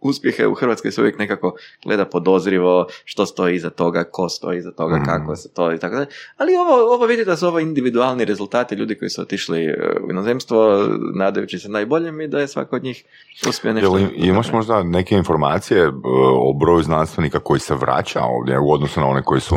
[0.00, 1.54] uspjehe u Hrvatskoj se uvijek nekako
[1.84, 5.04] gleda podozrivo što stoji iza toga, ko stoji iza toga, Mhm.
[5.04, 6.06] kako se to i tako dalje.
[6.36, 10.10] Ali ovo, ovo vidite da su ovo individualni rezultati ljudi koji su otišli e, u
[10.10, 13.04] inozemstvo nadajući se najboljem i da je svako od njih
[13.48, 13.88] uspio nešto.
[13.88, 15.90] Jel im- imaš možda neke informacije e,
[16.38, 19.56] o broju znanstvenika koji se vraća ovdje u odnosu na one koji su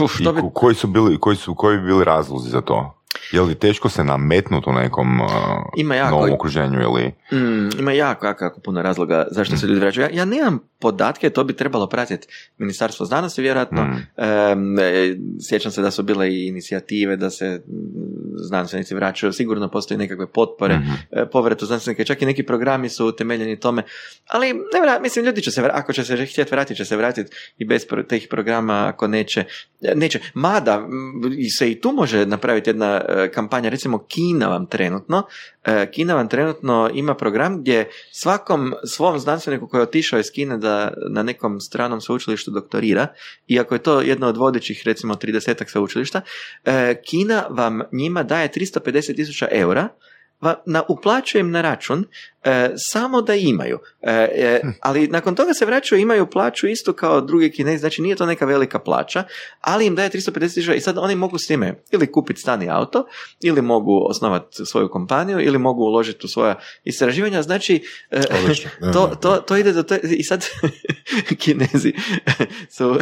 [0.00, 2.60] uf, i to bi ko- koji su bili koji su koji bi bili razlozi za
[2.60, 2.92] to?
[3.32, 5.26] Je li teško se nametnuti u nekom uh,
[5.76, 6.10] Ima jako.
[6.10, 10.06] novom okruženju ili Mm, ima jako, jako, jako puno razloga zašto se ljudi vraćaju.
[10.06, 12.26] Ja, ja nemam podatke, to bi trebalo pratiti
[12.58, 13.84] Ministarstvo znanosti, vjerojatno.
[13.84, 14.06] Mm.
[14.78, 17.72] E, sjećam se da su bile i inicijative da se mm,
[18.36, 20.90] znanstvenici vraćaju, sigurno postoji nekakve potpore, Mhm.
[21.10, 23.82] e, povratu znanstvenika, čak i neki programi su utemeljeni tome,
[24.26, 26.96] ali ne vra- mislim ljudi će se, vra- ako će se htjeti vratiti, će se
[26.96, 29.44] vratiti i bez tih programa, ako neće,
[29.82, 30.20] e, neće.
[30.34, 30.88] Mada
[31.58, 35.22] se i tu može napraviti jedna e, kampanja, recimo Kina vam trenutno,
[35.92, 40.76] Kina vam trenutno ima program gdje svakom svom znanstveniku koji je otišao iz Kine da
[41.10, 43.06] na nekom stranom sveučilištu doktorira,
[43.48, 46.20] iako je to jedno od vodećih recimo 30 sveučilišta,
[47.04, 49.88] Kina vam njima daje 350 tisuća eura
[50.40, 52.04] va- na, uplaćuje im na račun
[52.46, 53.78] e, samo da imaju.
[54.02, 58.16] E, e, ali nakon toga se vraćaju imaju plaću isto kao drugi kinezi, znači nije
[58.16, 59.24] to neka velika plaća,
[59.60, 62.70] ali im daje 350 tisuća i sad oni mogu s time ili kupiti stan i
[62.70, 63.06] auto,
[63.42, 68.20] ili mogu osnovati svoju kompaniju, ili mogu uložiti u svoja istraživanja, znači e,
[68.94, 70.46] to, to, to ide do te, i sad
[71.42, 71.92] kinezi
[72.76, 72.98] su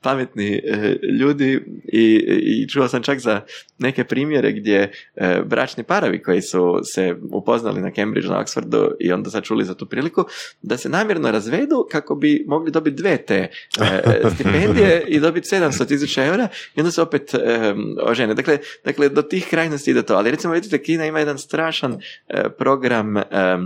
[0.00, 1.60] pametni e, ljudi
[1.92, 3.40] i, i čuo sam čak za
[3.78, 9.12] neke primjere gdje e, bračni paravi koji su se upoznali na Cambridge, na Oxfordu i
[9.12, 10.24] onda sad čuli za tu priliku,
[10.62, 13.48] da se namjerno razvedu kako bi mogli dobiti dve te
[13.80, 18.34] e, stipendije i dobiti 700 tisuća eura i onda se opet e, ožene.
[18.34, 20.14] Dakle, dakle, do tih krajnosti ide to.
[20.14, 22.00] Ali recimo vidite, Kina ima jedan strašan
[22.58, 23.58] program E,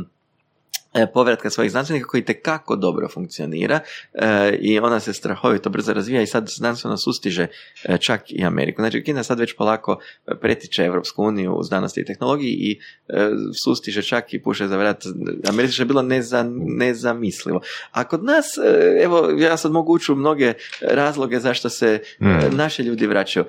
[1.14, 3.80] povratka svojih znanstvenika koji tekako dobro funkcionira
[4.14, 7.46] e, i ona se strahovito brzo razvija i sad znanstveno sustiže
[7.84, 8.82] e, čak i Ameriku.
[8.82, 9.98] Znači Kina sad već polako
[10.40, 12.80] pretiče Evropsku uniju u znanosti i tehnologiji i
[13.64, 15.04] sustiže čak i puše za vrat.
[15.48, 16.46] Americi je bilo neza,
[16.78, 17.60] nezamislivo.
[17.90, 18.46] A kod nas,
[19.02, 22.56] evo ja sad mogu ući u mnoge razloge zašto se mm.
[22.56, 23.44] naši ljudi vraćaju.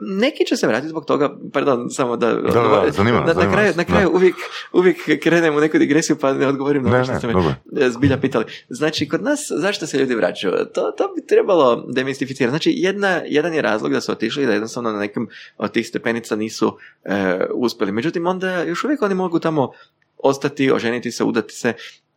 [0.00, 3.72] Neki će se vratiti zbog toga, pardon, samo da, da, da zanima, na, na, kraju,
[3.76, 4.34] na kraju uvijek,
[4.72, 7.26] uvijek krenemo u neku digresiju pa ne odgovorim odgovorim na ono što ste
[7.72, 8.44] me zbilja pitali.
[8.68, 10.52] Znači, kod nas, zašto se ljudi vraćaju?
[10.74, 12.50] To, to bi trebalo demistificirati.
[12.50, 16.36] Znači, jedna, jedan je razlog da su otišli da jednostavno na nekim od tih stepenica
[16.36, 17.92] nisu e, uspjeli.
[17.92, 19.72] Međutim, onda još uvijek oni mogu tamo
[20.18, 21.72] ostati, oženiti se, udati se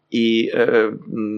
[0.10, 0.90] i e,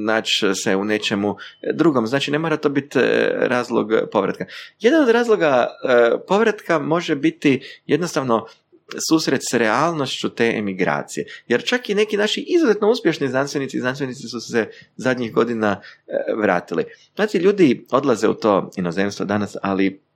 [0.06, 1.36] naći se u nečemu
[1.74, 2.08] drugom.
[2.08, 4.46] Znači, ne mora to biti e, razlog povratka.
[4.80, 8.48] Jedan od razloga e, povratka može biti jednostavno
[9.10, 11.26] susret s realnošću te emigracije.
[11.48, 16.12] Jer čak i neki naši izuzetno uspješni znanstvenici i znanstvenici su se zadnjih godina e,
[16.42, 16.86] vratili.
[17.16, 20.07] Znači, ljudi odlaze u to inozemstvo danas, ali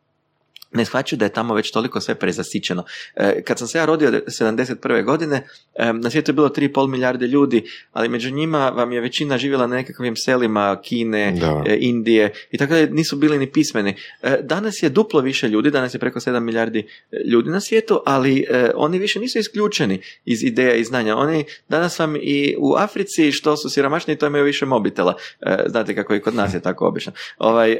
[0.73, 2.83] ne shvaćaju da je tamo već toliko sve prezasićeno.
[3.15, 5.03] E, kad sam se ja rodio 71.
[5.05, 9.37] godine, e, na svijetu je bilo 3,5 milijarde ljudi, ali među njima vam je većina
[9.37, 11.35] živjela na nekakvim selima Kine,
[11.65, 13.95] e, Indije i tako da nisu bili ni pismeni.
[14.41, 16.87] Danas je duplo više ljudi, danas je preko 7 milijardi
[17.25, 18.45] ljudi na svijetu, ali
[18.75, 21.17] oni više nisu isključeni iz ideja i znanja.
[21.17, 25.13] Oni danas vam i u Africi, što su siromašniji, to imaju više mobitela.
[25.67, 27.11] Znate kako i kod nas je tako obično.
[27.37, 27.77] Ovaj,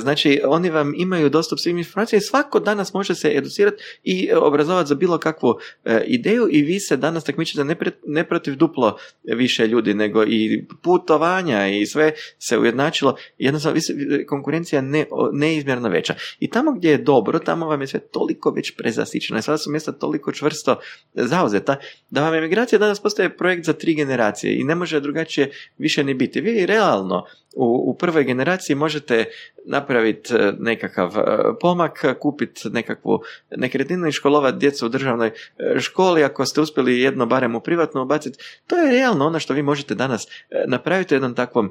[0.00, 4.88] znači, oni vam imaju dostup svim informacijama svako danas može se educirati i e, obrazovati
[4.88, 5.54] za bilo kakvu
[5.84, 7.76] e, ideju i vi se danas takmičite ne,
[8.06, 13.16] ne protiv duplo više ljudi, nego i putovanja i sve se ujednačilo.
[13.38, 13.80] Jednostavno,
[14.28, 16.14] konkurencija ne, neizmjerno veća.
[16.40, 19.70] I tamo gdje je dobro, tamo vam je sve toliko već prezasičeno i sada su
[19.70, 20.80] mjesta toliko čvrsto
[21.14, 21.76] zauzeta
[22.10, 26.14] da vam emigracija danas postaje projekt za tri generacije i ne može drugačije više ni
[26.14, 26.40] biti.
[26.40, 27.24] Vi realno
[27.56, 29.24] u, u prvoj generaciji možete
[29.64, 31.22] napraviti e, nekakav e,
[31.60, 33.20] pomak, kupiti nekakvu
[33.56, 38.02] nekretninu i školovati djecu u državnoj e, školi, ako ste uspjeli jedno barem u privatno
[38.02, 40.26] ubaciti, to je realno ono što vi možete danas
[40.66, 41.70] napraviti u jednom takvom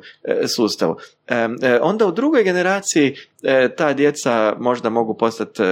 [0.55, 0.95] sustavu.
[1.81, 3.15] Onda u drugoj generaciji
[3.77, 5.63] ta djeca možda mogu postati,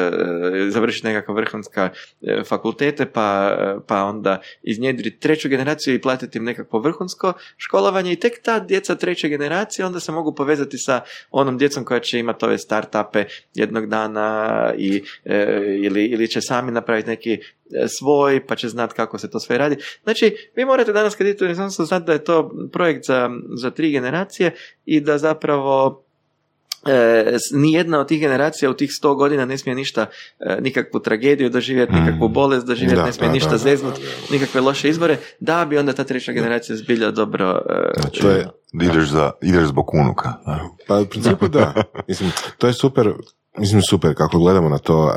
[0.70, 1.90] završiti nekakve vrhunska
[2.46, 3.58] fakultete, pa,
[3.88, 8.96] pa onda iznjedriti treću generaciju i platiti im nekakvo vrhunsko školovanje i tek ta djeca
[8.96, 11.02] treće generacije onda se mogu povezati sa
[11.32, 16.72] onom djecom koja će imati ove startupe jednog dana i, e, ili, ili će sami
[16.72, 17.40] napraviti neki e,
[18.00, 19.76] svoj, pa će znati kako se to sve radi.
[20.04, 23.92] Znači, vi morate danas kad idete u znati da je to projekt za, za tri
[23.92, 24.56] generacije
[24.86, 26.07] i da zapravo
[26.88, 30.06] E, nijedna od tih generacija u tih sto godina ne smije ništa,
[30.40, 32.06] e, nikakvu tragediju doživjeti, mm.
[32.06, 33.94] nikakvu bolest doživjeti, ne smije ništa zeznut,
[34.32, 37.62] nikakve loše izbore, da bi onda ta treća generacija zbilja dobro...
[37.70, 38.48] E, znači, to je,
[38.82, 40.34] ideš, za, ideš zbog unuka.
[40.88, 41.74] Pa u principu da.
[42.08, 43.14] Mislim, to je super,
[43.58, 45.12] mislim super kako gledamo na to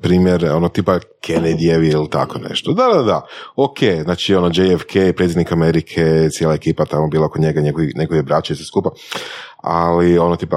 [0.00, 2.72] primjer ono tipa Kennedyjevi ili tako nešto.
[2.72, 3.26] Da, da, da.
[3.56, 8.52] Ok, znači ono JFK, predsjednik Amerike, cijela ekipa tamo bila kod njega, njegovi, njegovi braće
[8.52, 8.90] i sve skupa
[9.62, 10.56] ali ono tipa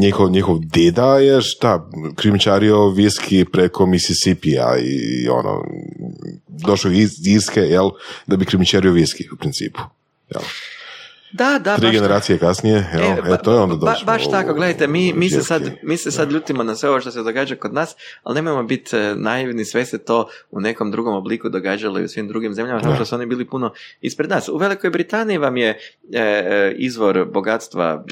[0.00, 5.64] njihov, njihov deda je šta krimčario viski preko Mississippija i ono
[6.48, 7.90] došao iz Irske jel,
[8.26, 9.80] da bi krimčario viski u principu
[10.30, 10.42] jel.
[11.32, 14.06] Da, da, Tri generacije kasnije, evo, e, to je onda došlo.
[14.06, 17.00] Ba, baš tako, gledajte, mi, mi, se sad, mi se sad ljutimo na sve ovo
[17.00, 20.90] što se događa kod nas, ali nemojmo biti e, naivni, sve se to u nekom
[20.90, 24.30] drugom obliku događalo i u svim drugim zemljama, zato što su oni bili puno ispred
[24.30, 24.48] nas.
[24.48, 25.76] U Velikoj Britaniji vam je e,
[26.12, 28.04] e izvor bogatstva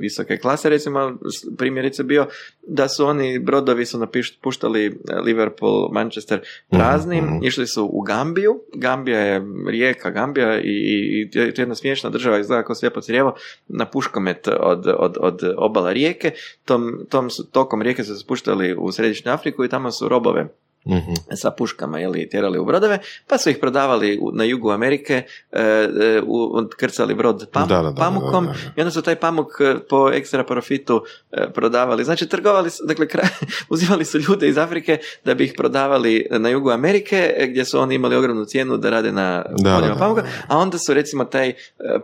[0.00, 1.18] visoke klase, recimo
[1.58, 2.26] primjerice bio
[2.66, 8.60] da su oni brodovi su napuštali Liverpool, Manchester mhm, prazni, mm išli su u Gambiju,
[8.74, 13.34] Gambija je rijeka Gambija i, i, i jedna smiješna država izgleda kao slijepo crijevo
[13.68, 16.30] na puškomet od, od, od obala rijeke.
[16.64, 20.48] Tom, tom tokom rijeke su se spuštali u Središnju Afriku i tamo su robove
[20.86, 21.12] Mhm.
[21.32, 23.96] sa puškama jeli, tjerali u brodove, pa su ih prodavali
[24.32, 25.22] na jugu Amerike,
[25.52, 28.58] e, e, u, krcali brod pam- Da, da, pamukom da, da.
[28.76, 31.02] i onda su taj pamuk e, po ekstra profitu
[31.46, 32.04] prodavali.
[32.04, 33.28] Znači, trgovali su, dakle, kra-
[33.68, 34.76] uzimali su ljude iz Afrike
[35.24, 39.12] da bi ih prodavali na jugu Amerike, gdje su oni imali ogromnu cijenu da rade
[39.12, 41.52] na Da, poljima da, pamuka, a onda su recimo taj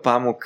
[0.03, 0.37] pamuk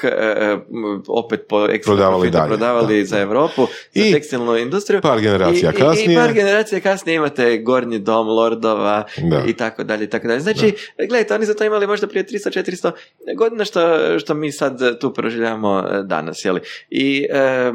[1.08, 5.00] opet po ekstra Prodavali profitu dalje, prodavali da, za Europu, za I tekstilnu industriju.
[5.02, 9.42] par generacija I- i- kasnije- I par generacija kasnije imate gornji dom lordova Da.
[9.46, 10.40] i tako dalje i tako dalje.
[10.40, 12.90] Znači, gledajte, oni su to imali možda prije 300-400
[13.36, 13.80] godina što,
[14.18, 16.60] što mi sad tu proživljavamo e, danas, jeli?
[16.90, 17.72] I e,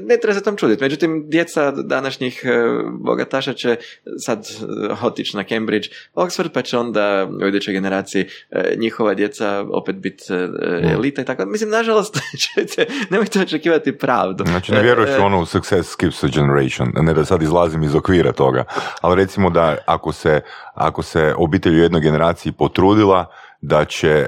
[0.00, 0.82] ne treba se tom čuditi.
[0.82, 2.48] Međutim, djeca današnjih e,
[2.90, 3.76] bogataša će
[4.18, 9.64] sad e, otići na Cambridge, Oxford, pa će onda u idućoj generaciji e, njihova djeca
[9.72, 10.48] opet biti e,
[10.92, 11.46] elita i tako.
[11.46, 14.44] Mislim, nažalost, čujte, nemojte očekivati pravdu.
[14.46, 17.82] Znači ne E, vjeruješ e, u ono success skips a generation, ne da sad izlazim
[17.82, 18.64] iz okvira toga,
[19.00, 20.40] ali recimo da ako se,
[20.74, 23.26] ako se obitelj u jednoj generaciji potrudila
[23.60, 24.26] da će e,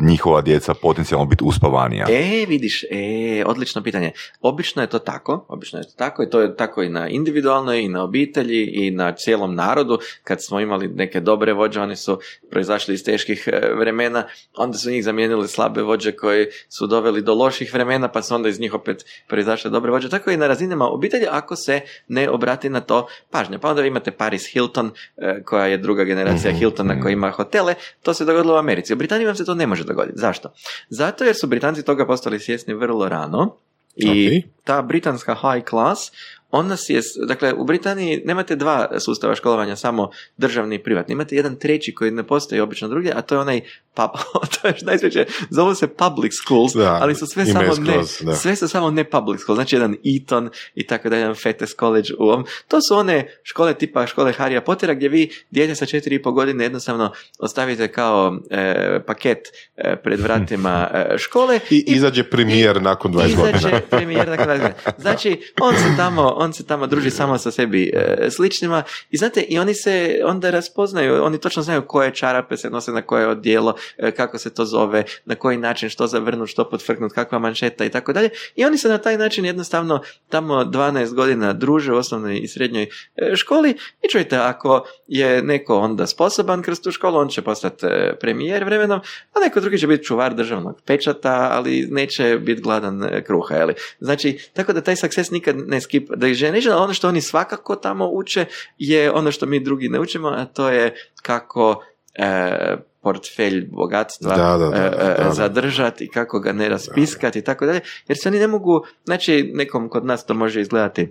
[0.00, 2.06] njihova djeca potencijalno biti uspavanija.
[2.10, 4.12] E, vidiš, e, odlično pitanje.
[4.40, 7.80] Obično je to tako, obično je to tako i to je tako i na individualnoj
[7.80, 9.98] i na obitelji i na cijelom narodu.
[10.24, 12.18] Kad smo imali neke dobre vođe, oni su
[12.50, 14.24] proizašli iz teških e, vremena,
[14.56, 18.48] onda su njih zamijenili slabe vođe koji su doveli do loših vremena, pa su onda
[18.48, 20.08] iz njih opet proizašle dobre vođe.
[20.08, 23.58] Tako i na razinama obitelji ako se ne obrati na to pažnja.
[23.58, 28.14] Pa onda imate Paris Hilton, e, koja je druga generacija Hiltona koja ima hotele, to
[28.14, 28.92] se dogodilo Americi.
[28.92, 30.18] U Britaniji vam se to ne može dogoditi.
[30.18, 30.52] Zašto?
[30.88, 33.56] Zato jer su Britanci toga postali svjesni vrlo rano
[33.96, 36.10] i ta britanska high class
[36.50, 41.12] ona si je, dakle u Britaniji nemate dva sustava školovanja, samo državni i privatni.
[41.12, 43.60] Imate jedan treći koji ne postoji obično drugdje, a to je onaj
[43.94, 44.10] pub,
[44.54, 48.34] to je najsveće, zovu se public schools, Da, ali su sve samo ne, da.
[48.34, 52.08] sve su samo ne public schools, znači jedan Eton i tako dalje, jedan Fettes College
[52.18, 52.44] u ovom.
[52.68, 56.32] To su one škole tipa škole Harrya Pottera gdje vi dijete sa četiri i pol
[56.32, 59.38] godine jednostavno ostavite kao e, paket
[59.76, 63.58] e, pred vratima e, škole I izađe premijer nakon 20 godina.
[63.58, 64.74] Izađe premijer nakon 20 godina.
[64.98, 69.40] Znači, on se tamo, on se tamo druži samo sa sebi e, sličnima i znate,
[69.40, 73.74] i oni se onda raspoznaju, oni točno znaju koje čarape se nose na koje odijelo,
[74.16, 78.12] kako se to zove, na koji način, što zavrnut, što potvrknut, kakva manšeta i tako
[78.12, 78.30] dalje.
[78.56, 82.88] I oni se na taj način jednostavno tamo 12 godina druže u osnovnoj i srednjoj
[83.16, 83.70] e, školi
[84.02, 88.64] i čujte, ako je neko onda sposoban kroz tu školu, on će postati e, premijer
[88.64, 89.00] vremenom,
[89.34, 93.74] a neko drugi će biti čuvar državnog pečata, ali neće biti gladan e, kruha, jeli?
[94.00, 97.76] Znači, tako da taj success nikad ne skip da ih ali ono što oni svakako
[97.76, 98.44] tamo uče
[98.78, 101.84] je ono što mi drugi ne učimo, a to je kako
[102.14, 105.30] e, portfelj bogatstva Da, da, da, e, e, da, da.
[105.32, 109.50] zadržati i kako ga ne raspiskati i tako dalje, jer se oni ne mogu, znači
[109.54, 111.02] nekom kod nas to može izgledati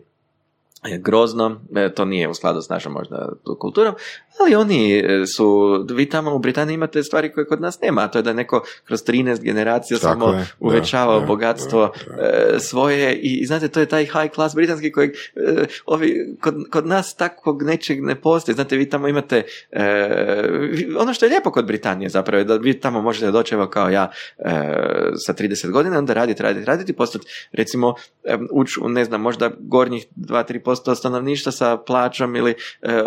[0.83, 1.61] e, grozno,
[1.95, 3.29] to nije u skladu s našom možda
[3.59, 3.95] kulturom,
[4.45, 8.07] ali oni e, su, vi tamo u Britaniji imate stvari koje kod nas nema, a
[8.07, 12.23] to je da neko kroz 13 generacija Tako samo je, da, uvećavao da, bogatstvo da,
[12.23, 13.15] e, svoje.
[13.15, 17.15] I, i znate, to je taj high class britanski kojeg e, ovi, kod, kod nas
[17.15, 19.43] takvog nečeg ne postoji, znate, vi tamo imate
[20.99, 23.89] ono što je lijepo kod Britanije zapravo je da vi tamo možete doći evo kao
[23.89, 24.11] ja
[25.25, 27.93] sa 30 godina, onda raditi, raditi, raditi, postati recimo
[28.51, 32.53] ući u ne znam, možda gornjih 2-3% stanovništva sa plaćom ili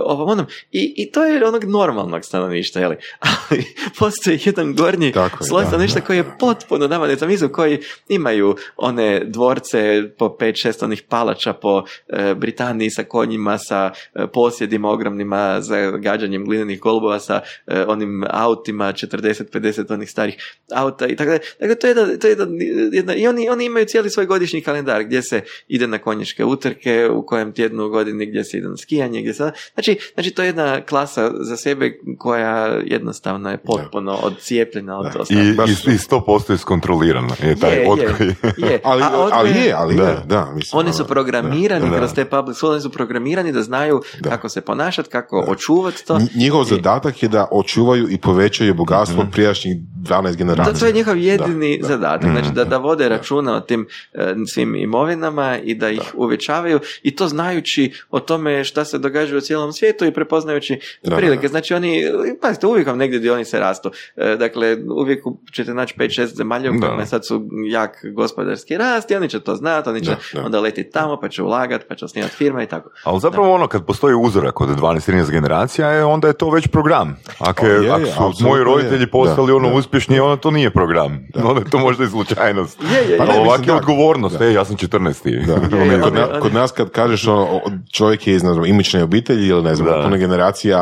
[0.05, 0.47] ovom onom.
[0.71, 2.97] I, I to je onog normalnog stanovništva, jeli?
[3.51, 3.65] Ali
[3.99, 7.79] postoji jedan gornji Tako sloj stanovništva koji je potpuno nama nezamisliv, koji
[8.09, 14.91] imaju one dvorce po 5-6 onih palača po e, Britaniji sa konjima, sa e, posjedima
[14.91, 21.29] ogromnima za gađanjem glinenih golubova, sa e, onim autima 40-50 onih starih auta i tako
[21.29, 21.41] dalje.
[21.61, 22.47] Dakle, to je, jedna, to je jedna,
[22.93, 27.09] jedna, i oni, oni imaju cijeli svoj godišnji kalendar gdje se ide na konjičke utrke,
[27.09, 29.51] u kojem tjednu u godini gdje se ide na skijanje, gdje se...
[29.75, 35.21] Znači, znači, to je jedna klasa za sebe koja jednostavno je potpuno odcijepljena od Da.
[35.21, 35.45] ostalih.
[35.45, 38.07] I, i, i 100% iskontrolirano je taj Je, odgoj.
[38.21, 38.35] je,
[38.71, 38.81] je.
[38.85, 40.03] Ali, odgoj ali je, ali Da.
[40.03, 40.53] je, da.
[40.55, 41.97] Mislim, Oni su ono, programirani da.
[41.97, 44.31] kroz te public schools, oni su programirani da znaju Da.
[44.31, 46.19] kako se ponašati, kako očuvati to.
[46.35, 50.73] Njihov zadatak je da očuvaju i povećaju bogatstvo prijašnjih 12 generacija.
[50.73, 51.95] Da, to je njihov jedini Da, da.
[51.95, 56.81] zadatak, znači da, da vode računa o tim e, svim imovinama i da ih uvećavaju
[57.03, 61.43] i to znajući o tome šta se događa u cijelom svijetu i prepoznajući Da, prilike.
[61.43, 61.49] da.
[61.49, 62.03] Znači oni,
[62.43, 63.91] pazite, uvijek vam negdje dionice rastu.
[64.17, 69.17] E, dakle, uvijek ćete naći 5-6 zemalja u kojima sad su jak gospodarski rast i
[69.17, 70.47] oni će to znati, oni će Da, da.
[70.47, 72.91] onda letiti tamo pa će ulagati, pa će osnivati firme i tako.
[73.05, 77.17] Ali zapravo ono, kad postoji uzorak od 12-13 generacija, je, onda je to već program.
[77.39, 78.65] Ako, je, Pa je, ako je, su moji je.
[78.65, 79.75] roditelji postali Da, ono da.
[79.75, 81.19] uspješni, onda to nije program.
[81.37, 82.79] Onda je to možda i slučajnost.
[82.83, 83.19] Je, je, je.
[83.21, 83.77] Ali Pa ovak mislim, je da.
[83.77, 84.45] odgovornost, Da.
[84.45, 85.47] e, ja sam 14.
[85.47, 85.53] Da.
[85.79, 87.61] Je, je, kod, oni- na- oni- kod nas kad kažeš ono,
[87.93, 90.82] čovjek je iz ne znam, imične obitelji ili ne znam, generacija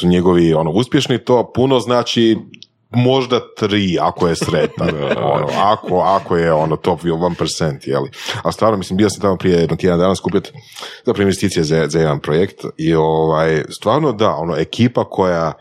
[0.00, 2.36] su njegovi ono, uspješni, to puno znači
[2.90, 4.88] možda tri, ako je sretan,
[5.34, 8.10] ono, ako, ako je ono top 1%, jeli.
[8.42, 10.52] A stvarno, mislim, bio sam tamo prije jedno tjedan dana skupiti
[11.04, 15.52] zapravo investicije za, za jedan projekt i ovaj, stvarno da, ono, ekipa koja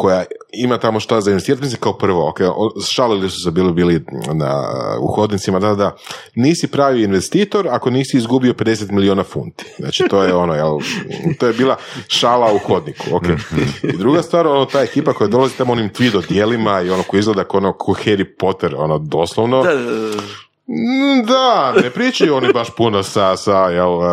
[0.00, 3.72] koja ima tamo šta za investirati, mislim kao prvo, ok, o- šalili su se bili,
[3.72, 4.04] bili
[4.34, 4.62] na,
[5.00, 5.96] u hodnicima, da, da,
[6.34, 9.64] nisi pravi investitor ako nisi izgubio 50 milijuna funti.
[9.78, 10.78] Znači, to je ono, jel,
[11.38, 11.76] to je bila
[12.08, 13.24] šala u hodniku, ok.
[13.82, 17.20] I druga stvar, ono, ta ekipa koja dolazi tamo onim tvido dijelima i ono koji
[17.20, 19.62] izgleda kao ono, ko Harry Potter, ono, doslovno.
[19.62, 20.16] Da, da, da.
[20.68, 24.04] Mm, Da, ne pričaju oni baš puno sa, sa jel, uh,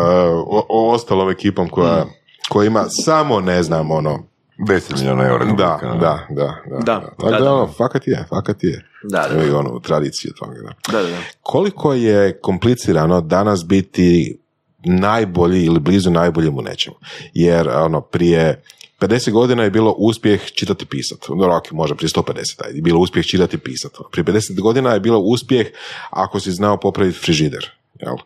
[0.46, 2.06] o, o ostalom ekipom koja,
[2.48, 4.27] koja ima samo, ne znam, ono,
[4.58, 5.44] 10 milijuna eura.
[5.44, 5.98] da, ono.
[5.98, 6.82] da, da, da.
[6.84, 7.54] Da, Tako da, da, da.
[7.54, 8.84] ono, fakat je, fakat je.
[9.02, 9.34] Da, da.
[9.34, 10.92] Evo i ono, tradicije toga, da.
[10.92, 11.16] Da, da, da.
[11.42, 14.38] Koliko je komplicirano danas biti
[14.84, 16.96] najbolji ili blizu najboljem u nečemu?
[17.34, 18.62] Jer, ono, prije
[19.00, 21.26] 50 godina je bilo uspjeh čitati i pisati.
[21.28, 23.98] Dobro, ok, može prije 150, ajde, je bilo uspjeh čitati i pisati.
[24.12, 25.66] Prije 50 godina je bilo uspjeh
[26.10, 27.70] ako si znao popraviti frižider.
[28.00, 28.16] Jel?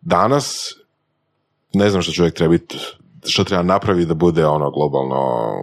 [0.00, 0.74] Danas,
[1.72, 2.78] ne znam što čovjek treba biti,
[3.28, 5.16] što treba napraviti da bude ono globalno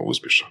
[0.06, 0.48] uspješan.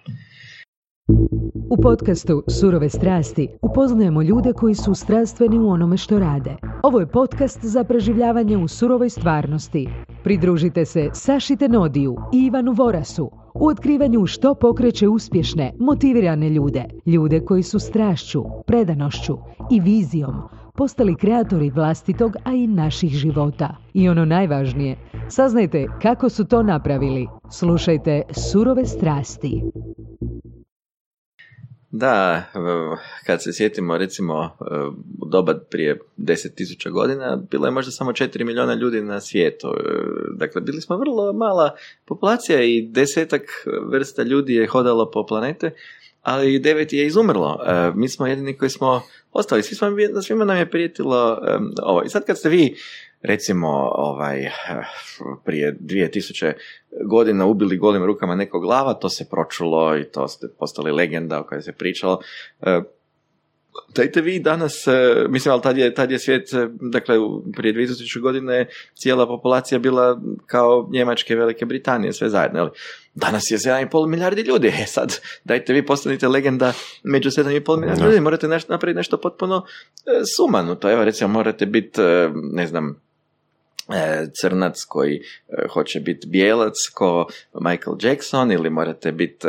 [1.69, 6.55] U podcastu Surove strasti upoznajemo ljude koji su strastveni u onome što rade.
[6.83, 9.89] Ovo je podcast za preživljavanje u surovoj stvarnosti.
[10.23, 16.85] Pridružite se Saši Tenodiju i Ivanu Vorasu u otkrivanju što pokreće uspješne, motivirane ljude.
[17.05, 19.37] Ljude koji su strašću, predanošću
[19.71, 20.33] i vizijom
[20.77, 23.75] postali kreatori vlastitog, a i naših života.
[23.93, 24.97] I ono najvažnije,
[25.29, 27.27] saznajte kako su to napravili.
[27.51, 28.21] Slušajte
[28.51, 29.61] Surove strasti.
[31.95, 32.43] Da,
[33.25, 34.49] kad se sjetimo recimo e,
[35.21, 39.67] u doba prije 10.000 godina, bilo je možda samo 4 milijuna ljudi na svijetu.
[39.67, 39.81] E,
[40.37, 41.75] Dakle, bili smo vrlo mala
[42.05, 43.41] populacija i desetak
[43.91, 45.71] vrsta ljudi je hodalo po planete,
[46.23, 47.59] ali devet je izumrlo.
[47.65, 49.01] E, Mi smo jedini koji smo
[49.31, 49.63] ostali.
[49.63, 49.87] Svi smo,
[50.21, 52.03] svima nam je prijetilo e, ovo.
[52.03, 52.75] I sad kad ste vi
[53.23, 54.51] recimo ovaj, eh,
[55.45, 56.53] prije 2000
[57.05, 61.43] godina ubili golim rukama nekog glava, to se pročulo i to ste postali legenda o
[61.43, 62.19] kojoj se pričalo.
[63.95, 67.15] Dajte vi danas, e, mislim, ali tad je, tad je svijet, e, dakle,
[67.55, 72.69] prije 2000 godine je cijela populacija bila kao Njemačke, Velike Britanije, sve zajedno, jel?
[73.13, 76.73] Danas je 7,5 milijardi ljudi, e sad, dajte vi postanite legenda
[77.03, 79.65] među 7,5 milijardi ljudi, morate neš- napraviti nešto potpuno
[80.05, 82.01] e, sumanuto, evo recimo morate biti,
[82.33, 83.03] ne znam,
[84.41, 85.21] crnac koji
[85.73, 89.47] hoće biti bijelac ko Michael Jackson ili morate biti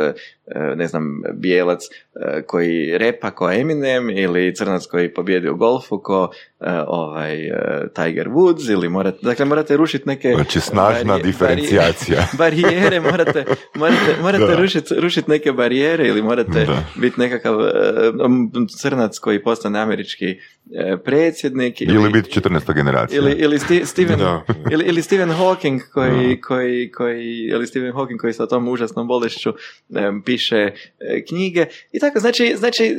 [0.75, 1.03] ne znam
[1.33, 7.47] bijelac e, koji repa ko Eminem ili crnac koji pobjedi u golfu ko e, ovaj
[7.47, 7.51] e,
[7.95, 12.27] Tiger Woods ili morate dakle morate rušiti neke Znači, snažna barije- diferencijacija.
[12.37, 13.45] barijere morate
[13.75, 16.83] morate, morate rušiti rušit neke barijere ili morate Da.
[16.95, 17.71] biti nekakav e,
[18.71, 20.37] crnac koji postane američki e,
[20.97, 22.73] predsjednik Ili biti 14.
[22.73, 23.17] generacija.
[23.17, 24.43] ili, ili Sti- Stephen, Da.
[24.71, 29.53] ili, ili Stephen Hawking koji, koji, koji, ili Stephen Hawking koji sa tom užasnom bolešću
[29.95, 32.95] em, piše e, knjige i tako, znači, znači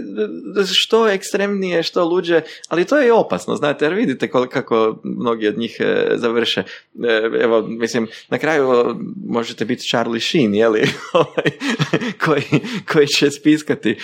[0.72, 5.58] što ekstremnije, što luđe, ali to je i opasno, znate, jer vidite kako mnogi od
[5.58, 6.60] njih e, završe.
[6.60, 8.96] E, evo, mislim, na kraju
[9.26, 10.80] možete biti Charlie Sheen, jeli,
[11.12, 11.50] ovaj,
[12.24, 12.60] koji,
[12.92, 13.96] koji će spiskati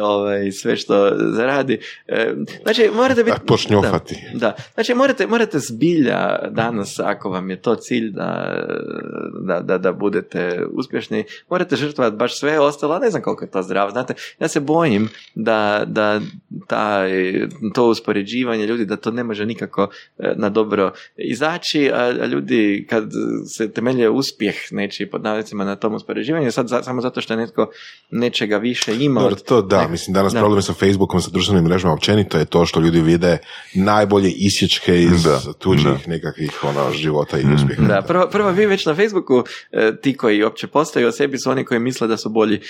[0.00, 1.78] ovaj, sve što zaradi.
[2.62, 3.36] Znači, morate biti...
[3.46, 4.14] Pošnjofati.
[4.32, 4.56] Da, da.
[4.74, 8.60] znači morate, morate zbilja danas, ako vam je to cilj da,
[9.46, 13.50] da, da, da budete uspješni, morate žrtvovati baš sve ostalo, a ne znam koliko je
[13.50, 13.90] to zdravo.
[13.90, 16.20] Znate, ja se bojim da, da
[16.66, 17.10] taj,
[17.74, 23.04] to uspoređivanje ljudi, da to ne može nikako e, na dobro izaći, a, ljudi kad
[23.48, 24.40] se temelje uspjeh
[24.70, 27.70] nečiji pod navodnicima na tom uspoređivanju, sad za- samo zato što je netko
[28.10, 29.20] nečega više ima.
[29.20, 30.38] Dobro, to da, nek- mislim danas da.
[30.38, 33.38] problem sa Facebookom, sa društvenim mrežama općenito je to što ljudi vide
[33.74, 35.98] najbolje isječke iz Da, tuđih da.
[36.06, 37.54] nekakvih ono, života i Mm.
[37.54, 37.82] uspjeha.
[37.84, 41.50] Da, prvo, prvo vi već na Facebooku, e, ti koji uopće postaju o sebi su
[41.50, 42.60] oni koji misle da su bolji e,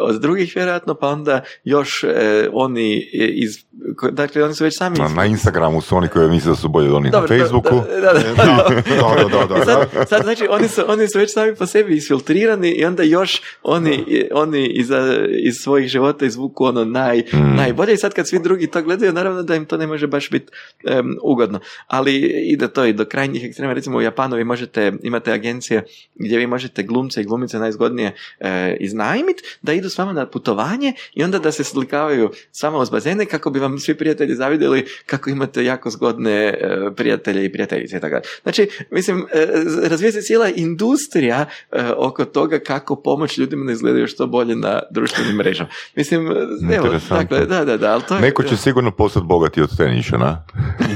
[0.00, 3.64] od drugih vjerojatno, pa onda još e, oni iz,
[4.12, 6.88] dakle oni su već sami Na, na Instagramu su oni koji misle da su bolji
[6.88, 7.82] od onih na Facebooku.
[7.90, 8.74] Da, da, da, Da,
[9.32, 9.64] da, da, da, I da.
[9.64, 13.42] sad, sad, znači, oni su, oni su već sami po sebi isfiltrirani i onda još
[13.62, 17.56] oni, oni iza, iz svojih života izvuku ono naj, Mm.
[17.56, 20.30] najbolje i sad kad svi drugi to gledaju, naravno da im to ne može baš
[20.30, 20.52] biti
[20.84, 21.60] em, ugodno.
[21.86, 22.16] Ali
[22.52, 23.72] ide to i do krajnjih ekstrema.
[23.72, 25.84] Recimo u Japanu vi možete, imate agencije
[26.14, 28.76] gdje vi možete glumce i glumice najzgodnije e,
[29.20, 32.90] iznajmiti da idu s vama na putovanje i onda da se slikavaju s vama uz
[32.90, 36.54] bazene kako bi vam svi prijatelji zavidjeli kako imate jako zgodne e,
[36.96, 39.46] prijatelje i prijateljice i tako Znači, mislim, e,
[39.88, 44.80] razvija se cijela industrija e, oko toga kako pomoći ljudima da izgledaju što bolje na
[44.90, 45.70] društvenim mrežama.
[45.96, 46.26] Mislim,
[46.72, 48.20] evo, dakle, da, da, da, ali to je...
[48.20, 50.44] Neko će sigurno postati bogati od teniša, na?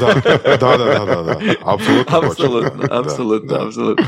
[0.01, 0.06] da,
[0.60, 1.38] da, da, da, da, da.
[1.64, 2.18] apsolutno.
[2.18, 4.06] Apsolutno, apsolutno, apsolutno.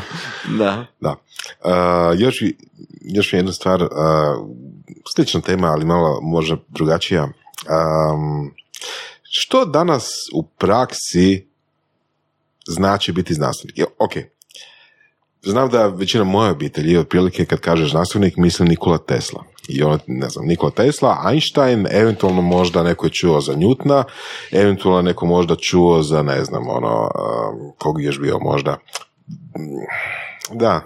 [0.59, 0.87] Da.
[1.01, 1.17] da.
[1.65, 2.43] Uh, još,
[3.01, 3.89] još jedna stvar, uh,
[5.15, 7.23] slična tema, ali malo možda drugačija.
[7.25, 8.55] Um,
[9.23, 11.47] što danas u praksi
[12.67, 13.77] znači biti znanstvenik?
[13.99, 14.13] Ok,
[15.43, 19.45] znam da većina moje obitelji otprilike kad kaže znanstvenik misli Nikola Tesla.
[19.69, 24.05] I on, ne znam, Nikola Tesla, Einstein, eventualno možda neko je čuo za Njutna,
[24.53, 28.77] eventualno neko možda čuo za, ne znam, ono, um, kog je još bio možda,
[30.53, 30.81] da,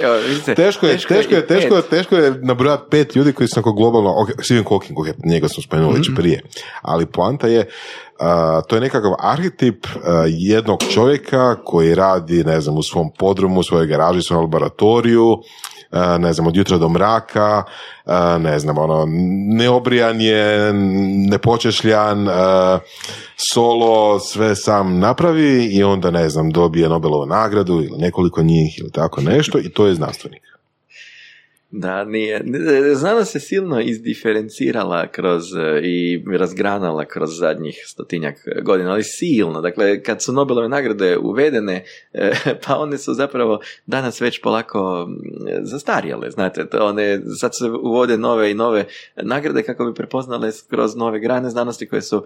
[0.00, 3.62] Evo, vidite, teško je, teško, je, teško, je, teško je nabrojati pet ljudi koji su
[3.62, 6.42] globalno, ok, Stephen Hawking, njega smo spomenuli već mm prije,
[6.82, 7.66] ali poanta je,
[8.68, 9.86] to je nekakav arhetip
[10.28, 15.36] jednog čovjeka koji radi, ne znam, u svom podrumu, u svojoj garaži, u svom laboratoriju,
[16.18, 17.62] ne znam, od jutra do mraka,
[18.40, 19.06] ne znam, ono,
[19.56, 20.72] neobrijan je,
[21.30, 22.28] nepočešljan,
[23.52, 28.90] solo sve sam napravi i onda, ne znam, dobije Nobelovu nagradu ili nekoliko njih ili
[28.90, 30.53] tako nešto i to je znanstvenik.
[31.76, 32.42] Da, nije.
[32.94, 39.60] Znanost se silno izdiferencirala kroz e, i razgranala kroz zadnjih stotinjak godina, ali silno.
[39.60, 42.32] Dakle, kad su Nobelove nagrade uvedene, e,
[42.66, 45.08] pa one su zapravo danas već polako
[45.62, 48.84] zastarjele, znate, one sad se uvode nove i nove
[49.16, 52.24] nagrade kako bi prepoznale kroz nove grane znanosti koje su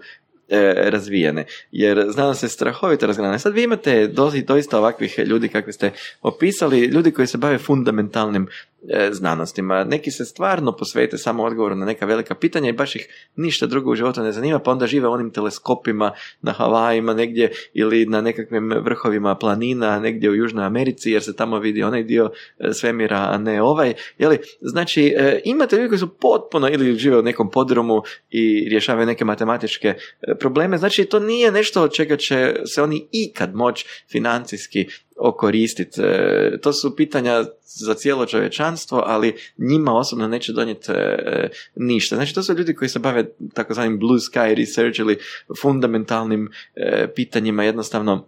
[0.49, 1.45] e, razvijene.
[1.71, 3.39] Jer znanost se strahovito razgrana.
[3.39, 4.07] Sad vi imate
[4.47, 8.47] doista ovakvih ljudi kakve ste opisali, ljudi koji se bave fundamentalnim
[8.78, 8.78] E,
[9.11, 9.83] znanostima.
[9.83, 13.91] Neki se stvarno posvete samo odgovoru na neka velika pitanja i baš ih ništa drugo
[13.91, 16.11] u životu ne zanima, pa onda žive onim teleskopima
[16.41, 21.59] na Havajima negdje ili na nekakvim vrhovima planina negdje u Južnoj Americi jer se tamo
[21.59, 23.93] vidi onaj dio e, svemira, a ne ovaj.
[24.17, 29.07] Jeli, znači, e, imate ljudi koji su potpuno ili žive u nekom podrumu i rješavaju
[29.07, 29.93] neke matematičke
[30.39, 30.77] probleme.
[30.77, 34.87] Znači, to nije nešto od čega će se oni ikad moći financijski
[35.19, 36.01] okoristiti.
[36.01, 42.15] E, to su pitanja za cijelo čovječanstvo, ali njima osobno neće donijeti e, ništa.
[42.15, 45.17] Znači, to su ljudi koji se bave takozvanim blue sky research ili
[45.61, 48.27] fundamentalnim e, pitanjima jednostavno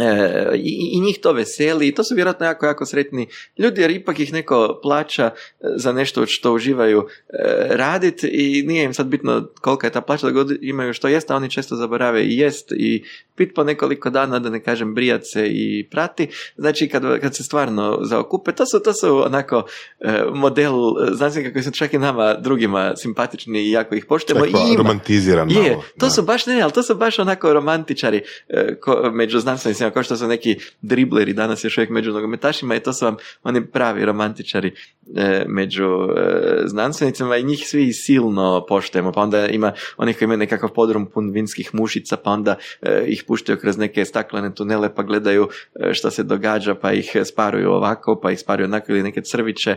[0.00, 3.26] E, i, i, njih to veseli i to su vjerojatno jako, jako sretni
[3.58, 8.84] ljudi jer ipak ih neko plaća e, za nešto što uživaju e, raditi i nije
[8.84, 11.76] im sad bitno kolika je ta plaća da god imaju što jest, a oni često
[11.76, 13.04] zaborave i jest i
[13.36, 16.28] pit po nekoliko dana da ne kažem brijat se i prati.
[16.56, 19.64] Znači kad, kad se stvarno zaokupe, to su, to su onako
[20.00, 20.74] e, model
[21.12, 24.46] znanstvenika koji su čak i nama drugima simpatični i jako ih poštujemo.
[24.46, 28.22] Čak I romantiziran Je, to su baš ne, ali to su baš onako romantičari
[28.80, 32.92] ko, među znanstvenicima kao što su neki dribleri danas još uvijek među nogometašima i to
[32.92, 34.74] su vam oni pravi romantičari
[35.16, 39.12] e, među e, znanstvenicima i njih svi silno poštujemo.
[39.12, 43.24] Pa onda ima onih koji imaju nekakav podrum pun vinskih mušica, pa onda e, ih
[43.26, 45.48] puštaju kroz neke staklene tunele pa gledaju
[45.80, 49.76] e, što se događa, pa ih sparuju ovako, pa ih sparuju onako ili neke crviće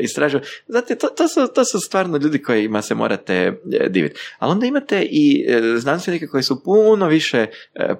[0.00, 0.42] istražuju.
[0.68, 4.20] Znate, to, to, su, to su stvarno ljudi kojima se morate diviti.
[4.38, 5.46] Ali onda imate i
[5.76, 7.46] znanstvenike koji su puno više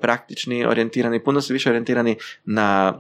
[0.01, 2.95] praktični, orijentirani, puno su više orijentirani na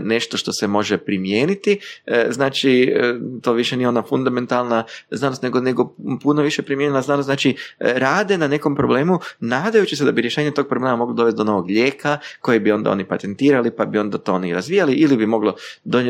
[0.00, 1.78] nešto što se može primijeniti.
[2.06, 7.26] E, znači, e, to više nije ona fundamentalna znanost, nego, nego puno više primijenjena znanost.
[7.26, 7.54] Znači, e,
[7.98, 11.66] rade na nekom problemu, nadajući se da bi rješenje tog problema moglo dovesti do novog
[11.66, 15.54] lijeka, koji bi onda oni patentirali, pa bi onda to oni razvijali, ili bi moglo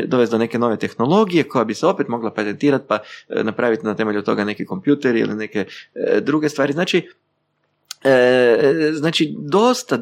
[0.05, 2.99] dovesti do neke nove tehnologije koja bi se opet mogla patentirati, pa
[3.29, 5.65] napraviti na temelju toga neki kompjuter ili neke
[6.21, 6.73] druge stvari.
[6.73, 7.09] Znači,
[8.03, 9.99] E, znači, dosta,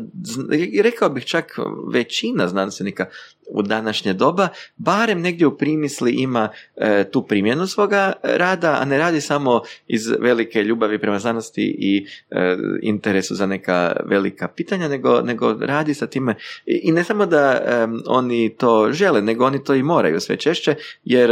[0.83, 1.59] rekao bih čak
[1.93, 3.05] većina znanstvenika
[3.49, 4.47] u današnje doba,
[4.77, 10.01] barem negdje u primisli ima e, tu primjenu svoga rada, a ne radi samo iz
[10.19, 16.07] velike ljubavi prema znanosti i e, interesu za neka velika pitanja, nego, nego radi sa
[16.07, 16.35] time.
[16.65, 17.61] I, ne samo da
[18.07, 21.31] oni to žele, nego oni to i moraju sve češće, jer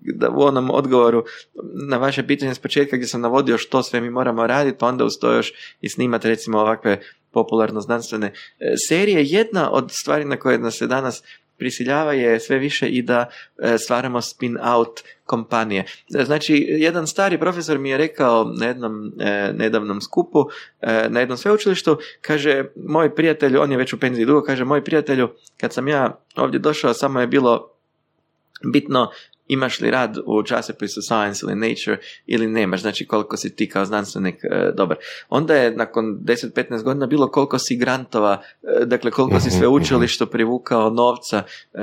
[0.00, 1.24] da u onom odgovoru
[1.88, 5.04] na vaše pitanje s početka gdje sam navodio što sve mi moramo raditi, pa onda
[5.04, 7.00] uz to još i snimati recimo ovakve
[7.34, 9.24] popularno znanstvene e, serije.
[9.24, 11.22] Jedna od stvari na koje nas se danas
[11.58, 15.84] prisiljava je sve više i da e, stvaramo spin-out kompanije.
[16.14, 19.12] E, znači, jedan stari profesor mi je rekao na jednom
[19.52, 20.44] nedavnom skupu,
[21.08, 25.28] na jednom sveučilištu, kaže, moj prijatelj, on je već u penziji dugo, kaže, moj prijatelju,
[25.60, 27.70] kad sam ja ovdje došao, samo je bilo
[28.72, 29.10] bitno
[29.48, 33.84] imaš li rad u časopisu Science ili Nature ili nemaš, znači koliko si ti kao
[33.84, 34.96] znanstvenik e, dobar.
[35.28, 39.68] Onda je nakon 10-15 godina bilo koliko si grantova, e, dakle koliko si Mhm, sve
[39.68, 41.42] učilišto privukao novca
[41.74, 41.78] e,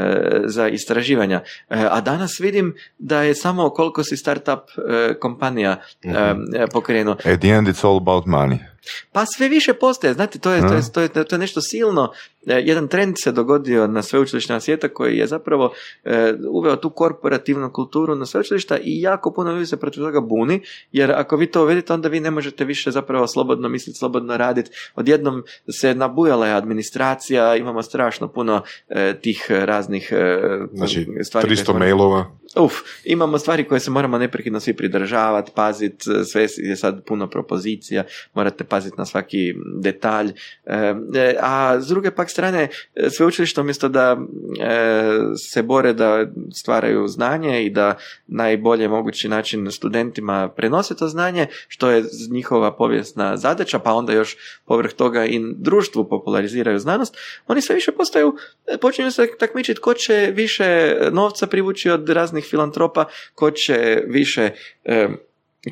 [0.46, 1.36] za istraživanja.
[1.38, 1.44] E,
[1.90, 4.60] a danas vidim da je samo koliko si startup
[4.90, 6.16] e, kompanija Mhm.
[6.56, 7.14] e, pokrenuo.
[7.14, 8.71] At the end it's all about money.
[9.12, 10.82] Pa sve više postaje, znate, to je, to je,
[11.12, 12.12] to je, to je nešto silno.
[12.48, 17.72] E, Jedan trend se dogodio na sveučilištima svijeta koji je zapravo e, uveo tu korporativnu
[17.72, 21.64] kulturu na sveučilišta i jako puno ljudi se protiv toga buni, jer ako vi to
[21.64, 24.72] uvedete, onda vi ne možete više zapravo slobodno misliti, slobodno raditi.
[24.96, 30.40] Odjednom se nabujala je administracija, imamo strašno puno e, tih raznih e,
[30.74, 31.48] Znači, stvari.
[31.48, 32.32] koje 300 smo- mailova.
[32.56, 32.74] Uf,
[33.04, 38.04] imamo stvari koje se moramo neprekidno svi pridržavati, paziti, sve je sad puno propozicija,
[38.34, 40.28] morate paziti na svaki detalj.
[40.66, 44.18] E, e, a s druge pak strane, e, sveučilište umjesto da
[44.62, 45.20] e,
[45.52, 47.98] se bore da stvaraju znanje i da
[48.28, 54.38] najbolje mogući način studentima prenose to znanje, što je njihova povijesna zadaća, pa onda još
[54.66, 57.18] povrh toga i društvu populariziraju znanost,
[57.48, 58.36] oni sve više postaju,
[58.68, 63.06] e, počinju se takmičiti ko će više novca privući od raznih filantropa,
[63.36, 64.50] ko će više
[64.86, 65.08] e,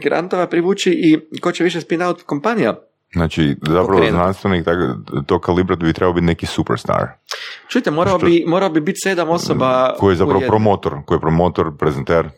[0.03, 0.91] grantova privući
[1.33, 2.75] i ko će više spin-out kompanija.
[3.13, 4.11] Znači, zapravo Pokrenuti.
[4.11, 4.65] znanstvenik
[5.25, 7.07] to kalibra bi trebao biti neki superstar.
[7.67, 11.21] Čujte, morao Što- bi, morao bi biti sedam osoba Koji je zapravo promotor, koji je
[11.21, 12.29] promotor, prezenter.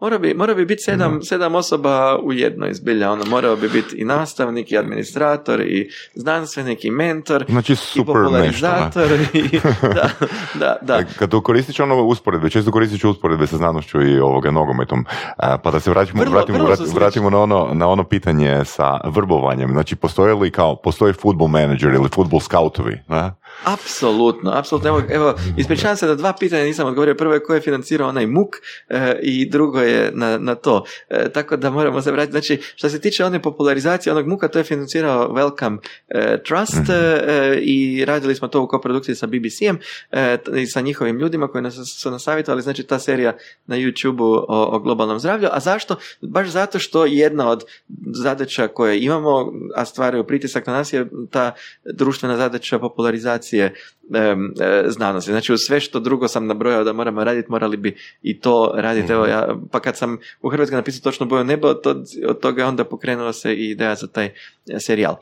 [0.00, 3.12] Mora bi, mora bi biti sedam, sedam osoba u jednoj zbilja.
[3.12, 8.14] Ono, morao bi biti i nastavnik, i administrator, i znanstvenik, i mentor, Znači i super
[8.14, 8.22] nešto.
[8.22, 9.12] popularizator.
[9.34, 10.10] I, da,
[10.54, 10.98] da, da.
[10.98, 15.04] E, Kad koristiš ono usporedbe, često koristiš usporedbe sa znanošću i ovoga nogometom.
[15.36, 19.00] A, pa da se vratimo, Vrlo- vratimo, vrlo vratimo na, ono, na ono pitanje sa
[19.04, 19.70] vrbovanjem.
[19.70, 22.98] Znači, postoje li kao, postoji football manager ili football scoutovi?
[23.08, 23.30] Ne?
[23.64, 24.88] Apsolutno, apsolutno.
[24.88, 27.14] Evo, evo, ispričavam se da dva pitanja nisam odgovorio.
[27.14, 28.56] Prvo je ko je financirao onaj MUK
[28.88, 30.84] e, i drugo je na, na to.
[31.08, 32.32] E, tako da moramo se vratiti.
[32.32, 35.78] Znači, što se tiče one popularizacije onog MUKA, to je financirao Welcome
[36.08, 39.78] e, Trust e, i radili smo to u koprodukciji sa BBC-em
[40.12, 42.62] e, i sa njihovim ljudima koji nas su nas savjetovali.
[42.62, 43.36] Znači, ta serija
[43.66, 45.48] na YouTube-u o, o globalnom zdravlju.
[45.52, 45.96] A zašto?
[46.20, 47.64] Baš zato što jedna od
[48.12, 51.52] zadaća koje imamo, a stvaraju pritisak na nas je ta
[51.84, 55.30] društvena zadaća popularizacije em, e, znanosti.
[55.30, 59.12] Znači, uz sve što drugo sam nabrojao da moramo raditi, morali bi i to raditi.
[59.12, 62.68] Evo, ja, pa kad sam u Hrvatskoj napisao točno boju nebo, to, od toga je
[62.68, 64.32] onda pokrenula se i ideja za taj e,
[64.78, 65.16] serijal.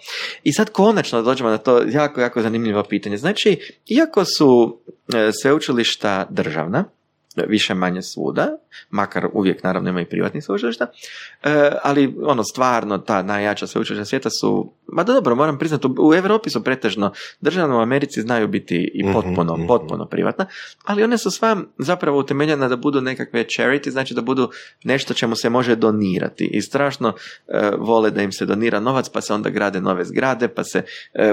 [0.44, 3.16] I sad konačno dođemo na to jako, jako zanimljivo pitanje.
[3.16, 4.78] Znači, iako su
[5.15, 6.85] e, sveučilišta državna,
[7.48, 8.56] više manje svuda,
[8.90, 10.86] makar uvijek naravno ima i privatnih sveučilišta,
[11.42, 16.14] e, ali ono stvarno ta najjača sveučilišta svijeta su, ma da dobro, moram priznati, u,
[16.14, 19.66] Europi su pretežno državno, u Americi znaju biti i Mhm, potpuno, mhm.
[19.66, 20.46] potpuno privatna,
[20.84, 24.50] ali one su sva zapravo utemeljene da budu nekakve charity, znači da budu
[24.84, 27.14] nešto čemu se može donirati i strašno
[27.48, 30.82] e, vole da im se donira novac, pa se onda grade nove zgrade, pa se
[31.14, 31.32] e,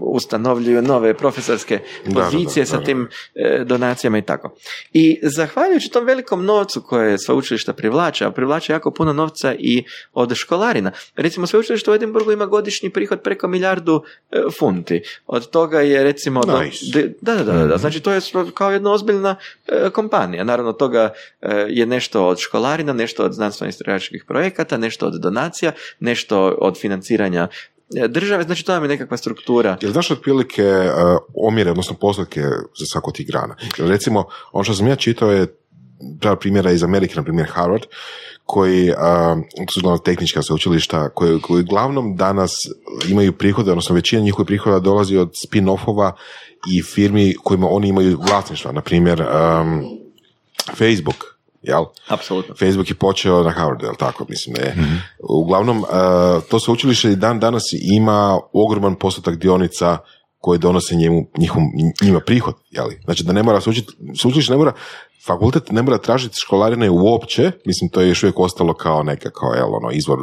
[0.00, 4.54] ustanovljuju nove profesorske Da, da, da, pozicije da, sa tim e, donacijama i tako.
[4.92, 10.34] I zahvaljujući tom velikom novcu koje sveučilišta privlače, a privlače jako puno novca i od
[10.34, 10.90] školarina.
[11.16, 15.02] Recimo, sveučilište u Edinburgu ima godišnji prihod preko milijardu e, funti.
[15.26, 16.40] Od toga je recimo...
[16.44, 16.84] do- Nice.
[16.92, 17.76] de- da, da, da, da, da.
[17.78, 18.20] Znači, to je
[18.54, 19.36] kao jedna ozbiljna
[19.66, 20.44] e, kompanija.
[20.44, 21.12] Naravno, od toga
[21.42, 27.48] e, je nešto od školarina, nešto od znanstveno-istraživačkih projekata, nešto od donacija, nešto od financiranja
[28.08, 29.76] države, znači to nam je nekakva struktura.
[29.80, 32.40] Jel znaš otprilike uh, omjere, odnosno postotke
[32.78, 33.56] za svaku od tih grana?
[33.78, 35.46] Jer recimo, ono što sam ja čitao je
[36.40, 37.82] primjera iz Amerike, na primjer Harvard,
[38.44, 38.96] koji, uh,
[39.74, 42.50] su uglavnom tehnička sveučilišta, koji, koji uglavnom danas
[43.08, 46.12] imaju prihode, odnosno većina njihovih prihoda dolazi od spin-offova
[46.70, 49.84] i firmi kojima oni imaju vlasništva, na primjer um,
[50.74, 51.84] Facebook, jel?
[52.08, 52.54] Apsolutno.
[52.54, 54.76] Facebook je počeo na Harvardu, jel tako, mislim da je.
[55.18, 55.88] Uglavnom, uh,
[56.50, 59.98] to sveučilište i dan danas ima ogroman postotak dionica
[60.38, 61.62] koje donose njemu, njihom,
[62.02, 63.00] njima prihod, jeli?
[63.04, 63.60] Znači da ne mora
[64.14, 64.72] sveučilište ne mora,
[65.26, 69.52] fakultet ne mora tražiti školarine uopće, mislim to je još uvijek ostalo kao neka, kao
[69.52, 70.18] jel, ono, izvor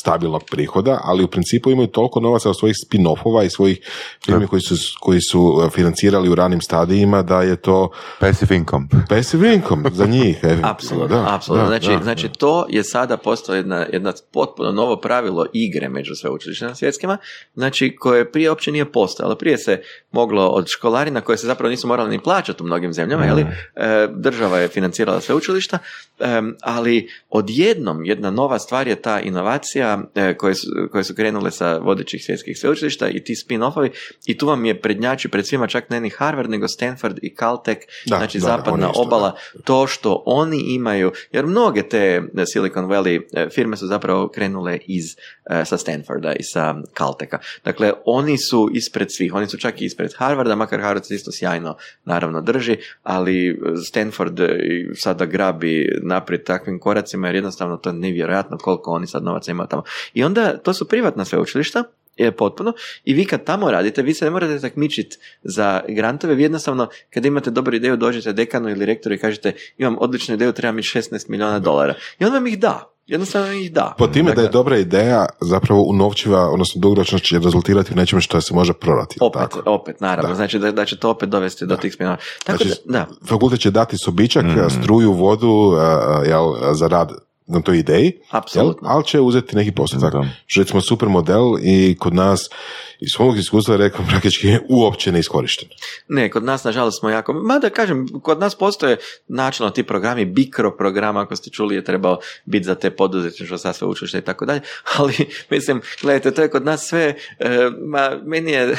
[0.00, 3.78] stabilnog prihoda, ali u principu imaju toliko novaca od svojih spin-offova i svojih
[4.24, 7.90] firmi koji su, koji su uh, financirali u ranim stadijima da je to
[8.20, 8.86] Passive income.
[9.08, 10.38] passive income za njih.
[10.42, 11.68] e, Apsolutno, da, apsolutno.
[11.70, 12.34] da, znači, da, znači da.
[12.34, 17.18] to je sada postalo jedna, jedna potpuno novo pravilo igre među sveučilištima svjetskima,
[17.54, 19.34] znači koje prije uopće nije postojalo.
[19.34, 19.82] Prije se
[20.12, 23.28] moglo od školarina koje se zapravo nisu morali ni plaćati u mnogim zemljama, Mm.
[23.28, 23.46] jeli,
[23.76, 25.78] e, država je financirala sveučilišta,
[26.60, 31.78] ali odjednom jedna nova stvar je ta inovacija e, koje su, koje su krenule sa
[31.78, 33.90] vodećih svjetskih sveučilišta i ti spin-offovi
[34.26, 37.78] i tu vam je prednjači pred svima čak ne ni Harvard nego Stanford i Caltech,
[38.06, 42.22] znači zapadna obala, to što oni imaju, jer mnoge te
[42.52, 45.04] Silicon Valley e, firme su zapravo krenule iz
[45.50, 47.38] e, sa Stanforda i sa Caltecha.
[47.64, 51.30] Dakle, oni su ispred svih, oni su čak i ispred Harvarda, makar Harvard se isto
[51.32, 54.05] sjajno naravno drži, ali Stanford
[54.94, 59.68] sada grabi naprijed takvim koracima jer jednostavno to je nevjerojatno koliko oni sad novaca imaju
[59.68, 59.82] tamo.
[60.14, 61.84] I onda to su privatna sveučilišta,
[62.16, 62.72] je potpuno
[63.04, 67.24] i vi kad tamo radite, vi se ne morate takmičiti za grantove, vi jednostavno kad
[67.24, 71.30] imate dobru ideju dođete dekanu ili rektoru i kažete imam odličnu ideju, treba mi 16
[71.30, 72.95] milijuna dolara i on vam ih da.
[73.06, 73.94] Jednostavno ih da.
[73.98, 78.20] Po time da je dakle- dobra ideja zapravo unovčiva, odnosno dugoročno će rezultirati u nečemu
[78.20, 79.16] što se može prodati.
[79.20, 79.62] Opet, tako.
[79.66, 80.34] opet, naravno.
[80.34, 82.16] Znači da, da će to opet dovesti do tih smjena.
[82.44, 84.70] Tako znači, da, Fakultet će dati sobičak, mm.
[84.82, 85.72] struju, vodu
[86.26, 88.88] jel, za rad na toj ideji, Apsolutno.
[88.88, 90.12] ali će uzeti neki postotak.
[90.46, 92.40] Što recimo super model i kod nas
[93.00, 95.68] iz svog iskustva rekao praktički je uopće neiskorišten.
[96.08, 98.96] Ne, kod nas nažalost smo jako, mada kažem, kod nas postoje
[99.28, 103.72] načelno ti programi, bikro program, ako ste čuli je trebao biti za te poduzetništvo sa
[103.72, 104.60] sve učilište i tako dalje,
[104.96, 105.14] ali
[105.50, 108.76] mislim, gledajte, to je kod nas sve, e, ma, meni je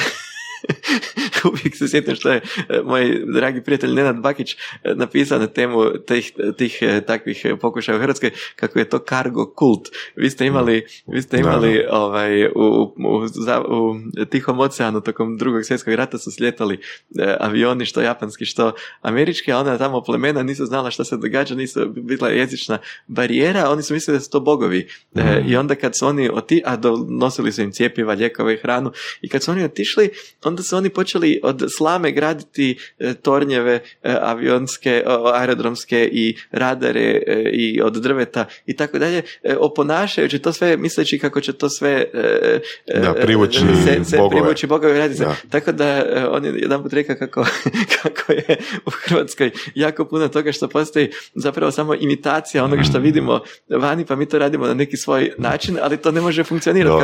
[1.52, 4.56] uvijek se sjetim što je e, moj dragi prijatelj Nenad Bakić e,
[4.94, 9.88] napisao na temu tih, tih e, takvih pokušaja u Hrvatskoj, kako je to cargo kult.
[10.16, 13.26] Vi ste imali, vi ste imali ovaj, u, u,
[13.68, 13.94] u,
[14.30, 16.78] Tihom oceanu tokom drugog svjetskog rata su sljetali
[17.40, 21.88] avioni, što japanski, što američki, a onda tamo plemena nisu znala šta se događa, nisu
[21.88, 24.88] bila jezična barijera, oni su mislili da su to bogovi.
[25.46, 29.28] I onda kad su oni oti, a donosili su im cijepiva, lijekove i hranu, i
[29.28, 30.10] kad su oni otišli,
[30.48, 35.04] onda su oni počeli od slame graditi e, tornjeve e, avionske,
[35.34, 39.22] aerodromske i radare e, i od drveta i tako dalje,
[39.58, 42.04] oponašajući to sve misleći kako će to sve
[43.02, 45.14] da, privući se, se privući bogovi radi
[45.50, 47.46] Tako da on je jedan put rekao kako,
[48.02, 48.56] kako je
[48.86, 54.16] u Hrvatskoj jako puno toga što postoji zapravo samo imitacija onoga što vidimo vani, pa
[54.16, 56.98] mi to radimo na neki svoj način, ali to ne može funkcionirati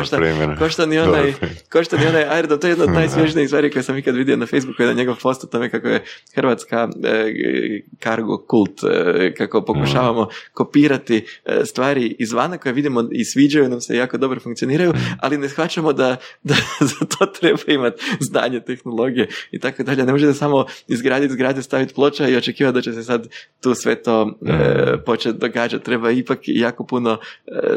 [0.57, 1.33] kao što, ni onaj,
[1.69, 2.93] kao što ni onaj aerodrom, to je jedno od
[3.35, 6.03] najsvježnijih stvari koje sam ikad vidio na Facebooku, jedan njegov post o tome kako je
[6.35, 13.69] Hrvatska e, cargo kult, e, kako pokušavamo kopirati e, stvari izvana koje vidimo i sviđaju
[13.69, 16.55] nam se jako dobro funkcioniraju, ali ne shvaćamo da, da
[16.91, 20.05] za to treba imati znanje tehnologije i tako dalje.
[20.05, 23.27] Ne možete samo izgraditi zgrade, staviti ploča i očekivati da će se sad
[23.61, 25.85] tu sve to e, početi događati.
[25.85, 27.17] Treba ipak jako puno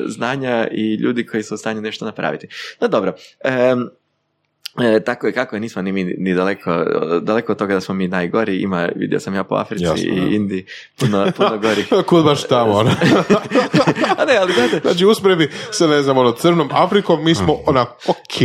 [0.06, 2.48] znanja i ljudi koji su u stanju nešto napraviti.
[2.80, 3.12] No dobro,
[4.80, 6.84] E, tako je kako je, nismo ni mi ni daleko,
[7.22, 10.64] daleko od toga da smo mi najgori, ima, vidio sam ja po Africi i Indiji,
[10.98, 11.84] puno, puno gori.
[12.06, 12.90] Kud baš tamo, ono.
[14.18, 14.88] A ne, ali gledajte.
[14.88, 18.40] Znači, usporedbi sa, ne znam, ono, crnom Afrikom, mi smo onak, ok.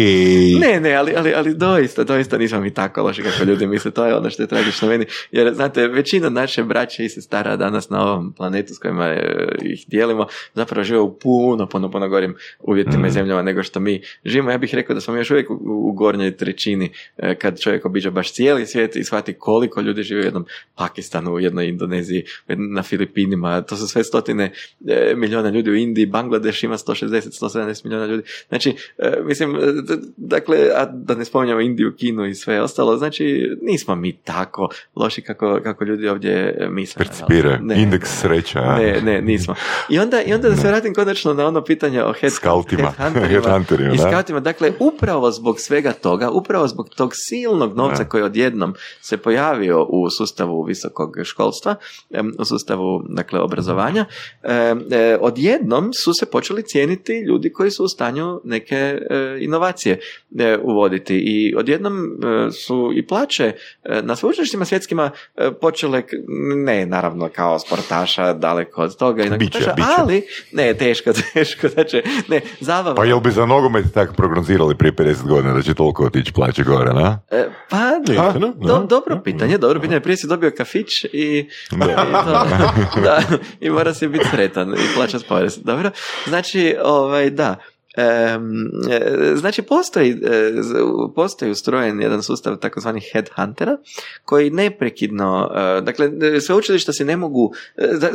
[0.59, 4.05] Ne, ne, ali, ali, ali doista, doista nismo mi tako loši kako ljudi misle, to
[4.05, 8.03] je ono što je tragično meni, jer, znate, većina naše braće i sestara danas na
[8.03, 13.07] ovom planetu s kojima e, ih dijelimo, zapravo žive u puno, puno, puno gorim uvjetima
[13.07, 13.13] i mm.
[13.13, 14.51] zemljama nego što mi živimo.
[14.51, 18.09] Ja bih rekao da smo još uvijek u, u gornjoj trećini e, kad čovjek obiđa
[18.09, 20.45] baš cijeli svijet i shvati koliko ljudi živi u jednom
[20.75, 24.51] Pakistanu, u jednoj Indoneziji, na Filipinima, to su sve stotine
[24.87, 28.23] e, milijuna ljudi u Indiji, Bangladeš ima 160-170 milijuna ljudi.
[28.49, 29.57] Znači, e, mislim,
[30.17, 35.21] dakle, a da ne spominjamo Indiju, Kinu i sve ostalo, znači, nismo mi tako loši
[35.21, 37.05] kako, kako ljudi ovdje misle.
[37.05, 38.75] Percipire, ne, indeks sreća.
[38.77, 39.55] Ne, ne, nismo.
[39.89, 42.33] I onda, i onda da se vratim konačno na ono pitanje o head,
[43.27, 44.39] headhunterima, i scoutima.
[44.39, 50.09] Dakle, upravo zbog svega toga, upravo zbog tog silnog novca koji odjednom se pojavio u
[50.09, 51.75] sustavu visokog školstva,
[52.39, 54.05] u sustavu dakle, obrazovanja,
[54.43, 58.99] e, odjednom su se počeli cijeniti ljudi koji su u stanju neke e,
[59.39, 59.99] inovacije
[60.39, 61.93] e, uvoditi i odjednom
[62.67, 63.53] su i plaće
[64.03, 65.11] na sveučilištima svjetskima
[65.61, 66.03] počele,
[66.55, 72.41] ne naravno kao sportaša, daleko od toga, i biće, ali ne, teško, teško, znači, ne,
[72.59, 72.95] zabavno.
[72.95, 76.63] Pa jel bi za nogomet tako prognozirali prije 50 godina da će toliko otići plaće
[76.63, 77.19] gore, na?
[77.31, 77.99] E, pa,
[78.55, 79.99] do, dobro pitanje, dobro pitanje.
[79.99, 81.85] Prije si dobio kafić i, da.
[82.97, 83.21] i, da,
[83.59, 85.59] i mora si biti sretan i plaćati porez.
[85.63, 85.91] Dobro,
[86.27, 87.55] znači, ovaj, da.
[89.35, 90.21] Znači, postoji,
[91.15, 93.77] postoji ustrojen jedan sustav takozvani headhuntera
[94.25, 95.51] koji neprekidno,
[95.83, 96.09] dakle,
[96.41, 97.53] sveučilišta se ne mogu,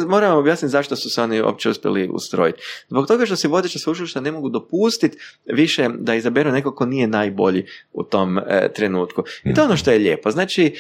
[0.07, 2.63] moramo objasniti zašto su se oni uopće uspjeli ustrojiti.
[2.89, 7.07] Zbog toga što se vodeća sveučilišta ne mogu dopustiti više da izaberu nekog ko nije
[7.07, 8.41] najbolji u tom
[8.75, 9.23] trenutku.
[9.45, 10.31] I to je ono što je lijepo.
[10.31, 10.75] Znači,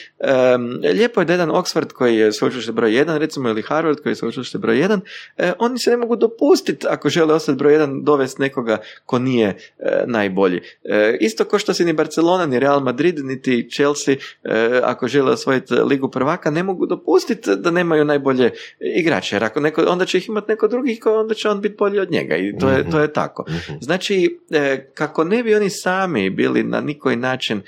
[0.95, 4.17] lijepo je da jedan Oxford koji je sveučilište broj 1, recimo, ili Harvard koji je
[4.17, 5.01] sveučilište broj 1,
[5.59, 9.57] oni se ne mogu dopustiti, ako žele ostati broj 1, dovesti nekoga ko nije e,
[10.07, 10.61] najbolji.
[10.85, 15.33] E, isto kao što si ni Barcelona, ni Real Madrid, niti Chelsea, e, ako žele
[15.33, 18.51] osvojiti ligu prvaka, ne mogu dopustiti da nemaju najbolje
[18.81, 21.99] igrače, jer ako neko, onda će ih imati neko drugi, onda će on biti bolji
[21.99, 23.45] od njega i to je, to je tako.
[23.49, 23.79] Mhm.
[23.81, 24.39] Znači,
[24.95, 27.63] kako ne bi oni sami bili na nikoji način,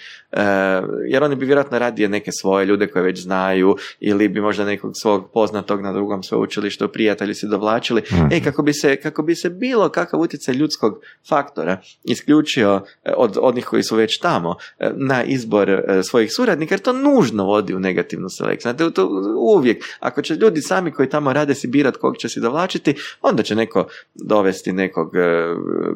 [1.08, 4.92] jer oni bi vjerojatno radije neke svoje ljude koje već znaju ili bi možda nekog
[4.94, 8.02] svog poznatog na drugom sveučilištu prijatelji se dovlačili.
[8.12, 13.12] mm E, kako bi se, kako bi se bilo kakav utjecaj ljudskog faktora isključio e,
[13.16, 17.44] od onih koji su već tamo e, na izbor e, svojih suradnika, jer to nužno
[17.44, 18.72] vodi u negativnu selekciju.
[18.72, 19.08] Znate, to
[19.56, 23.42] uvijek, ako će ljudi sami koji tamo rade si birat kog će si dovlačiti, onda
[23.42, 25.12] će neko dovesti nekog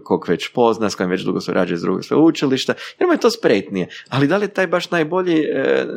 [0.05, 3.31] kog već pozna, s kojim već dugo surađuje s drugog sveučilišta, jer mu je to
[3.31, 3.89] spretnije.
[4.09, 5.44] Ali da li taj baš najbolji,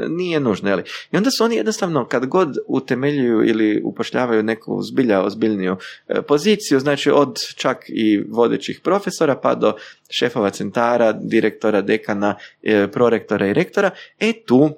[0.10, 0.70] nije nužno.
[0.70, 0.84] Jeli?
[1.12, 5.78] I onda su oni jednostavno, kad god utemeljuju ili upošljavaju neku zbilja ozbiljniju
[6.28, 9.74] poziciju, znači od čak i vodećih profesora pa do
[10.10, 14.70] šefova centara, direktora, dekana, e, prorektora i rektora, e tu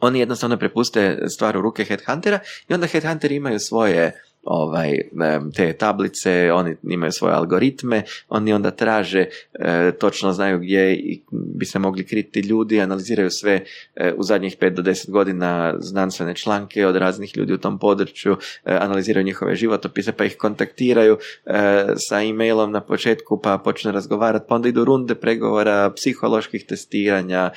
[0.00, 4.98] oni jednostavno prepuste stvar u ruke headhuntera i onda headhunteri imaju svoje ovaj,
[5.56, 10.98] te tablice, oni imaju svoje algoritme, oni onda traže, e, točno znaju gdje
[11.30, 13.64] bi se mogli kriti ljudi, analiziraju sve
[13.94, 18.36] e, u zadnjih 5 do 10 godina znanstvene članke od raznih ljudi u tom području,
[18.64, 21.18] e, analiziraju njihove životopise, pa ih kontaktiraju
[22.08, 27.50] sa e-mailom na početku, pa počne razgovarati, pa onda idu runde pregovora, psiholoških testiranja,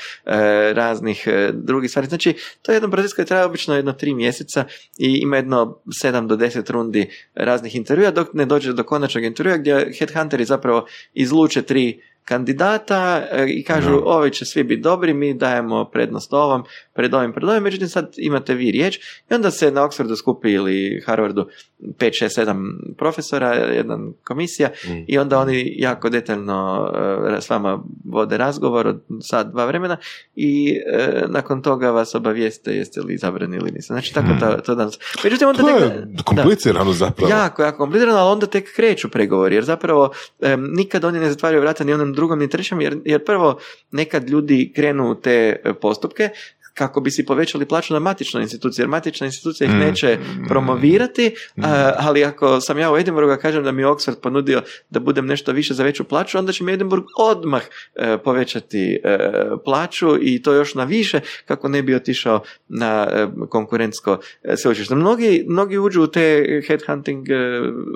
[0.74, 2.08] raznih drugih stvari.
[2.08, 4.66] Znači, to je jedan proces koji traje obično jedno tri mjeseca
[4.98, 9.58] i ima jedno 7 do 10 rundi raznih intervjua dok ne dođe do konačnog intervjua
[9.58, 14.02] gdje headhunteri zapravo izluče tri kandidata e, i kažu no.
[14.06, 16.64] ovi će svi biti dobri, mi dajemo prednost ovom,
[16.94, 18.98] pred ovim, pred ovim, međutim sad imate vi riječ
[19.30, 21.48] i onda se na Oxfordu skupi ili Harvardu
[21.80, 25.04] 5, 6, 7 profesora, jedna komisija mm.
[25.08, 26.90] i onda oni jako detaljno
[27.28, 29.98] uh, s vama vode razgovor od sad dva vremena
[30.36, 33.94] i uh, nakon toga vas obavijeste jeste li izabrani ili niste.
[33.94, 35.00] Znači tako to, to danas.
[35.24, 37.32] Međutim, onda to je komplicirano zapravo.
[37.32, 41.62] Jako, jako komplicirano, ali onda tek kreću pregovori jer zapravo um, nikad oni ne zatvaraju
[41.62, 43.60] vrata ni onom drugom ni trećem jer, jer prvo
[43.92, 46.30] nekad ljudi krenu te postupke
[46.78, 49.80] kako bi si povećali plaću na matičnoj instituciji, jer matična institucija ih mm.
[49.80, 50.18] neće
[50.48, 51.62] promovirati, mm.
[51.98, 55.52] ali ako sam ja u Edinburghu kažem da mi je Oxford ponudio da budem nešto
[55.52, 57.62] više za veću plaću, onda će mi Edinburgh odmah
[57.96, 59.18] e, povećati e,
[59.66, 64.20] plaću i to još na više kako ne bi otišao na e, konkurentsko
[64.64, 64.96] sveučilište.
[64.96, 67.28] Mnogi, mnogi uđu u te headhunting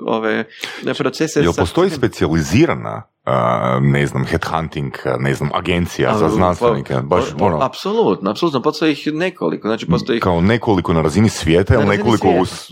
[0.06, 0.44] ove
[0.98, 1.40] procese.
[1.40, 3.11] Jel postoji specijalizirana
[3.80, 7.58] ne znam, headhunting, ne znam, agencija za znanstvenike, baš ono...
[7.60, 12.28] Apsolutno, apsolutno, postoji ih nekoliko, znači postoji Kao nekoliko na razini svijeta ili nekoliko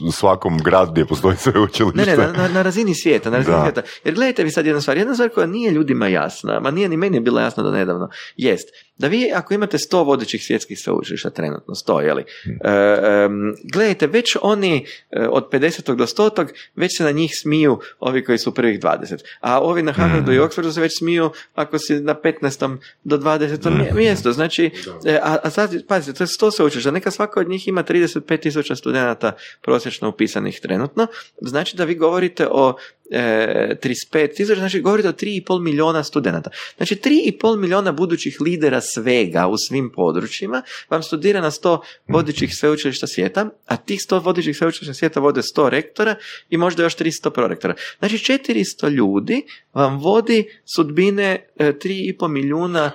[0.06, 2.16] u svakom gradu gdje postoji sveučilište?
[2.16, 3.82] Ne, ne, na, na, razini svijeta, na razini svijeta.
[4.05, 6.97] Jer gledajte vi sad jedna stvar, jedna stvar koja nije ljudima jasna, ma nije ni
[6.97, 8.68] meni bila jasna do nedavno, jest
[9.01, 12.59] da vi ako imate sto vodećih svjetskih sveučilišta trenutno, sto, jeli, hmm.
[12.64, 13.28] e,
[13.72, 15.94] gledajte, već oni e, od 50.
[15.94, 16.47] do 100.
[16.77, 19.18] već se na njih smiju ovi koji su prvih 20.
[19.40, 20.48] A ovi na Harvardu i hmm.
[20.48, 22.77] Oxfordu se već smiju ako si na 15.
[23.05, 23.62] do 20.
[23.62, 23.97] Hmm.
[23.97, 24.32] mjesto.
[24.32, 24.70] Znači,
[25.05, 28.40] e, a, a sad, pazite, to je sto sveučilišta, neka svaka od njih ima 35
[28.40, 29.32] tisuća studenata
[29.62, 31.06] prosječno upisanih trenutno,
[31.40, 32.77] znači da vi govorite o
[33.11, 36.51] e, 35 tisuća, znači govorite o 3,5 milijuna studenata.
[36.77, 41.78] Znači 3,5 milijuna budućih lidera svega u svim područjima vam studira na 100
[42.09, 46.15] vodećih sveučilišta svijeta, a tih 100 vodećih sveučilišta svijeta vode 100 rektora
[46.51, 47.74] i možda još 300 prorektora.
[47.99, 49.43] Znači 400 ljudi
[49.74, 50.45] vam vodi
[50.77, 52.91] sudbine 3,5 e, milijuna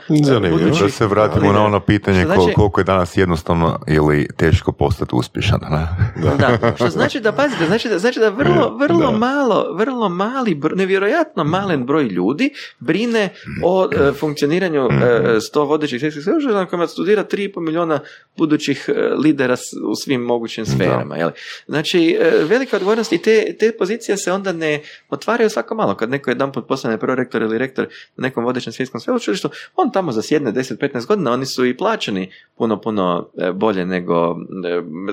[0.46, 0.84] e, budućih...
[0.84, 5.60] Da se vratimo na ono pitanje znači, koliko je danas jednostavno ili teško postati uspješan.
[5.70, 5.88] Ne?
[6.24, 6.58] Da.
[6.58, 6.74] da.
[6.76, 11.86] Što znači da, pazite, znači da, znači da vrlo, vrlo malo, vrlo mali, nevjerojatno malen
[11.86, 12.49] broj ljudi
[12.80, 13.30] brine
[13.64, 17.99] o e, funkcioniranju e, sto vodećih svjetskih sveučilišta na kojima studira 3,5 milijuna
[18.38, 19.56] budućih e, lidera
[19.88, 21.18] u svim mogućim sferama.
[21.18, 21.32] Jel?
[21.68, 25.95] Znači, e, velika odgovornost i te, te pozicije se onda ne otvaraju svako malo.
[25.95, 30.11] Kad neko jedan put postane prorektor ili rektor na nekom vodećem svjetskom sveučilištu, on tamo
[30.11, 34.36] zasjedne 10-15 godina, oni su i plaćeni puno, puno bolje nego,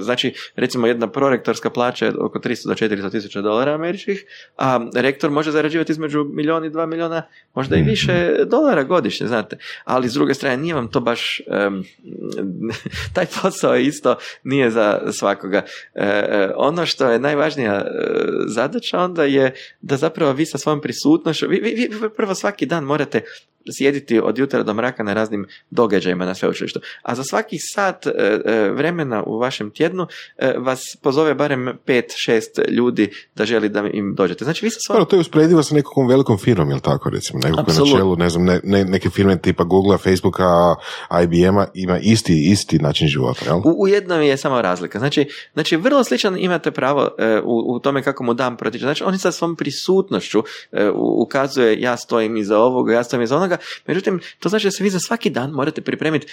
[0.00, 4.24] znači, recimo jedna prorektorska plaća je oko 300 do 400 tisuća dolara američkih,
[4.58, 7.22] a rektor može zarađivati između milijun i dva milijuna,
[7.54, 9.56] možda i više dolara godišnje, znate.
[9.84, 11.40] Ali s druge strane nije vam to baš,
[13.14, 15.62] taj posao isto nije za svakoga.
[15.94, 17.84] E, e, ono što je najvažnija e,
[18.46, 22.84] zadaća onda je da zapravo vi sa svojom prisutnošću, vi, vi, vi prvo svaki dan
[22.84, 23.20] morate
[23.78, 26.80] sjediti od jutra do mraka na raznim događajima na sveučilištu.
[27.02, 30.06] A za svaki sat e, e, vremena u vašem tjednu
[30.38, 34.44] e, vas pozove barem pet, šest ljudi da želi da im dođete.
[34.44, 35.06] Znači vi sa svojom...
[35.06, 37.40] to je usporedivo sa nekakvom velikom firmom, jel tako recimo?
[37.42, 37.64] Na
[37.96, 40.74] čelu, ne znam, ne, neke firme tipa Google, Facebooka,
[41.22, 43.58] IBM-a ima isti, isti način života, jel?
[43.58, 44.98] U, u jednom je samo razlika.
[44.98, 47.10] Znači, znači vrlo sličan imate pravo
[47.44, 48.84] u, u tome kako mu dam protiče.
[48.84, 50.42] Znači oni sa svom prisutnošću
[51.18, 53.51] ukazuje ja stojim iza ovoga, ja stojim iza onoga
[53.86, 56.26] Međutim, to znači da se vi za svaki dan morate pripremiti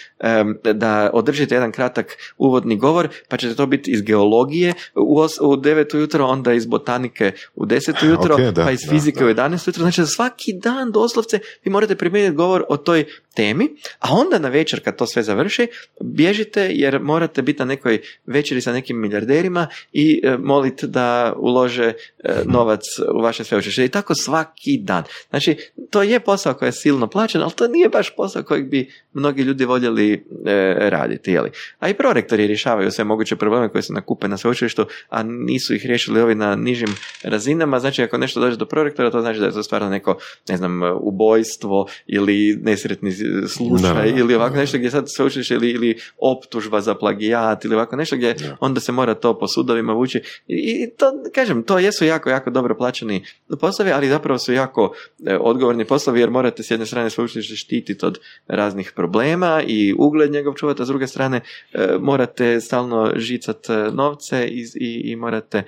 [0.74, 5.56] da održite jedan kratak uvodni govor, pa ćete to biti iz geologije u, os, u
[5.56, 9.82] 9 ujutro, onda iz botanike u 10 ujutro, pa iz fizike u 11 ujutro.
[9.82, 13.70] Znači, za svaki dan doslovce vi morate pripremiti govor o toj temi,
[14.00, 15.68] a onda na večer kad to sve završi,
[16.02, 21.94] bježite jer morate biti na nekoj večeri sa nekim milijarderima i e, moliti da ulože
[21.94, 21.94] e,
[22.46, 22.82] novac
[23.16, 23.86] u vaše sveučilište.
[23.86, 25.04] I tako svaki dan.
[25.30, 25.58] Znači,
[25.90, 29.41] to je posao koji je silno plaćen, ali to nije baš posao kojeg bi mnogi
[29.41, 30.19] ljudi voljeli e,
[30.90, 31.31] raditi.
[31.31, 31.52] Jeli?
[31.80, 35.86] A i prorektori rješavaju sve moguće probleme koje se nakupe na sveučilištu, a nisu ih
[35.86, 37.80] riješili ovi na nižim razinama.
[37.80, 40.18] Znači, ako nešto dođe do prorektora, to znači da je to stvarno neko,
[40.49, 43.11] ne znam, ubojstvo ili nesretni
[43.48, 48.15] slučaj ili ovako nešto gdje sad sveučilište ili, ili optužba za plagijat ili ovako nešto
[48.15, 52.49] gdje onda se mora to po sudovima vući i to, kažem, to jesu jako, jako
[52.49, 53.26] dobro plaćeni
[53.60, 54.94] poslovi, ali zapravo su jako
[55.26, 60.32] e, odgovorni poslovi jer morate s jedne strane sveučilište štititi od raznih problema i ugled
[60.32, 61.42] njegov čuvati, a s druge strane
[61.74, 65.64] e, morate stalno žicat e, novce i, i, i morate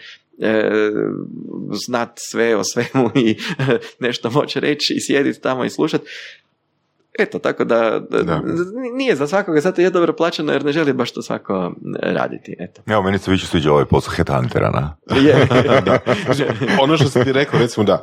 [1.87, 3.37] znat sve o svemu i
[4.05, 6.05] nešto moći reći i sjediti tamo i slušati.
[7.19, 8.41] Eto, tako da, da,
[8.93, 11.71] nije za svakoga, zato je dobro plaćeno jer ne želi baš to svako
[12.01, 12.55] raditi.
[12.59, 12.81] Eto.
[12.87, 14.95] Evo, meni se više sviđa ovaj posao headhuntera, na?
[15.27, 15.47] je,
[16.83, 18.01] ono što sam ti rekao, recimo da,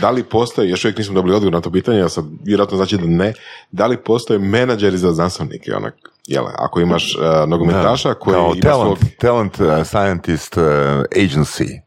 [0.00, 2.96] da li postoji, još uvijek nismo dobili odgovor na to pitanje, a sad vjerojatno znači
[2.96, 3.32] da ne,
[3.70, 5.94] da li postoje menadžeri za znanstvenike, onak,
[6.26, 9.10] jele, ako imaš uh, nogometaša koji Kao ima talent, svog...
[9.18, 10.62] talent uh, scientist uh,
[11.10, 11.80] agency,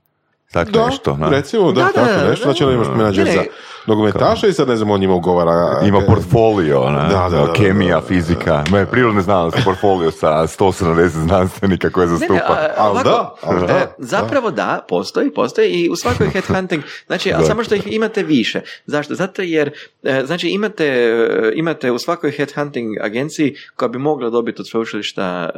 [0.52, 1.18] tako da, nešto.
[1.22, 3.44] recimo, da, da tako da, nešto, znači imaš menadžer za
[3.85, 5.81] nogometaša i sad ne znam, on njima ugovara...
[5.88, 7.07] Ima portfolio, ne?
[7.10, 12.34] Da, da, kemija, fizika, me prirodne znanosti, portfolio sa 170 znanstvenika koje zastupa.
[12.34, 17.45] Ne, ali da, da, e, zapravo da, postoji, postoji i u svakoj headhunting, znači, ali
[17.45, 18.61] samo što ih imate više.
[18.85, 19.15] Zašto?
[19.15, 19.72] Zato jer,
[20.03, 25.49] e, znači, imate, e, imate u svakoj headhunting agenciji koja bi mogla dobiti od sveučilišta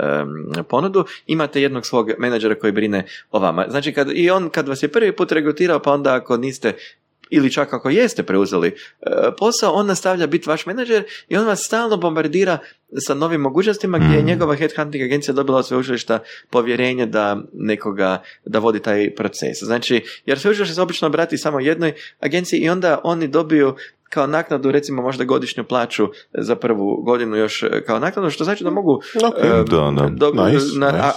[0.70, 3.66] ponudu, imate jednog svog menadžera koji brine o vama.
[3.70, 6.74] Znači, kad, i on kad vas je prvi put regrutirao, pa onda ako niste
[7.30, 8.76] ili čak ako jeste preuzeli e,
[9.38, 12.58] posao, on nastavlja biti vaš menadžer i on vas stalno bombardira
[13.08, 14.26] sa novim mogućnostima gdje je mm.
[14.26, 16.20] njegova headhunting agencija dobila od sveučilišta
[16.50, 19.58] povjerenje da nekoga, da vodi taj proces.
[19.62, 23.76] Znači, jer sveučilište se obično obrati samo jednoj agenciji i onda oni dobiju
[24.16, 28.64] kao naknadu recimo možda godišnju plaću za prvu godinu još e, kao naknadu, što znači
[28.64, 29.00] da mogu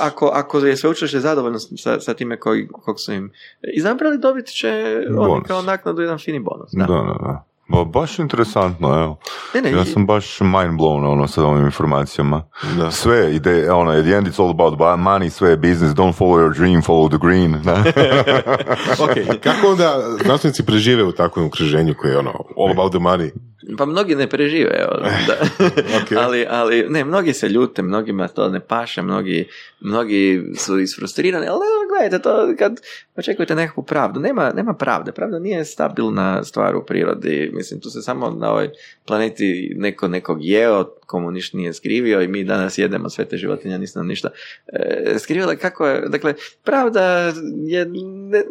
[0.00, 3.32] ako, ako je sveučilište zadovoljno sa, sa time kog, kog su im
[3.76, 6.70] izabrali, dobit će oni kao naknadu jedan fini bonus.
[6.72, 7.47] Da, da, da.
[7.68, 9.18] Ba, baš interesantno, evo.
[9.54, 12.48] Ne, ne, ja sam baš mind blown ono, sa ovim informacijama.
[12.78, 12.90] Da.
[12.90, 16.38] Sve ide, ono, at the end it's all about money, sve je business, don't follow
[16.38, 17.54] your dream, follow the green.
[19.04, 23.30] ok, kako onda znanstvenici prežive u takvom okruženju koje je ono, all about the money?
[23.76, 24.94] Pa mnogi ne prežive, evo,
[25.26, 25.64] da.
[25.98, 26.24] okay.
[26.24, 29.48] ali, ali, ne, mnogi se ljute, mnogima to ne paše, mnogi,
[29.80, 32.80] mnogi su isfrustrirani, ali gledajte, to kad
[33.18, 38.02] očekujete nekakvu pravdu, nema, nema pravde, pravda nije stabilna stvar u prirodi, mislim, tu se
[38.02, 38.70] samo na ovoj
[39.06, 43.78] planeti neko nekog jeo, komu ništa nije skrivio i mi danas jedemo sve te životinje,
[43.78, 44.28] nisam ništa
[44.66, 45.56] e, skrivila.
[45.56, 46.34] Kako je, dakle,
[46.64, 47.32] pravda
[47.66, 47.90] je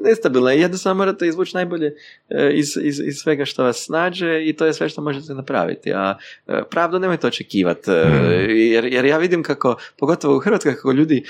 [0.04, 1.96] nestabilna i jednostavno morate izvući najbolje
[2.30, 5.94] e, iz, iz, iz, svega što vas snađe i to je sve što možete napraviti.
[5.94, 6.18] A
[6.48, 8.50] e, pravdu nemojte očekivati, e, mm.
[8.50, 11.24] jer, jer ja vidim kako, pogotovo u Hrvatskoj, kako ljudi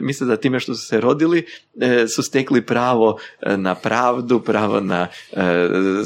[0.00, 1.46] misle da time što su se rodili
[2.14, 3.18] su stekli pravo
[3.56, 5.06] na pravdu, pravo na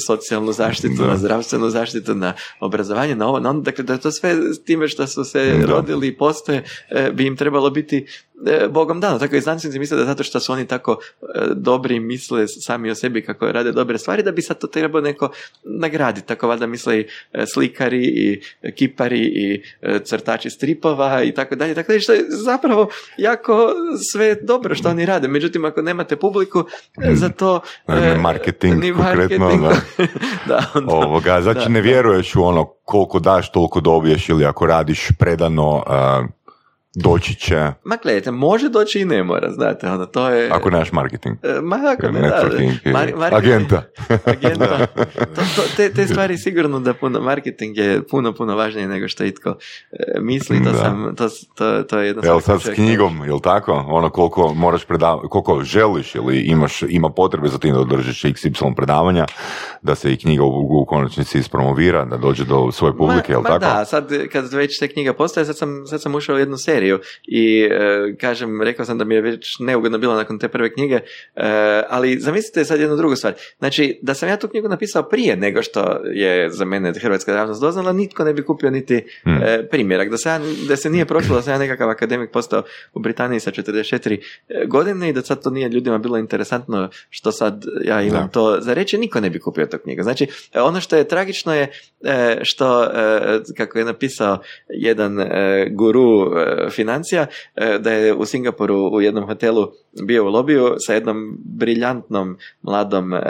[0.07, 4.37] socijalnu zaštitu, na zdravstvenu zaštitu, na obrazovanje, na ovo, na ono, dakle da to sve
[4.65, 8.30] time što su se rodili i postoje, e, bi im trebalo biti e,
[8.71, 9.19] Bogom dano.
[9.19, 12.95] Tako i znanstvenici misle da zato što su oni tako e, dobri misle sami o
[12.95, 15.31] sebi kako rade dobre stvari, da bi sad to trebao neko
[15.65, 16.27] nagraditi.
[16.27, 18.41] Tako valjda misle i e, slikari i
[18.75, 19.63] kipari i
[20.05, 21.75] crtači stripova i tako dalje.
[21.75, 23.73] Tako dalje, što je zapravo jako
[24.13, 25.29] sve dobro što oni rade.
[25.29, 26.65] Međutim, ako nemate publiku,
[27.13, 27.61] za to...
[28.21, 29.73] marketing, konkretno,
[30.49, 30.67] da.
[30.87, 35.83] Ovoga, znači ne vjeruješ u ono koliko daš, toliko dobiješ ili ako radiš predano
[36.95, 37.73] doći će...
[37.85, 40.51] Ma gledajte, može doći i ne mora, znate, ono, to je...
[40.51, 41.37] Ako nemaš marketing.
[41.43, 42.49] E, ma ako ne, da,
[42.85, 43.83] mar- agenta.
[44.25, 44.87] agenta.
[45.35, 49.25] To, to, te, te stvari sigurno da puno, marketing je puno, puno važnije nego što
[49.25, 49.57] itko
[49.93, 52.23] e, misli, to, sam, to, to, to je jedno...
[52.25, 53.85] Jel sad s knjigom, jel tako?
[53.89, 58.75] Ono koliko moraš predavati, koliko želiš ili imaš, ima potrebe za tim da održiš XY
[58.75, 59.27] predavanja,
[59.83, 63.49] da se i knjiga u, u konačnici ispromovira, da dođe do svoje publike, jel ma,
[63.49, 63.61] tako?
[63.61, 66.80] da, sad kad već te knjiga postaje, sad sam, sad sam ušao u jednu seriju
[66.81, 70.73] seriju i e, kažem, rekao sam da mi je već neugodno bilo nakon te prve
[70.73, 71.03] knjige, e,
[71.89, 73.35] ali zamislite sad jednu drugu stvar.
[73.59, 77.61] Znači, da sam ja tu knjigu napisao prije nego što je za mene hrvatska javnost
[77.61, 79.43] doznala, nitko ne bi kupio niti hmm.
[79.43, 80.11] e, primjerak.
[80.11, 82.63] Da se, ja, da se nije prošlo da sam ja nekakav akademik postao
[82.95, 84.19] u Britaniji sa 44
[84.67, 88.75] godine i da sad to nije ljudima bilo interesantno što sad ja imam to za
[88.75, 90.03] reći, niko ne bi kupio tu knjigu.
[90.03, 91.73] Znači, ono što je tragično je
[92.43, 92.89] što,
[93.57, 94.39] kako je napisao
[94.69, 95.17] jedan
[95.71, 96.31] guru
[96.71, 97.27] financija,
[97.57, 99.73] e, da je u Singapuru u jednom hotelu
[100.03, 103.21] bio u lobiju sa jednom briljantnom mladom e,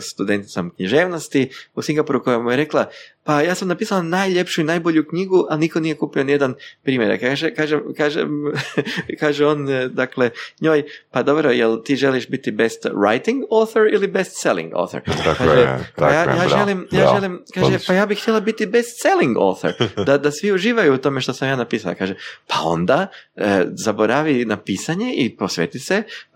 [0.00, 2.86] studenticom književnosti u Singapuru koja mu je rekla
[3.24, 7.20] pa ja sam napisala najljepšu i najbolju knjigu, a niko nije kupio nijedan primjer.
[7.20, 8.26] Kaže, kaže, kaže,
[9.20, 14.08] kaže on, e, dakle, njoj, pa dobro, jel ti želiš biti best writing author ili
[14.08, 15.00] best selling author?
[15.38, 19.36] kaže, pa ja, ja, želim, ja želim, kaže, pa ja bih htjela biti best selling
[19.36, 19.72] author,
[20.06, 21.94] da, da svi uživaju u tome što sam ja napisala.
[21.94, 22.14] Kaže,
[22.46, 23.06] pa onda
[23.36, 25.89] e, zaboravi na pisanje i posveti se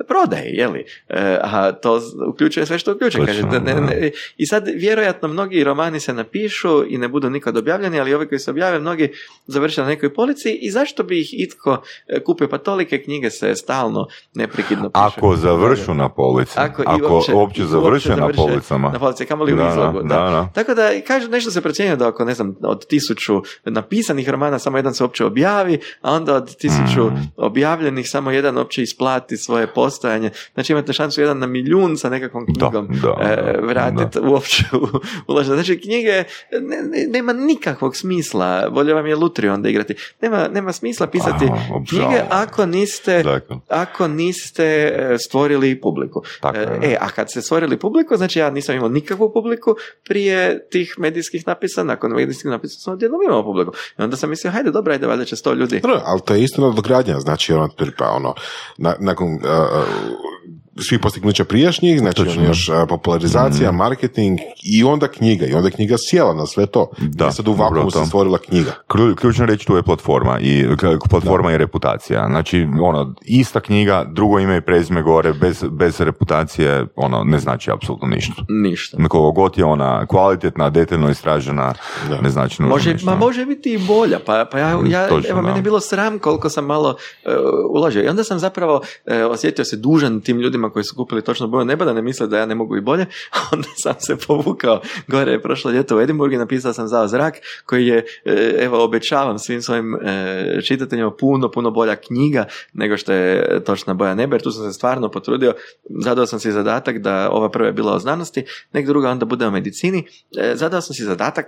[0.09, 0.85] prodaji, jeli?
[1.09, 3.27] E, a to uključuje sve što uključuje.
[3.27, 8.01] Kaže, ne, ne, I sad vjerojatno mnogi romani se napišu i ne budu nikad objavljeni,
[8.01, 9.13] ali ovi koji se objave, mnogi
[9.47, 12.49] završe na nekoj polici i zašto bi ih itko e, kupio?
[12.49, 15.05] Pa tolike knjige se stalno neprekidno pišu.
[15.05, 18.91] Ako završu na polici, ako, ako uopće, uopće završe na policama.
[18.91, 20.03] Na polici, kamo li u izlogu.
[20.03, 20.51] Da, da.
[20.55, 24.79] Tako da, kažu, nešto se procjenjuje da ako, ne znam, od tisuću napisanih romana samo
[24.79, 27.33] jedan se uopće objavi, a onda od tisuću mm.
[27.37, 30.31] objavljenih samo jedan uopće isplati svoje postojanje.
[30.55, 32.89] Znači imate šansu jedan na milijun sa nekakvom knjigom
[33.21, 34.87] e, vratiti uopće u,
[35.33, 36.25] u Znači knjige
[36.61, 39.95] ne, nema nikakvog smisla, bolje vam je lutri onda igrati.
[40.21, 43.57] Nema, nema smisla pisati Aha, knjige ako niste, dakle.
[43.69, 46.23] ako niste e, stvorili publiku.
[46.55, 49.77] E, e, a kad ste stvorili publiku, znači ja nisam imao nikakvu publiku
[50.09, 53.73] prije tih medijskih napisa, nakon medijskih napisa sam odjednom imao publiku.
[53.99, 55.81] I onda sam mislio, hajde, dobro, ajde, valjda će sto ljudi.
[56.05, 57.69] ali to je isto nadogradnja, znači ono,
[57.99, 58.35] pa ono,
[58.99, 60.34] nakon uh, uh
[60.79, 63.77] svih postignuća prijašnjih, znači ono još popularizacija, mm.
[63.77, 65.47] marketing i onda knjiga.
[65.47, 66.91] I onda je knjiga sjela na sve to.
[66.99, 68.73] Da, I sad u vakumu se stvorila knjiga.
[69.21, 70.67] Ključna reč tu je platforma i
[71.11, 72.27] platforma je reputacija.
[72.31, 77.71] Znači, ono, ista knjiga, drugo ime i prezime gore, bez, bez reputacije, ono, ne znači
[77.71, 78.43] apsolutno ništa.
[78.49, 78.97] Ništa.
[78.97, 81.75] Koliko god je ona kvalitetna, detaljno istražena,
[82.09, 82.21] da.
[82.21, 83.11] ne znači može, ništa.
[83.11, 86.19] Ma može biti i bolja, pa, pa ja, ja Točno, evo, meni je bilo sram
[86.19, 87.33] koliko sam malo uh,
[87.71, 88.05] uložio.
[88.05, 91.65] I onda sam zapravo uh, osjetio se dužan tim ljudima koji su kupili točno boju
[91.65, 93.07] neba, da ne misle da ja ne mogu i bolje,
[93.53, 97.35] onda sam se povukao gore prošlo ljeto u Edinburgh i napisao sam za zrak,
[97.67, 103.13] koji je, e, evo, obećavam svim svojim e, čitateljima puno, puno bolja knjiga nego što
[103.13, 105.55] je točna boja neba, jer tu sam se stvarno potrudio,
[106.05, 109.47] zadao sam si zadatak da ova prva je bila o znanosti, nek druga onda bude
[109.47, 110.05] o medicini,
[110.39, 111.47] e, zadao sam si zadatak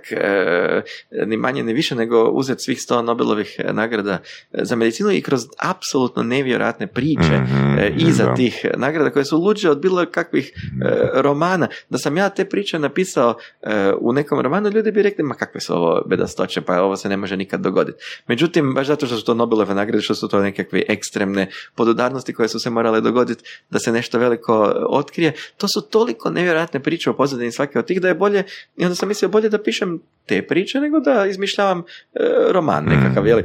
[1.25, 4.19] ni manje ni više nego uzeti svih sto Nobelovih nagrada
[4.53, 9.81] za medicinu i kroz apsolutno nevjerojatne priče mm-hmm, iza tih nagrada koje su luđe od
[9.81, 11.67] bilo kakvih e, romana.
[11.89, 15.61] Da sam ja te priče napisao e, u nekom romanu, ljudi bi rekli, ma kakve
[15.61, 18.03] su ovo bedastoće, pa ovo se ne može nikad dogoditi.
[18.27, 22.49] Međutim, baš zato što su to Nobelove nagrade, što su to nekakve ekstremne podudarnosti koje
[22.49, 27.13] su se morale dogoditi da se nešto veliko otkrije, to su toliko nevjerojatne priče o
[27.13, 28.43] pozadini svake od tih da je bolje,
[28.77, 31.83] i onda sam mislio bolje da pišem te priče nego da izmišljavam e,
[32.51, 33.27] roman nekakav, mm.
[33.27, 33.43] jeli.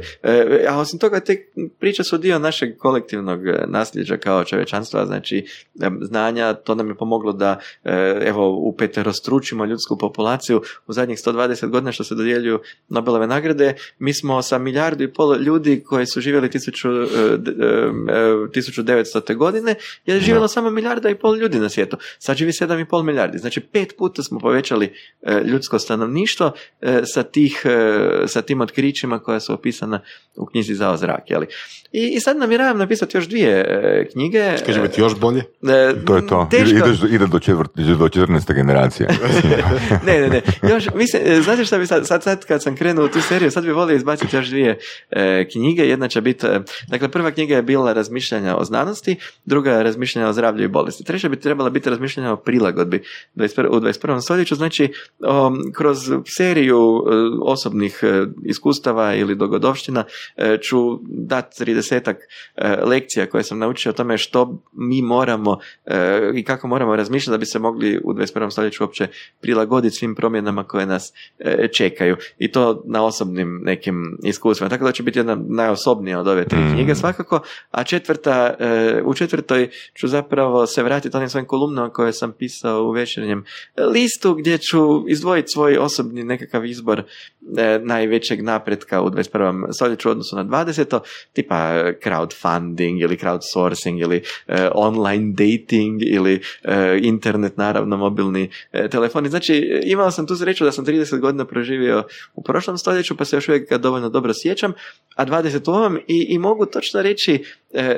[0.69, 1.45] a osim toga, te
[1.79, 5.45] priče su dio našeg kolektivnog nasljeđa kao čovečanstva, znači
[6.01, 7.59] znanja, to nam je pomoglo da
[8.21, 12.59] evo u peterostručimo ljudsku populaciju u zadnjih 120 godina što se dodjeljuju
[12.89, 13.75] Nobelove nagrade.
[13.99, 19.35] Mi smo sa milijardu i pol ljudi koji su živjeli 1900.
[19.35, 19.75] godine
[20.05, 21.97] je živjelo samo milijarda i pol ljudi na svijetu.
[22.19, 23.37] Sad živi 7,5 milijardi.
[23.37, 24.93] Znači pet puta smo povećali
[25.45, 26.51] ljudsko stanovništvo
[27.13, 27.63] sa, tih,
[28.27, 29.99] sa tim otkrićima koja su opisana
[30.35, 31.31] u knjizi Zao zrak.
[31.31, 31.47] Jeli?
[31.91, 34.55] I, I sad namjeravam napisati još dvije e, knjige.
[34.65, 35.42] Kaže biti još bolje?
[35.63, 36.47] E, to je to.
[36.51, 36.77] Teško.
[36.77, 38.53] Ide, ide do, četvrt, do 14.
[38.53, 39.09] generacije.
[40.07, 40.41] ne, ne, ne.
[40.69, 43.51] Još, mislim, e, znate šta bi sad, sad, sad kad sam krenuo u tu seriju,
[43.51, 44.79] sad bi volio izbaciti još dvije
[45.11, 45.81] e, knjige.
[45.81, 49.15] Jedna će biti, e, dakle prva knjiga je bila razmišljanja o znanosti,
[49.45, 51.03] druga je razmišljanja o zdravlju i bolesti.
[51.03, 53.03] Treća bi trebala biti razmišljanja o prilagodbi
[53.35, 54.21] u 21.
[54.21, 54.93] stoljeću, znači
[55.73, 55.97] kroz
[56.37, 57.03] seriju
[57.41, 58.03] osobnih
[58.45, 60.03] iskustava ili dogodovština
[60.61, 62.17] ću dati tridesetak
[62.83, 65.01] lekcija koje sam naučio o tome što mi
[65.37, 65.59] moramo
[66.33, 68.51] i kako moramo razmišljati da bi se mogli u 21.
[68.51, 69.07] stoljeću uopće
[69.41, 72.15] prilagoditi svim promjenama koje nas e, čekaju.
[72.39, 74.69] I to na osobnim nekim iskustvima.
[74.69, 76.73] Tako da će biti jedna najosobnija od ove tri mm.
[76.73, 77.39] knjige svakako.
[77.71, 82.83] A četvrta, e, u četvrtoj ću zapravo se vratiti onim svojim kolumnama koje sam pisao
[82.83, 83.43] u večernjem
[83.77, 87.03] listu gdje ću izdvojiti svoj osobni nekakav izbor
[87.57, 89.73] e, najvećeg napretka u 21.
[89.73, 90.99] stoljeću odnosu na 20.
[91.33, 91.55] tipa
[92.03, 94.21] crowdfunding ili crowdsourcing ili
[94.71, 96.41] online dating ili
[97.01, 98.49] internet naravno mobilni
[98.91, 99.29] telefoni.
[99.29, 102.03] Znači imao sam tu sreću da sam 30 godina proživio
[102.35, 104.73] u prošlom stoljeću, pa se još uvijek dovoljno dobro sjećam,
[105.15, 107.43] a 20 u ovom i, i mogu točno reći e,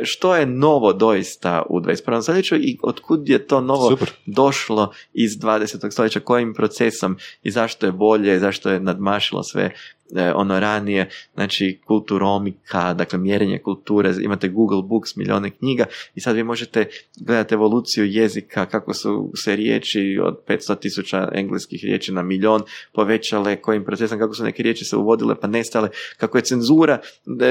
[0.03, 2.21] što je novo doista u 21.
[2.21, 4.11] stoljeću i otkud je to novo Super.
[4.25, 5.91] došlo iz 20.
[5.91, 9.94] stoljeća, kojim procesom i zašto je bolje, zašto je nadmašilo sve E,
[10.35, 16.43] ono ranije, znači kulturomika, dakle mjerenje kulture, imate Google Books, milijone knjiga i sad vi
[16.43, 16.85] možete
[17.19, 22.61] gledati evoluciju jezika, kako su se riječi od 500 tisuća engleskih riječi na milion
[22.93, 26.99] povećale, kojim procesom, kako su neke riječi se uvodile pa nestale, kako je cenzura,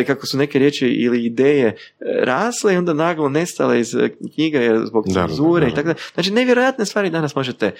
[0.07, 1.75] kako su neke riječi ili ideje e,
[2.25, 5.95] rasle i onda naglo nestale iz e, knjiga zbog cenzure i tako da.
[6.15, 7.71] Znači nevjerojatne stvari danas možete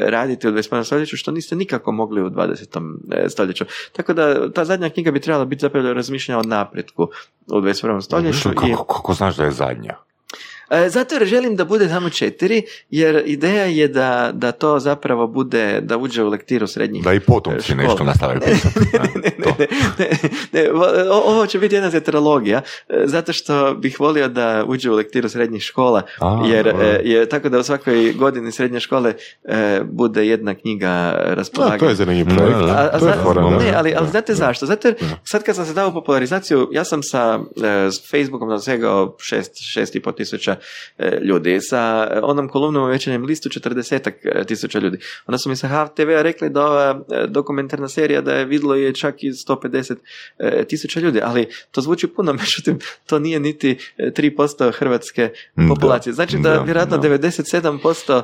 [0.00, 0.84] raditi u 21.
[0.84, 3.28] stoljeću što niste nikako mogli u 20.
[3.28, 3.64] stoljeću.
[3.92, 7.08] Tako da ta zadnja knjiga bi trebala biti zapravo razmišljanja o napretku
[7.46, 8.00] u 21.
[8.00, 8.48] stoljeću.
[8.48, 9.96] Kako, kako, kako znaš da je zadnja?
[10.72, 15.26] E, zato jer želim da bude samo četiri, jer ideja je da, da to zapravo
[15.26, 18.34] bude, da uđe u lektiru srednjih Da i potomci nešto nastave
[19.14, 19.66] ne, ne,
[19.98, 20.08] ne,
[20.52, 20.70] ne,
[21.10, 25.62] ovo će biti jedna zetrologija, e, zato što bih volio da uđe u lektiru srednjih
[25.62, 26.02] škola,
[26.46, 29.14] jer e, je tako da u svakoj godini srednje škole
[29.84, 31.78] bude jedna knjiga raspolaganja.
[31.78, 32.58] to je zanimljiv projekt.
[33.50, 34.66] ne, ali, ali znate zašto?
[34.66, 37.38] Zato jer sad kad sam se dao popularizaciju, ja sam sa
[38.10, 40.56] Facebookom dosegao šest, šest i po tisuća
[41.22, 41.58] ljudi.
[41.60, 44.98] Sa onom kolumnom u večernjem listu 40 e, tisuća ljudi.
[45.26, 48.94] Onda su mi sa HTV-a rekli da ova e, dokumentarna serija da je vidlo je
[48.94, 49.96] čak i 150
[50.68, 55.30] tisuća ljudi, ali to zvuči puno, međutim to nije niti 3% hrvatske
[55.68, 56.12] populacije.
[56.12, 57.08] Znači da, da vjerojatno da.
[57.08, 58.22] 97%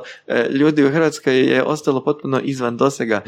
[0.49, 3.21] ljudi u Hrvatskoj je ostalo potpuno izvan dosega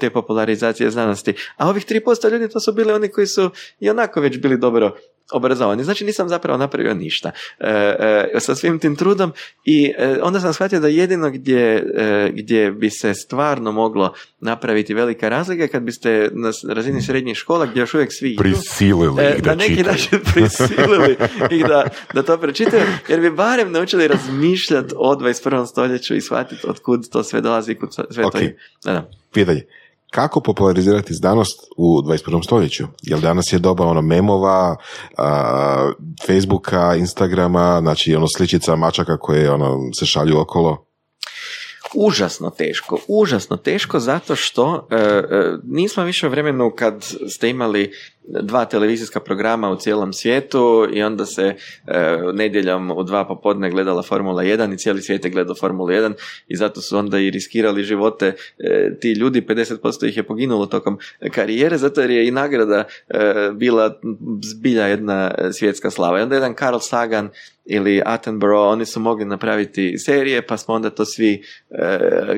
[0.00, 1.34] te popularizacije znanosti.
[1.56, 3.50] A ovih 3% ljudi to su bili oni koji su
[3.80, 4.96] i onako već bili dobro
[5.32, 5.84] obrazovani.
[5.84, 7.96] Znači nisam zapravo napravio ništa e,
[8.34, 9.32] e, sa svim tim trudom
[9.64, 11.84] i e, onda sam shvatio da jedino gdje,
[12.32, 17.80] gdje bi se stvarno moglo napraviti velika razlika kad biste na razini srednjih škola gdje
[17.80, 21.16] još uvijek svi prisilili ih da na neki način prisilili
[21.50, 25.66] ih da, da to pročitaju jer bi barem naučili razmišljati o 21.
[25.66, 28.32] stoljeću i shvatiti od kud to sve dolazi i kud sve okay.
[28.32, 28.58] to je.
[28.84, 29.10] Da, da.
[29.32, 29.64] Pitanje
[30.10, 32.44] kako popularizirati znanost u 21.
[32.44, 32.84] stoljeću?
[33.02, 34.76] Jer danas je doba ono memova,
[35.18, 35.92] a,
[36.26, 40.87] Facebooka, Instagrama, znači ono sličica mačaka koje ono se šalju okolo.
[41.94, 45.22] Užasno teško, užasno teško zato što e, e,
[45.64, 47.92] nismo više u vremenu kad ste imali
[48.28, 51.54] dva televizijska programa u cijelom svijetu i onda se
[51.86, 56.12] e, nedjeljom u dva popodne gledala Formula 1 i cijeli svijet je gledao Formulu 1
[56.48, 60.98] i zato su onda i riskirali živote e, ti ljudi, 50% ih je poginulo tokom
[61.30, 64.00] karijere, zato jer je i nagrada e, bila
[64.42, 66.18] zbilja jedna svjetska slava.
[66.18, 67.30] I onda jedan Carl Sagan
[67.70, 71.42] ili Attenborough, oni su mogli napraviti serije, pa smo onda to svi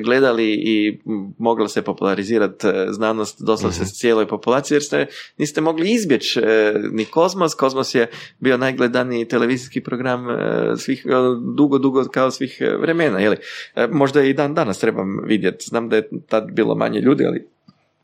[0.05, 1.01] gledali i
[1.39, 5.07] mogla se popularizirati znanost doslovce mm s cijeloj populaciji, jer ste,
[5.39, 7.55] niste mogli izbjeći e, ni Kozmos.
[7.55, 8.07] Kozmos je
[8.39, 10.37] bio najgledaniji televizijski program e,
[10.77, 11.11] svih, e,
[11.57, 13.19] dugo, dugo kao svih vremena.
[13.19, 13.37] Jeli?
[13.91, 15.65] Možda i dan danas trebam vidjeti.
[15.69, 17.49] Znam da je tad bilo manje ljudi, ali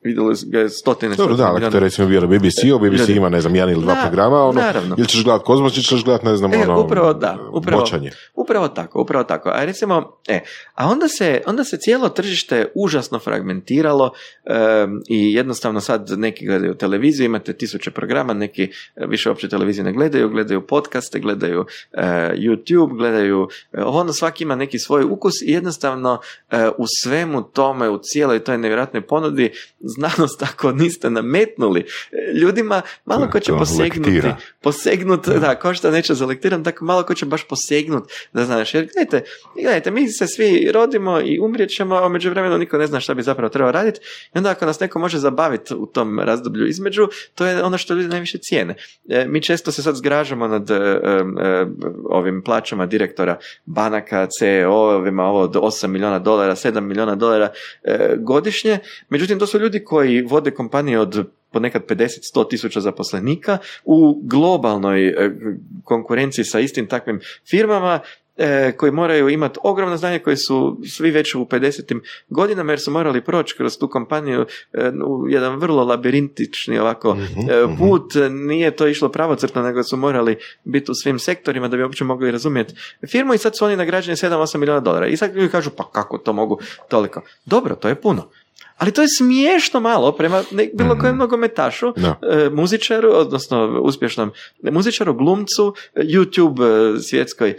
[0.06, 1.16] vidjeli ga je stotine.
[1.16, 3.82] Dobro, da, ali to je recimo bio na BBC-u, BBC ima, ne znam, jedan ili
[3.82, 4.94] dva programa, ono, naravno.
[4.98, 8.10] ili ćeš gledat Kozmos, ili ćeš gledat, ne znam, E, ono, upravo da, upravo, bočanje.
[8.34, 9.48] upravo tako, upravo tako.
[9.48, 10.40] A recimo, e,
[10.74, 14.12] a onda se, onda se cijelo tržište užasno fragmentiralo
[14.44, 19.92] em, i jednostavno sad neki gledaju televiziju, imate tisuće programa, neki više uopće televizije ne
[19.92, 22.02] gledaju, gledaju podcaste, gledaju e,
[22.34, 26.20] YouTube, gledaju, e, ono svaki ima neki svoj ukus i jednostavno
[26.50, 29.52] e, u svemu tome, u cijeloj toj nevjerojatnoj ponudi,
[29.96, 31.86] znanost ako niste nametnuli e,
[32.38, 34.36] ljudima, malo ko će posegnuti lektira.
[34.60, 38.74] posegnut, da, kao što neće za lektiram, tako malo ko će baš posegnut, da znaš,
[38.74, 42.86] jer gledajte, gledajte, mi se svi rodimo i umrijet ćemo, a među vremenu niko ne
[42.86, 44.00] zna šta bi zapravo trebao raditi,
[44.34, 47.94] i onda ako nas neko može zabaviti u tom razdoblju između, to je ono što
[47.94, 48.74] ljudi najviše cijene.
[49.08, 51.66] E, mi često se sad zgražamo nad e, e,
[52.04, 57.48] ovim plaćama direktora banaka, CEO-ovima, ovo od 8 milijuna dolara, 7 milijuna dolara
[57.82, 58.78] e, godišnje,
[59.08, 65.30] međutim to su ljudi koji vode kompanije od ponekad 50-100 tisuća zaposlenika u globalnoj e,
[65.84, 68.00] konkurenciji sa istim takvim firmama
[68.36, 72.00] e, koji moraju imati ogromno znanje, koji su svi već u 50.
[72.28, 77.50] godinama jer su morali proći kroz tu kompaniju e, u jedan vrlo labirintični ovako Mhm,
[77.50, 77.78] e, mhm.
[77.78, 82.04] put, nije to išlo pravocrtno nego su morali biti u svim sektorima da bi uopće
[82.04, 82.74] mogli razumjeti
[83.10, 86.18] firmu i sad su oni nagrađeni 7-8 milijuna dolara i sad ljudi kažu pa kako
[86.18, 86.58] to mogu
[86.88, 88.30] toliko dobro, to je puno
[88.76, 92.18] ali to je smiješno malo prema ne, bilo kojem nogometašu, Da.
[92.22, 94.32] e, muzičaru, odnosno uspješnom
[94.62, 97.54] muzičaru, glumcu, e, YouTube e, svjetskoj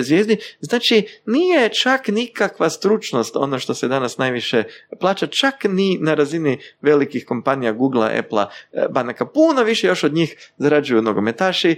[0.00, 0.36] zvijezdi.
[0.60, 4.62] Znači, nije čak nikakva stručnost ono što se danas najviše
[5.00, 9.26] plaća, čak ni na razini velikih kompanija Googlea, Applea, e, banaka.
[9.26, 11.76] Puno više još od njih zarađuju nogometaši,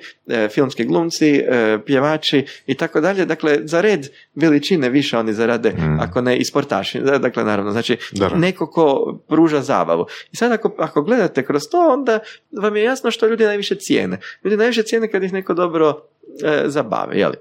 [0.51, 1.43] filmski glumci,
[1.87, 3.25] pjevači i tako dalje.
[3.27, 7.01] Dakle, za red veličine više oni zarade, ako ne i sportaši.
[7.01, 7.97] Dakle, naravno, znači,
[8.37, 8.80] neko ko
[9.29, 10.07] pruža zabavu.
[10.33, 12.19] I sad ako, ako gledate kroz to, onda
[12.63, 14.21] vam je jasno što ljudi najviše cijene.
[14.45, 16.03] Ljudi najviše cijene kad ih neko dobro
[16.45, 17.37] e, zabave, jeli?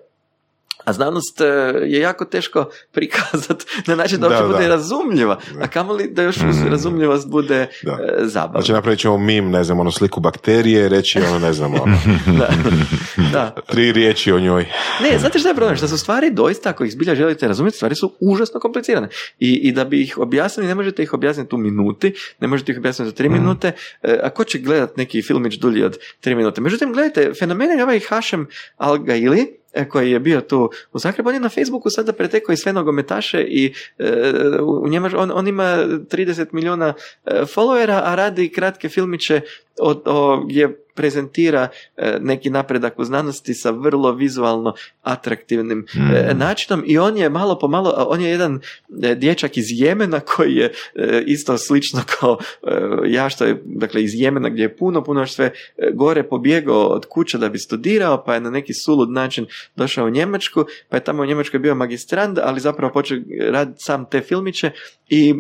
[0.86, 1.46] A znanost e,
[1.86, 4.54] je jako teško prikazati na način da Da, uopće da.
[4.54, 7.92] bude razumljiva, a kamoli da još uz razumljivost bude Da.
[7.92, 8.60] e, zabavna.
[8.60, 11.98] Znači napravit ćemo mim, ne znam, ono sliku bakterije, reći ono, ne znam, ono,
[12.40, 12.50] da.
[13.34, 13.56] da.
[13.68, 14.66] tri riječi o njoj.
[15.02, 15.78] Ne, znate što je problem?
[15.78, 19.08] Što su stvari doista, ako ih zbilja želite razumjeti, stvari su užasno komplicirane.
[19.40, 22.78] I, I da bi ih objasnili, ne možete ih objasniti u minuti, ne možete ih
[22.78, 23.72] objasniti za tri minute,
[24.04, 26.62] e, a ko će gledat neki filmić dulji od tri minute?
[26.62, 28.48] Međutim, gledajte, fenomen je ovaj Hašem
[28.78, 29.59] Al-Gaili,
[29.90, 33.42] koji je bio tu u Zagrebu, on je na Facebooku sada pretekao i sve nogometaše
[33.42, 34.12] i e,
[34.62, 36.94] u Njemač, on, on ima 30 milijuna
[37.26, 39.42] e, followera, a radi kratke filmiće
[39.80, 41.68] o, o, gdje prezentira
[41.98, 47.60] e, neki napredak u znanosti sa vrlo vizualno atraktivnim e, načinom i on je malo
[47.60, 48.60] po malo, on je jedan
[49.04, 50.74] e, dječak iz Jemena koji je
[51.26, 52.38] isto slično kao
[53.06, 55.52] ja što je, dakle iz Jemena gdje je puno, puno sve
[55.94, 59.46] gore pobjegao od kuće da bi studirao, pa je na neki sulud način
[59.76, 63.18] došao u Njemačku, pa je tamo u Njemačkoj bio magistrant, ali zapravo počeo
[63.52, 64.72] raditi sam te filmiće
[65.10, 65.36] i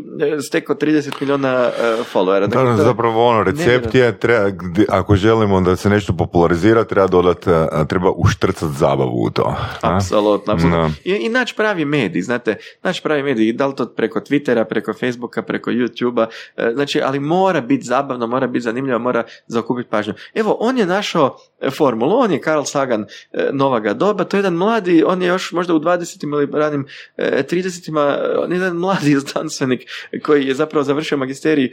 [0.48, 2.40] stekao 30 milijuna e, followera.
[2.40, 4.52] Da, Dakle, da, zapravo ono, recept je, treba,
[4.90, 9.55] ako želimo da se nešto popularizira, treba dodati, a, treba uštrcati zabavu u to.
[9.81, 9.95] a?
[9.95, 10.91] Apsolutno, apsolutno.
[11.03, 14.93] I, I naći pravi medij, znate, naći pravi medij, da li to preko Twittera, preko
[14.93, 16.27] Facebooka, preko YouTubea,
[16.57, 20.13] e, znači, ali mora biti zabavno, mora biti zanimljivo, mora zakupiti pažnju.
[20.34, 24.40] Evo, on je našao e, formulu, on je Carl Sagan e, novaga doba, to je
[24.40, 26.34] jedan mladi, on je još možda u 20.
[26.34, 26.88] ili ranim
[27.18, 28.44] e, 30.
[28.44, 29.81] on je jedan mladi znanstvenik
[30.23, 31.72] koji je zapravo završio magisterij e,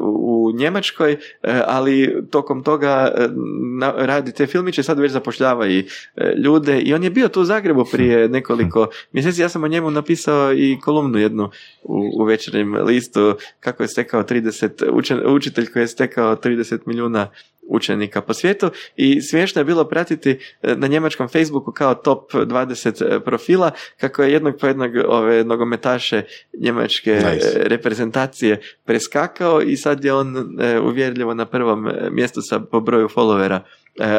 [0.00, 1.18] u Njemačkoj, e,
[1.66, 3.28] ali tokom toga e,
[4.06, 5.86] radi te filmiće, sad već zapošljava i
[6.16, 9.68] e, ljude i on je bio tu u Zagrebu prije nekoliko mjeseci, ja sam o
[9.68, 11.50] njemu napisao i kolumnu jednu
[11.82, 17.30] u, u večernjem listu kako je stekao 30, učen, učitelj koji je stekao 30 milijuna
[17.70, 23.20] učenika po svijetu i smiješno je bilo pratiti e, na njemačkom Facebooku kao top 20
[23.20, 23.70] profila
[24.00, 26.22] kako je jednog po jednog ove nogometaše
[26.58, 27.48] njemačke Nice.
[27.48, 30.36] e, reprezentacije preskakao i sad je on
[30.82, 33.60] uvjerljivo na prvom mjestu sa po broju followera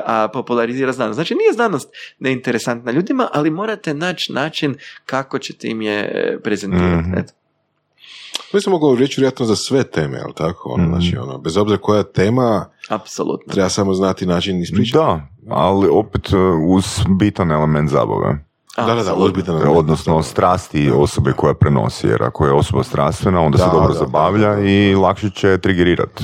[0.06, 1.16] a popularizira znanost.
[1.16, 4.76] Znači nije znanost neinteresantna ljudima, ali morate naći način
[5.06, 7.10] kako ćete im je prezentirati.
[7.10, 7.41] Mhm.
[8.54, 10.70] Bi se mogao reći vjerojatno za sve teme, jel tako?
[10.70, 10.92] Ono, Mhm.
[10.92, 13.54] znači, ono, bez obzira koja je tema, Apsolutno.
[13.54, 14.98] treba samo znati način ispričati.
[14.98, 16.86] Da, ali opet uh, uz
[17.20, 18.46] bitan element zabave.
[18.78, 19.12] Da, da, da,
[19.48, 19.68] element.
[19.70, 24.00] odnosno strasti osobe koja prenosi, jer ako je osoba strastvena, onda se Da, dobro da,
[24.00, 24.62] zabavlja da, da.
[24.62, 26.24] i lakše će trigerirati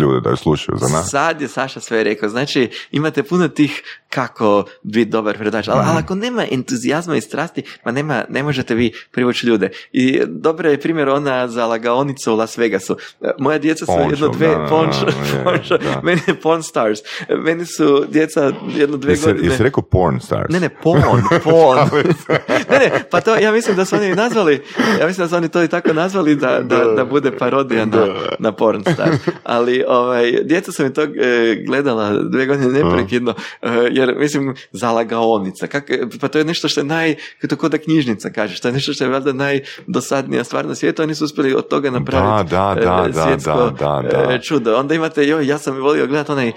[0.00, 1.10] ljude da ju slušaju za nas.
[1.10, 5.88] Sad je Saša sve rekao, znači imate puno tih kako biti dobar predač, ali, Mhm.
[5.90, 9.70] ali ako nema entuzijazma i strasti, ma nema, ne možete vi privući ljude.
[9.92, 12.96] I dobar je primjer ona za lagaonicu u Las Vegasu.
[13.20, 14.66] E, Moja djeca su Poncho, jedno dve, da, da,
[15.44, 16.00] da, je, da.
[16.02, 16.98] meni je Pawn Stars.
[17.28, 19.48] E, Meni su djeca jedno dve Jesi, godine...
[19.48, 20.52] jesi rekao porn stars?
[20.52, 21.00] Ne, ne, pon,
[21.44, 21.78] pon.
[22.70, 24.62] Ne, ne, pa to, ja mislim da su oni nazvali,
[25.00, 28.06] ja mislim da su oni to i tako nazvali da, da, da bude parodija na,
[28.38, 29.08] na porn star.
[29.44, 31.08] Ali, ovaj, djeca su mi to e,
[31.66, 35.90] gledala dvije godine neprekidno, e, jer, mislim, zalagaonica, kak,
[36.20, 37.14] pa to je nešto što je naj,
[37.48, 41.02] to kod da knjižnica kažeš, to je nešto što je valjda najdosadnija stvar na svijetu,
[41.02, 44.38] oni su uspjeli od toga napraviti Da, da, da, e, da, svjetsko da, da, da.
[44.38, 44.76] čudo.
[44.76, 46.52] Onda imate, joj, ja sam volio gledati onaj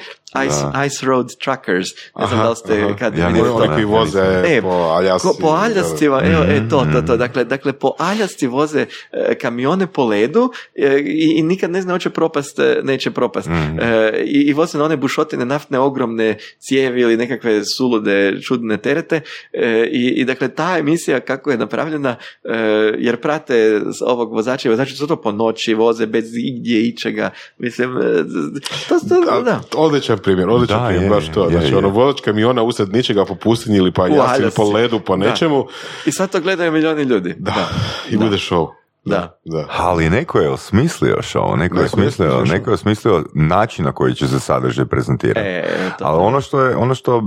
[0.46, 0.86] Ice.
[0.86, 1.88] Ice Road Truckers,
[2.20, 2.96] ne znam Aha, da li ste aha.
[3.00, 3.58] kad Ja Oni, to.
[3.58, 5.19] koji ne, voze E, po Aljasci.
[5.22, 7.06] Ko, po aljascima, evo, e, to, to, Mm.
[7.08, 7.18] to.
[7.18, 11.94] Dakle, dakle, po aljasci voze e, kamione po ledu e, i, i nikad ne zna
[11.94, 13.48] hoće propast, e, neće propast.
[13.48, 13.80] Mm.
[13.82, 19.22] E, i, I voze na one bušotine naftne ogromne cijevi ili nekakve sulude, čudne terete.
[19.54, 22.56] E, i, I dakle, ta emisija kako je napravljena, e,
[22.98, 27.30] jer prate s ovog vozača i vozači su to po noći, voze bez igdje ičega.
[27.58, 27.90] Mislim,
[28.90, 29.62] to, to, da.
[29.76, 31.44] Odličan primjer, odličan Da, primjer, je, baš to.
[31.44, 31.78] je, znači, je.
[31.78, 34.08] ono, vozač kamiona usred ničega po pustinji ili pa
[34.56, 35.30] po ledu, po Da.
[35.30, 35.66] nečemu.
[36.06, 37.36] I sad to gledaju milijoni ljudi.
[37.40, 37.70] Da,
[38.10, 38.68] i bude show.
[39.06, 39.40] Da.
[39.46, 39.66] Da.
[39.78, 43.92] Ali neko je osmislio show, neko je Neko je osmislio, neko je osmislio način na
[43.92, 45.48] koji će se sadržaj prezentirati.
[45.48, 46.06] E, to.
[46.06, 47.22] Ali ono što je, ono što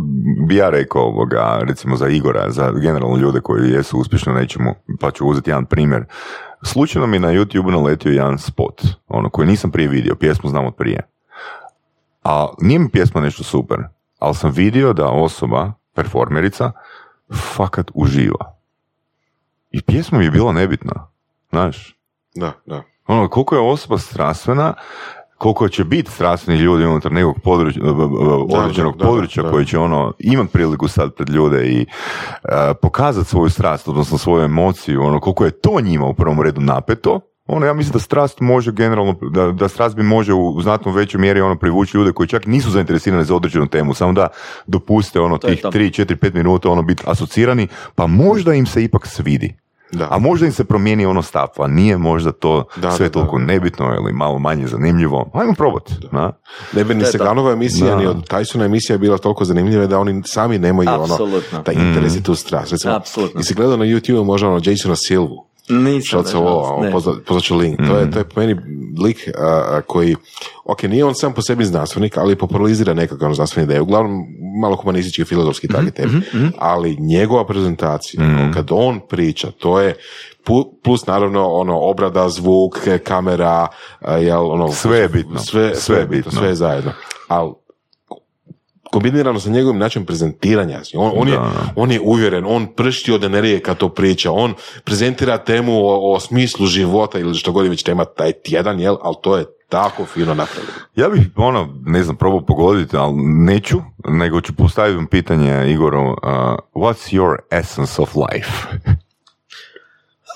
[0.49, 4.75] bi ja rekao ovoga, recimo za Igora, za generalno ljude koji jesu uspješni u nečemu,
[5.01, 6.05] pa ću uzeti jedan primjer.
[6.63, 10.75] Slučajno mi na YouTube naletio jedan spot, ono koji nisam prije vidio, pjesmu znam od
[10.75, 11.09] prije.
[12.25, 13.79] A nije mi pjesma nešto super,
[14.19, 16.73] ali sam vidio da osoba, performerica,
[17.33, 18.57] fakat uživa.
[19.71, 21.09] I pjesma mi je bila nebitna,
[21.51, 21.97] znaš.
[22.35, 22.83] Da, da.
[23.07, 24.75] Ono, koliko je osoba strastvena,
[25.39, 27.83] koliko će biti strastveni ljudi unutar nekog područja,
[28.51, 29.51] određenog da, da, područja da.
[29.51, 31.87] koji će ono imat priliku sad pred ljude i e,
[32.83, 37.21] pokazati svoju strast, odnosno svoju emociju, ono, koliko je to njima u prvom redu napeto,
[37.47, 40.93] ono, ja mislim da strast može generalno, da, da strast bi može u, u znatno
[40.93, 44.29] većoj mjeri ono privući ljude koji čak nisu zainteresirani za određenu temu, samo da
[44.67, 45.71] dopuste ono To tih to.
[45.71, 49.55] 3, 4, 5 minuta ono biti asocirani, pa možda im se ipak svidi.
[49.93, 50.09] Da.
[50.11, 53.13] A možda im se promijeni ono stav, a nije možda to Da, sve da, da.
[53.13, 55.31] toliko nebitno ili malo manje zanimljivo.
[55.35, 55.95] Ajmo probati.
[56.13, 56.41] Da.
[56.73, 57.05] Ne bi ni.
[57.05, 57.97] Seganova emisija, Da.
[57.97, 62.23] ni od Tysona emisija bila toliko zanimljiva da oni sami nemaju ono, taj interes i
[62.23, 62.73] tu strast.
[62.73, 63.41] Recimo, Apsolutno.
[63.41, 66.25] I se gledao na YouTube možda ono Jasona Silvu, Nisam,
[67.27, 67.79] pozvat ću link.
[67.89, 68.57] To je, to je po meni
[69.05, 70.17] lik a, koji,
[70.65, 73.81] ok, nije on sam po sebi znanstvenik, ali popularizira nekakve ono znanstvene ideje.
[73.81, 74.27] Uglavnom,
[74.61, 76.21] malo humanistički, filozofski takvi temi.
[76.59, 79.95] Ali njegova prezentacija, ono, kad on priča, to je
[80.83, 83.67] plus naravno ono obrada, zvuk, kamera,
[84.21, 85.39] jel, ono, Sve je bitno.
[85.39, 86.93] Sve, sve je bitno, sve je zajedno.
[87.29, 87.53] Ali
[88.93, 90.81] kombinirano sa njegovim načinom prezentiranja.
[90.95, 91.39] On, on, je,
[91.77, 94.55] on je uvjeren, on pršti od energije kad to priča, on
[94.85, 98.97] prezentira temu o, o smislu života ili što god je već tema taj tjedan, jel?
[99.03, 100.73] ali to je tako fino napravljeno.
[100.97, 106.11] Ja bih, ono, ne znam, probao pogoditi, ali neću, nego ću postaviti vam pitanje Igoru,
[106.11, 106.17] uh,
[106.75, 108.53] what's your essence of life?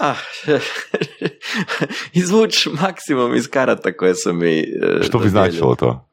[0.00, 0.16] Ah,
[2.22, 4.58] izvuć maksimum iz karata koje su mi...
[4.58, 6.05] e, Što bi značilo to?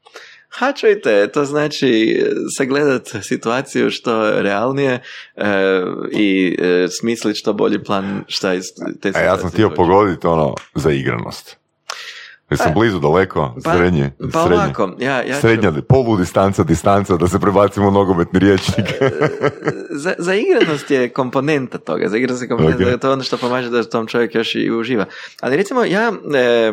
[0.56, 5.02] Ha, čujte, to znači e, sagledat situaciju što realnije
[5.36, 5.44] e,
[6.12, 8.64] i e, smislit što bolji plan šta iz
[9.02, 9.26] te A situacije.
[9.26, 11.62] ja sam htio pogoditi ono za igranost.
[12.54, 14.56] Jesam blizu, daleko, Pa- srednje, pa srednje.
[14.56, 18.86] ovako, ja, ja ću- Srednja, polu distanca, distanca, da se prebacimo u nogometni riječnik.
[19.92, 23.00] za, za igranost je komponenta toga, za igranost je komponenta, Ok.
[23.02, 25.06] to je ono što pomaže da tom čovjek još i uživa.
[25.42, 26.72] Ali recimo ja e,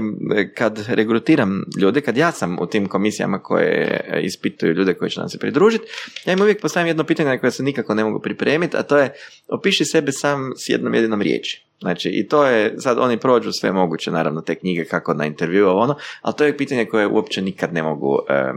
[0.55, 3.71] kad regrutiram ljude, kad ja sam u tim komisijama koje
[4.09, 5.85] e, ispituju ljude koji će nam se pridružiti,
[6.25, 8.99] ja im uvijek postavim jedno pitanje na koje se nikako ne mogu pripremiti, a to
[8.99, 9.13] je
[9.49, 11.70] opiši sebe sam s jednom jedinom riječi.
[11.81, 15.69] Znači, i to je, sad oni prođu sve moguće, naravno, te knjige kako na intervju,
[15.69, 18.53] ono, ali to je pitanje koje uopće nikad ne mogu, e,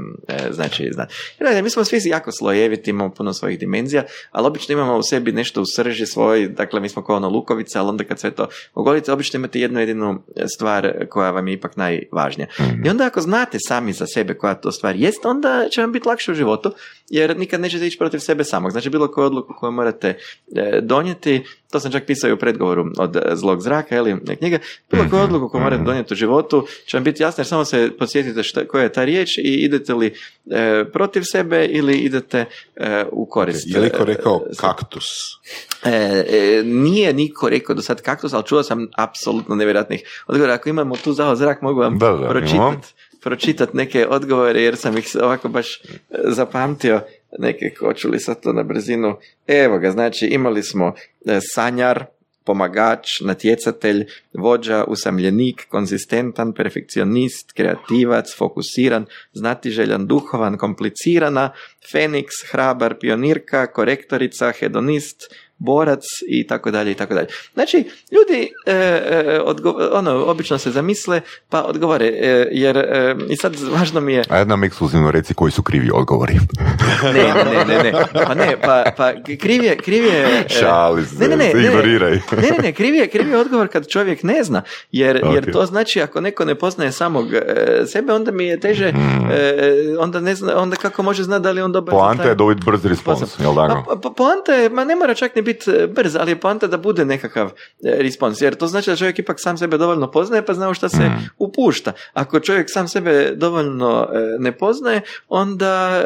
[0.52, 1.14] znači, znati.
[1.40, 5.04] Jer, gledajte, mi smo svi jako slojeviti, imamo puno svojih dimenzija, ali obično imamo u
[5.04, 8.32] sebi nešto u srži svoj, dakle, mi smo kao ono lukovica, ali onda kad sve
[8.32, 10.24] to ogolite, obično imate jednu jedinu
[10.56, 12.48] stvar koja vam je ipak najvažnija.
[12.86, 16.08] I onda ako znate sami za sebe koja to stvar jest, onda će vam biti
[16.08, 16.72] lakše u životu,
[17.10, 18.72] jer nikad nećete ići protiv sebe samog.
[18.72, 20.18] Znači bilo koju odluku koju morate
[20.56, 24.60] e, donijeti, to sam čak pisao i u predgovoru od zlog zraka, ili knjiga,
[24.92, 27.92] bilo koju odluku koju morate donijeti u životu će vam biti jasno jer samo se
[28.00, 30.14] podsjetite šta, koja je ta riječ i idete li
[30.94, 32.46] protiv sebe ili idete
[33.12, 33.68] u korist.
[33.68, 35.06] Je li rekao kaktus?
[35.86, 40.54] E, nije niko rekao do sad kaktus, ali čuo sam apsolutno nevjerojatnih odgovora.
[40.54, 42.00] Ako imamo tu zao zrak, mogu vam
[42.30, 42.94] pročitati
[43.24, 45.82] pročitat neke odgovore jer sam ih ovako baš e,
[46.24, 47.02] zapamtio.
[47.40, 49.18] Neke hoću li sad to na brzinu.
[49.48, 50.94] Evo ga znači imali smo
[51.26, 52.06] e, sanjar
[52.45, 61.50] pomagač, natjecatelj, vođa, usamljenik, konzistentan, perfekcionist, kreativac, fokusiran, znatiželjan, duhovan, komplicirana,
[61.91, 65.34] feniks, hrabar, pionirka, korektorica, hedonist,
[65.64, 67.27] borac i tako dalje i tako dalje.
[67.53, 67.77] Znači,
[68.11, 69.41] ljudi e, e
[69.91, 74.23] ono, obično se zamisle pa odgovore, e, jer e, i sad važno mi je...
[74.30, 76.34] A jedna ekskluzivno reci koji su krivi odgovori.
[77.14, 77.94] ne, ne, ne, ne,
[78.27, 79.77] pa ne, pa, pa kriv je...
[79.77, 82.11] Kriv je Šali se, ne, ne, ne, ignoriraj.
[82.11, 84.61] Ne, ne, ne, kriv je, kriv je odgovor kad čovjek ne zna,
[84.91, 87.27] jer, jer to znači ako neko ne poznaje samog
[87.88, 89.30] sebe, onda mi je teže, mm.
[89.99, 91.91] onda ne zna, onda kako može znati da li on dobar...
[91.91, 93.56] Poanta je dobiti brz respons, jel?
[93.56, 96.40] Pa, pa, poanta je, ma ne mora čak ni biti biti e, brz, ali je
[96.40, 97.52] poanta da bude nekakav e,
[97.84, 101.04] respons, jer to znači da čovjek ipak sam sebe dovoljno poznaje pa zna šta se
[101.04, 101.30] mm.
[101.38, 101.92] upušta.
[102.14, 106.04] Ako čovjek sam sebe dovoljno e, ne poznaje, onda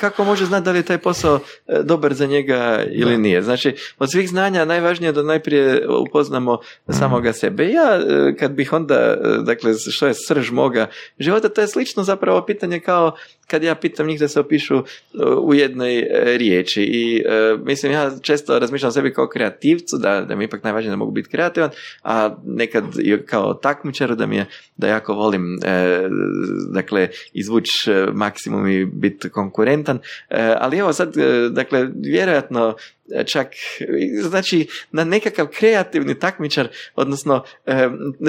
[0.00, 1.38] kako može znati da li je taj posao
[1.82, 3.42] dobar za njega ili nije.
[3.42, 6.58] Znači, od svih znanja najvažnije je da najprije upoznamo
[6.88, 7.68] samoga sebe.
[7.68, 8.00] Ja,
[8.38, 10.86] kad bih onda, dakle, što je srž moga
[11.18, 14.82] života, to je slično zapravo pitanje kao kad ja pitam njih da se opišu
[15.42, 17.22] u jednoj riječi i
[17.64, 20.96] mislim ja često razmišljam o sebi kao kreativcu, da, da mi je ipak najvažnije da
[20.96, 21.70] mogu biti kreativan,
[22.02, 24.46] a nekad i kao takmičaru da mi je,
[24.76, 26.08] da jako volim e,
[26.72, 29.98] dakle, izvući e, maksimum i biti konkurentan,
[30.30, 32.76] e, ali evo sad, e, dakle, vjerojatno
[33.26, 33.48] čak,
[34.22, 37.44] znači na nekakav kreativni takmičar, odnosno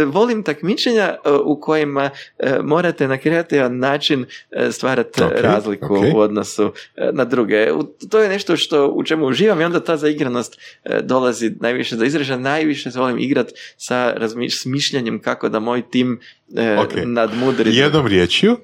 [0.05, 2.09] volim takmičenja e, u kojima
[2.39, 6.73] e, morate na kreativan način e, stvarati razliku u odnosu
[7.13, 7.67] na druge.
[8.09, 10.59] To je nešto što u čemu uživam i onda ta zaigranost
[11.03, 12.39] dolazi najviše do izražaja.
[12.39, 14.15] Najviše se volim igrati sa
[14.49, 16.19] smišljanjem kako da moj tim
[16.53, 17.05] okay.
[17.05, 17.75] nadmudri.
[17.75, 18.57] Jednom riječju?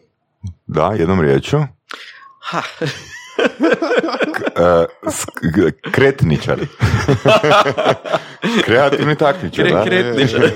[0.68, 1.66] Da, jednom riječju.
[2.40, 2.62] Ha.
[5.92, 6.60] Kretničar.
[8.66, 9.84] Kreativni takmičar, da?
[9.84, 10.42] Kretničar.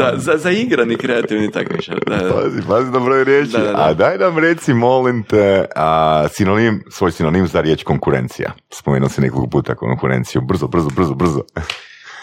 [0.00, 1.98] da, za, za igrani kreativni takmičar.
[2.06, 2.34] Da, da.
[2.34, 3.56] Pazi, pazi na broj riječi.
[3.74, 8.52] A daj nam reci, molim te, a, sinonim, svoj sinonim za riječ konkurencija.
[8.70, 10.42] Spomenuo si nekog puta konkurenciju.
[10.42, 11.42] Brzo, brzo, brzo, brzo.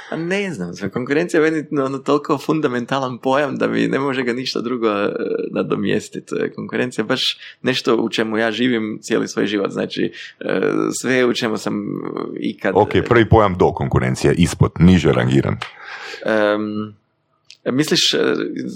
[0.09, 4.23] A ne znam, sve konkurencija je meni ono, toliko fundamentalan pojam da mi ne može
[4.23, 5.11] ga ništa drugo uh,
[5.51, 6.35] nadomjestiti.
[6.55, 9.71] Konkurencija je baš nešto u čemu ja živim cijeli svoj život.
[9.71, 10.47] Znači, uh,
[11.01, 11.85] sve u čemu sam
[12.39, 12.73] ikad...
[12.75, 15.57] Ok, prvi pojam do konkurencije, ispod, niže rangiran.
[16.25, 16.93] Um,
[17.71, 17.99] Misliš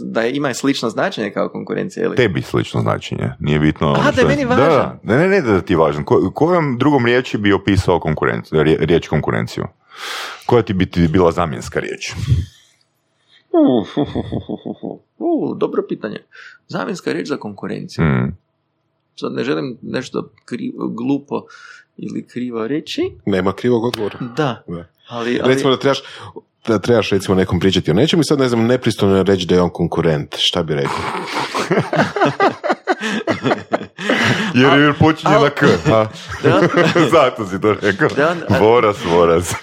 [0.04, 2.06] da ima slično značenje kao konkurencija?
[2.06, 2.16] Ili?
[2.16, 3.96] Tebi slično značenje, nije bitno.
[4.00, 4.68] A, da je meni važan.
[4.68, 6.04] Da, ne, ne, ne da ti je važan.
[6.04, 9.64] Ko, kojom drugom riječi bi opisao konkurenciju, riječ konkurenciju?
[10.46, 12.14] Koja ti bi ti bila zamjenska riječ?
[15.18, 16.18] Uh, dobro pitanje.
[16.68, 18.06] Zamjenska riječ za konkurenciju.
[18.06, 18.38] Mm.
[19.16, 21.46] Sad ne želim nešto krivo, glupo
[21.98, 23.12] ili krivo reći.
[23.26, 24.18] Nema krivog odgovora.
[24.38, 24.64] Da.
[25.10, 25.54] Ali, ali...
[25.54, 26.00] Recimo da trebaš,
[26.68, 29.62] da trebaš recimo nekom pričati o nečemu i sad ne znam, nepristojno reći da je
[29.62, 30.36] on konkurent.
[30.38, 31.00] Šta bi rekao?
[34.54, 35.66] Jer je počinje na K.
[37.12, 38.10] Zato si to rekao.
[38.60, 39.56] Voras, voras.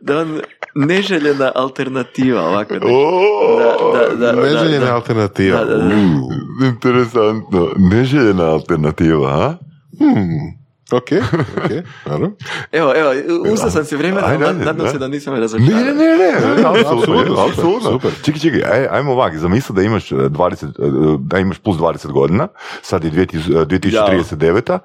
[0.00, 0.40] Da on
[0.74, 2.74] neželjena alternativa ovako.
[4.18, 5.60] Da, neželjena alternativa.
[6.66, 7.68] Interesantno.
[7.76, 9.56] Neželjena alternativa, a?
[9.98, 10.63] Hmm.
[10.92, 11.08] Ok,
[11.64, 11.70] ok,
[12.06, 12.32] naravno.
[12.72, 13.10] Evo, evo,
[13.52, 15.72] uzao sam se vremena, ali nadam se da nisam razočaran.
[15.72, 16.16] Ne, ne, ne,
[16.56, 17.90] ne, apsolutno, apsolutno.
[17.90, 18.10] Super.
[18.24, 22.48] Čekaj, čekaj, ajmo ovak, zamisli da imaš 20, e, da imaš plus 20 godina,
[22.82, 24.78] sad je 2039.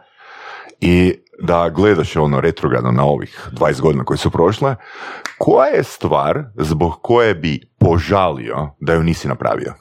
[0.82, 4.76] I da gledaš ono retrogradno na ovih 20 godina koje su prošle,
[5.38, 9.74] koja je stvar zbog koje bi požalio da ju nisi napravio?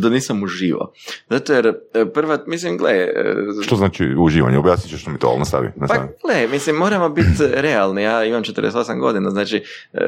[0.00, 0.92] Da nisam uživao.
[1.30, 2.92] Zato jer e, prva, mislim, gle...
[2.92, 4.58] E, što znači uživanje?
[4.58, 5.68] Objasnit ćeš što mi to nastavi.
[5.76, 6.08] nastavi.
[6.22, 8.02] Pa gle, mislim, moramo biti realni.
[8.02, 9.62] Ja imam 48 godina, znači
[9.92, 10.00] e,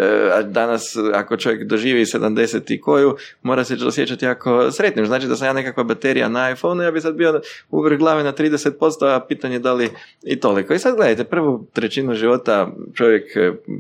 [0.45, 5.07] danas ako čovjek doživi 70 i koju, mora se osjećati jako sretnim.
[5.07, 7.41] Znači da sam ja nekakva baterija na iPhone, ja bi sad bio
[7.71, 9.91] u vrh glave na 30%, a pitanje da li
[10.23, 10.75] i toliko.
[10.75, 13.25] I sad gledajte, prvu trećinu života čovjek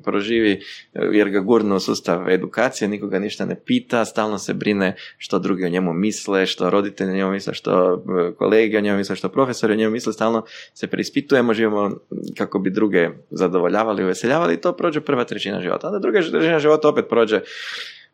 [0.04, 0.60] proživi
[0.92, 5.68] jer ga gurno sustav edukacije, nikoga ništa ne pita, stalno se brine što drugi o
[5.68, 8.04] njemu misle, što roditelji o njemu misle, što
[8.38, 10.44] kolege o njemu misle, što profesori o njemu misle, stalno
[10.74, 11.90] se preispitujemo, živimo
[12.36, 15.86] kako bi druge zadovoljavali, uveseljavali i to prođe prva trećina života.
[15.86, 17.40] Onda druga trećina života opet prođe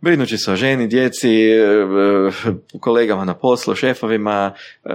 [0.02, 4.52] brinući se o ženi, djeci, e, e, kolegama na poslu, šefovima,
[4.84, 4.90] e,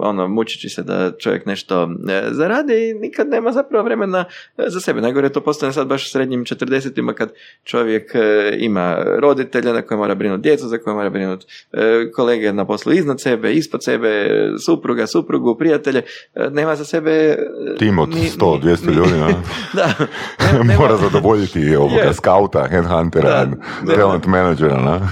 [0.00, 1.88] ono, mučići se da čovjek nešto
[2.30, 4.24] zaradi i nikad nema zapravo vremena
[4.66, 5.00] za sebe.
[5.00, 7.32] Najgore to postane sad baš u srednjim četrdesetima kad
[7.64, 8.12] čovjek
[8.58, 11.46] ima roditelja na koje mora brinuti djecu, za koje mora brinuti
[12.14, 14.28] kolege na poslu iznad sebe, ispod sebe,
[14.66, 16.02] supruga, suprugu, prijatelje,
[16.50, 17.36] nema za sebe...
[17.78, 19.12] Tim od 100, 200 ljudi,
[19.76, 19.92] da.
[20.78, 23.46] mora zadovoljiti ovoga skauta, headhuntera,
[23.82, 25.08] da, menadžera, na?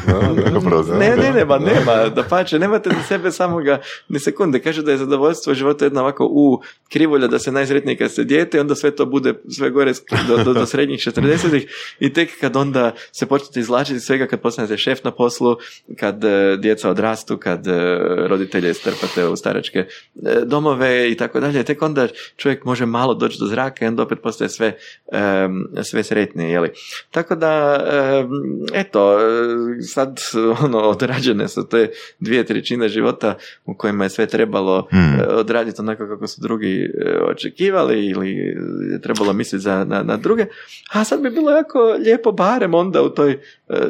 [0.98, 4.60] ne, ne, ne, ba, nema, da pače, nemate za sebe samoga ni sekunde.
[4.60, 6.60] Kaže da je zadovoljstvo života jedna ovako u
[6.92, 9.92] krivolja da se najsretniji kad se dijete, onda sve to bude sve gore
[10.28, 11.66] do, do, do srednjih 40
[12.00, 15.56] i tek kad onda se počnete izlačiti svega kad postanete šef na poslu,
[16.00, 17.98] kad e, djeca odrastu, kad e,
[18.28, 19.86] roditelje strpate u staračke e,
[20.44, 24.18] domove i tako dalje, tek onda čovjek može malo doći do zraka i onda opet
[24.22, 24.76] postaje sve,
[25.82, 26.70] sve sretniji, jeli.
[27.10, 27.84] Tako da,
[28.72, 30.20] eto, E, sad
[30.64, 33.34] ono, odrađene su te dvije trećine života
[33.64, 35.20] u kojima je sve trebalo hmm.
[35.20, 38.30] E, odraditi onako kako su drugi e, očekivali ili
[38.90, 40.46] je trebalo misliti za, na, na druge.
[40.92, 43.38] A sad bi bilo jako lijepo barem onda u toj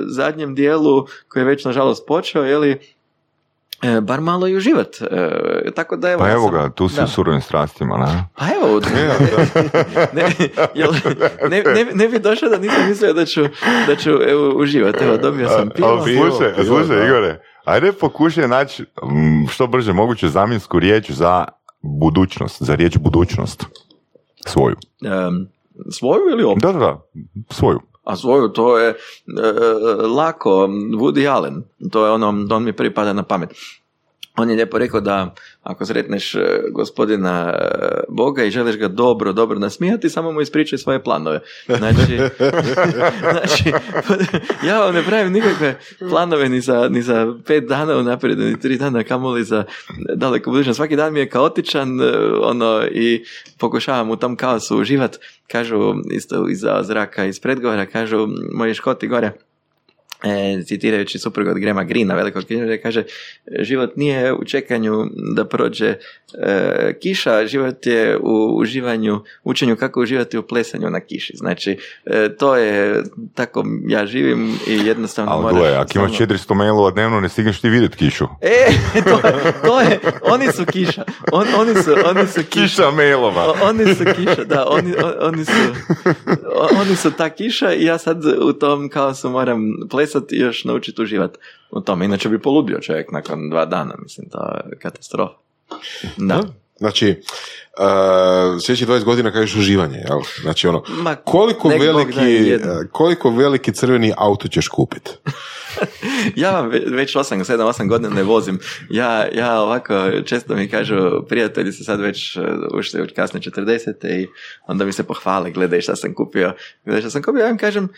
[0.06, 2.78] zadnjem dijelu koji je već nažalost počeo, je li
[4.02, 4.96] bar malo i uživat.
[5.66, 8.24] E, tako da evo, pa evo ga, tu su surovim strastima, ne?
[8.36, 8.80] Pa evo,
[10.14, 10.22] ne,
[11.50, 13.42] ne, ne, ne, bi došao da nisam mislio da ću,
[13.86, 15.04] da ću evo, uživati.
[15.04, 16.02] Evo, dobio sam pivo.
[16.02, 18.84] Slušaj, slušaj, Igore, ajde pokušaj naći
[19.50, 21.44] što brže moguće zamjensku riječ za
[21.82, 23.64] budućnost, za riječ budućnost.
[24.46, 24.76] Svoju.
[25.02, 25.48] Um,
[25.90, 26.62] svoju ili opet?
[26.62, 27.00] Da, da, da,
[27.50, 28.96] svoju a svoju to je e,
[30.16, 30.50] lako
[30.96, 33.52] Woody Allen, to je ono, on mi prvi pada na pamet.
[34.38, 36.40] On je lijepo rekao da ako sretneš e,
[36.72, 37.68] gospodina e,
[38.08, 41.40] Boga i želiš ga dobro, dobro nasmijati, samo mu ispričaj svoje planove.
[41.66, 42.18] Znači,
[43.32, 43.72] znači
[44.66, 45.78] ja vam ne pravim nikakve
[46.10, 49.64] planove ni za, ni za pet dana unaprijed, ni tri dana, kamoli za
[50.14, 50.76] daleko budućnost.
[50.76, 51.88] Svaki dan mi je kaotičan
[52.42, 53.24] ono, i
[53.58, 59.32] pokušavam u tom kaosu uživati kažu isto iza zraka iz predgovora, kažu moji škoti gore,
[60.24, 63.02] e, citirajući suprug od Grema Grina, velikog knjižara, kaže
[63.60, 70.38] život nije u čekanju da prođe e, kiša, život je u uživanju, učenju kako uživati
[70.38, 71.36] u plesanju na kiši.
[71.36, 73.02] Znači, e, to je
[73.34, 75.72] tako ja živim i jednostavno Ali moraš...
[75.76, 78.26] ako imaš 400 mailova dnevno, ne stigneš ti vidjeti kišu.
[78.40, 78.66] E,
[79.04, 81.04] to je, to je, oni su kiša.
[81.32, 82.62] On, oni, su, oni su kiša.
[82.62, 83.54] Kiša mailova.
[83.62, 85.52] oni su kiša, da, oni, oni, su,
[86.80, 91.02] oni su ta kiša i ja sad u tom kaosu moram plesati i još naučiti
[91.02, 91.38] uživati
[91.70, 92.04] u tome.
[92.04, 95.34] Inače bi poludio čovjek nakon dva dana, mislim, to je katastrofa.
[96.16, 96.42] Da.
[96.78, 97.22] Znači,
[97.78, 100.18] uh, sljedećih 20 godina kažeš uživanje, jel?
[100.42, 105.10] Znači ono, Ma, koliko, veliki, uh, koliko veliki crveni auto ćeš kupiti?
[106.36, 108.58] ja već 8, 7, 8 godina ne vozim.
[108.90, 110.96] Ja, ja ovako, često mi kažu,
[111.28, 112.44] prijatelji se sad već uh,
[112.74, 114.20] ušli u kasne 40.
[114.20, 114.26] i
[114.66, 116.52] onda mi se pohvale, gledaj šta sam kupio.
[116.84, 117.88] Gledaj šta sam kupio, ja vam kažem,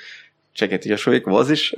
[0.53, 1.73] čekaj, ti još uvijek voziš?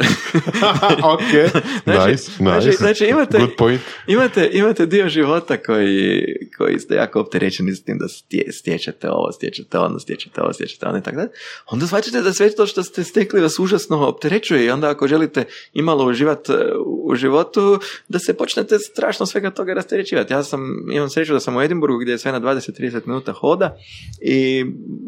[1.15, 1.53] ok,
[1.85, 2.79] znači, nice, znači, nice.
[2.79, 3.81] Znači, imate, Good point.
[4.07, 6.25] Imate, imate dio života koji,
[6.59, 8.07] koji ste jako opterećeni s tim da
[8.53, 11.29] stječete ovo, stječete ono, stječete ovo, stječete ono i tako dalje.
[11.67, 15.45] Onda shvaćate da sve to što ste stekli vas užasno opterećuje i onda ako želite
[15.73, 20.33] imalo uživati e, u životu, da se počnete strašno svega toga rasterećivati.
[20.33, 20.61] Ja sam,
[20.93, 23.77] imam sreću da sam u Edinburgu gdje je sve na 20-30 minuta hoda
[24.21, 24.65] i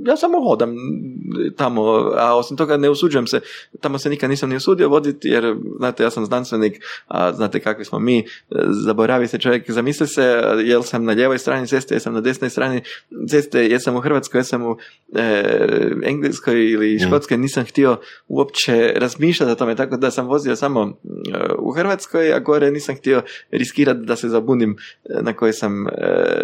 [0.07, 0.75] ja samo hodam
[1.57, 1.83] tamo,
[2.17, 3.41] a osim toga ne usuđujem se
[3.81, 7.85] tamo se nikad nisam ni usudio voditi jer, znate, ja sam znanstvenik, a znate kakvi
[7.85, 8.25] smo mi,
[8.85, 12.83] zaboravi se čovjek, zamisli se, jel sam na ljevoj strani ceste, jesam na desnoj strani
[13.29, 14.77] ceste, jesam u Hrvatskoj, jesam u
[15.17, 15.45] e,
[16.03, 17.07] Engleskoj ili mm.
[17.07, 17.97] Škotskoj, nisam htio
[18.29, 22.97] uopće razmišljati o tome, tako da sam vozio samo e, u Hrvatskoj, a gore nisam
[22.97, 25.87] htio riskirati da se zabunim e, na kojoj sam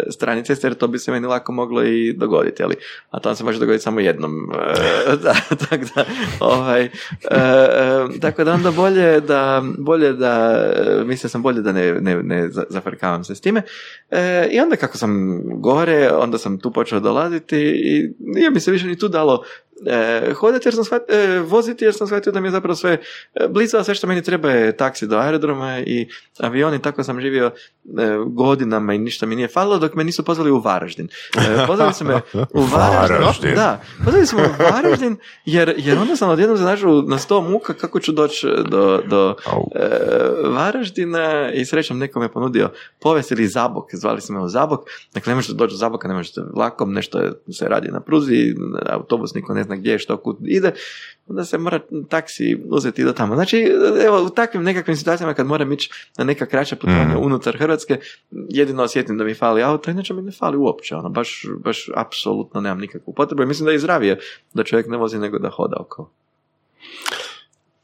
[0.09, 2.75] strani ceste, jer to bi se meni lako moglo i dogoditi, ali,
[3.09, 4.49] a to se može dogoditi samo jednom.
[5.23, 5.35] da,
[5.69, 6.05] tako da,
[6.39, 6.89] ovaj,
[7.31, 10.63] E, e, tako da onda bolje da, bolje da,
[11.05, 13.61] mislio sam bolje da ne, ne, ne zafrkavam se s time.
[14.11, 18.71] E, I onda kako sam gore, onda sam tu počeo dolaziti i nije mi se
[18.71, 19.43] više ni tu dalo
[19.85, 22.97] e, hodati jer sam shvatio, e, voziti jer sam shvatio da mi je zapravo sve
[23.33, 26.07] e, blizu, a sve što meni treba je taksi do aerodroma i
[26.39, 27.51] avioni, tako sam živio e,
[28.27, 31.07] godinama i ništa mi nije falilo dok me nisu pozvali u Varaždin.
[31.37, 32.21] E, pozvali su me
[32.59, 33.17] u Varaždin.
[33.17, 33.55] Varaždin.
[33.55, 37.41] Da, pozvali su me u Varaždin jer, jer onda sam odjednom se našao na sto
[37.41, 39.35] muka kako ću doći do, do
[39.75, 39.89] e,
[40.49, 44.79] Varaždina i srećom neko me ponudio povest ili Zabok, zvali su me u Zabok,
[45.13, 47.19] dakle ne možete doći do Zaboka, ne možete vlakom, nešto
[47.51, 48.55] se radi na pruzi,
[48.85, 50.73] autobus niko ne zna gdje je, što, kud ide,
[51.27, 51.79] onda se mora
[52.09, 53.35] taksi uzeti do tamo.
[53.35, 53.71] Znači,
[54.05, 57.25] evo, u takvim nekakvim situacijama kad moram ići na neka kraća putovanja Mhm.
[57.25, 57.99] unutar Hrvatske,
[58.31, 62.61] jedino osjetim da mi fali auto, inače mi ne fali uopće, ono, baš, baš apsolutno
[62.61, 64.19] nemam nikakvu potrebu mislim da je zdravije
[64.53, 66.09] da čovjek ne vozi nego da hoda oko.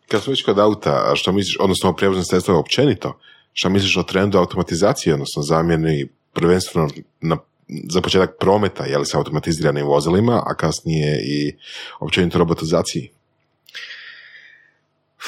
[0.08, 3.20] Kad smo već kod auta, što misliš, odnosno o prijevoznim sredstvima općenito,
[3.54, 6.90] što misliš o trendu automatizacije, odnosno zamjeni prvenstveno
[7.22, 11.56] na, za početak prometa, je li sa automatiziranim vozilima, a kasnije i
[12.00, 13.10] općenito robotizaciji?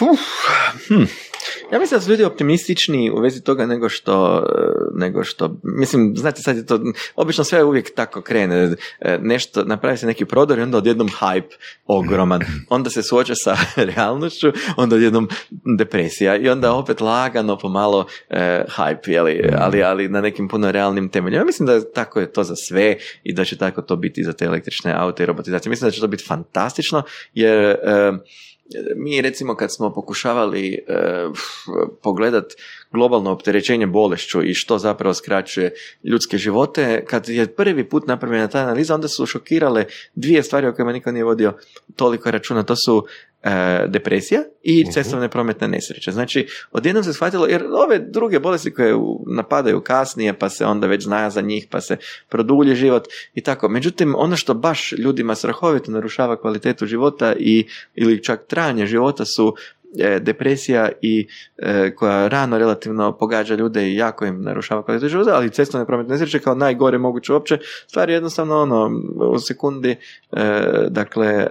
[0.01, 0.19] Uf,
[0.87, 1.03] hm.
[1.71, 6.13] Ja mislim da su ljudi optimistični u vezi toga nego što, e, nego što, mislim,
[6.17, 6.79] znate sad je to,
[7.15, 8.69] obično sve uvijek tako krene,
[8.99, 11.55] E, nešto, napravi se neki prodor i onda odjednom hype
[11.85, 13.57] ogroman, onda se suoče sa
[13.95, 15.29] realnošću, onda odjednom
[15.77, 21.09] depresija i onda opet lagano pomalo e, hype, jeli, ali, ali na nekim puno realnim
[21.09, 21.41] temeljima.
[21.41, 24.23] Ja mislim da tako je to za sve i da će tako to biti i
[24.23, 25.69] za te električne aute i robotizacije.
[25.69, 27.03] Mislim da će to biti fantastično
[27.33, 27.77] jer e,
[28.95, 30.81] mi recimo kad smo pokušavali e,
[32.03, 32.53] pogledat
[32.91, 38.59] globalno opterećenje bolešću i što zapravo skraćuje ljudske živote, kad je prvi put napravljena ta
[38.59, 39.85] analiza, onda su šokirale
[40.15, 41.53] dvije stvari o kojima niko nije vodio
[41.95, 42.63] toliko računa.
[42.63, 43.05] To su
[43.43, 46.11] e, depresija i cestovne prometne nesreće.
[46.11, 48.95] Znači, odjednom se shvatilo, jer ove druge bolesti koje
[49.27, 51.97] napadaju kasnije, pa se onda već zna za njih, pa se
[52.29, 53.69] produlji život i tako.
[53.69, 59.55] Međutim, ono što baš ljudima strahovito narušava kvalitetu života i ili čak trajanje života su
[60.19, 65.49] depresija i e, koja rano relativno pogađa ljude i jako im narušava kvalitetu života, ali
[65.49, 67.57] cestovne prometne nesreće kao najgore moguće uopće,
[67.87, 69.01] stvar je jednostavno ono
[69.31, 69.95] u sekundi
[70.31, 71.47] e, dakle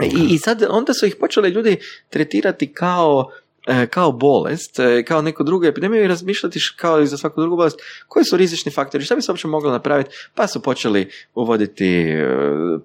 [0.00, 1.76] i, I sad onda su ih počeli ljudi
[2.10, 3.41] tretirati kao e,
[3.90, 7.80] kao bolest, e, kao neku drugu epidemiju i razmišljati kao i za svaku drugu bolest,
[8.08, 12.26] koji su rizični faktori, šta bi se uopće moglo napraviti, pa su počeli uvoditi e,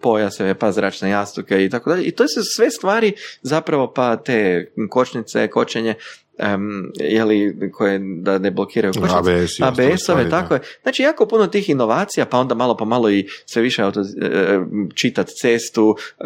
[0.01, 2.03] pojaseve, pa zračne jastuke i tako dalje.
[2.03, 5.95] I to su sve stvari zapravo pa te kočnice, kočenje,
[6.39, 9.18] um, jeli, koje da ne blokiraju kočnice.
[9.18, 10.55] ABS ABS-ove, tako da.
[10.55, 10.61] je.
[10.81, 14.59] Znači, jako puno tih inovacija, pa onda malo po malo i sve više auto, e,
[14.95, 16.26] čitat cestu, e,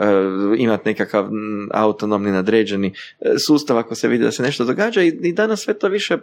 [0.58, 1.30] imat nekakav
[1.72, 5.74] autonomni nadređeni e, sustav ako se vidi da se nešto događa i, i danas sve
[5.74, 6.18] to više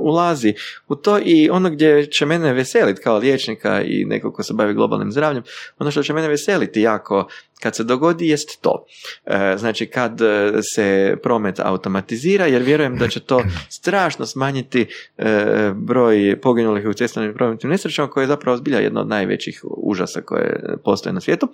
[0.00, 0.54] ulazi
[0.88, 4.74] u to i ono gdje će mene veseliti kao liječnika i neko ko se bavi
[4.74, 5.42] globalnim zdravljem,
[5.78, 7.28] ono što će mene veseliti jako
[7.60, 8.84] kad se dogodi jest to.
[9.26, 13.42] E, znači kad e, se promet automatizira, jer vjerujem da će to
[13.80, 14.86] strašno smanjiti
[15.18, 20.20] e, broj poginulih u cestovnim prometnim nesrećama, koje je zapravo zbilja jedna od najvećih užasa
[20.20, 21.48] koje postoje na svijetu.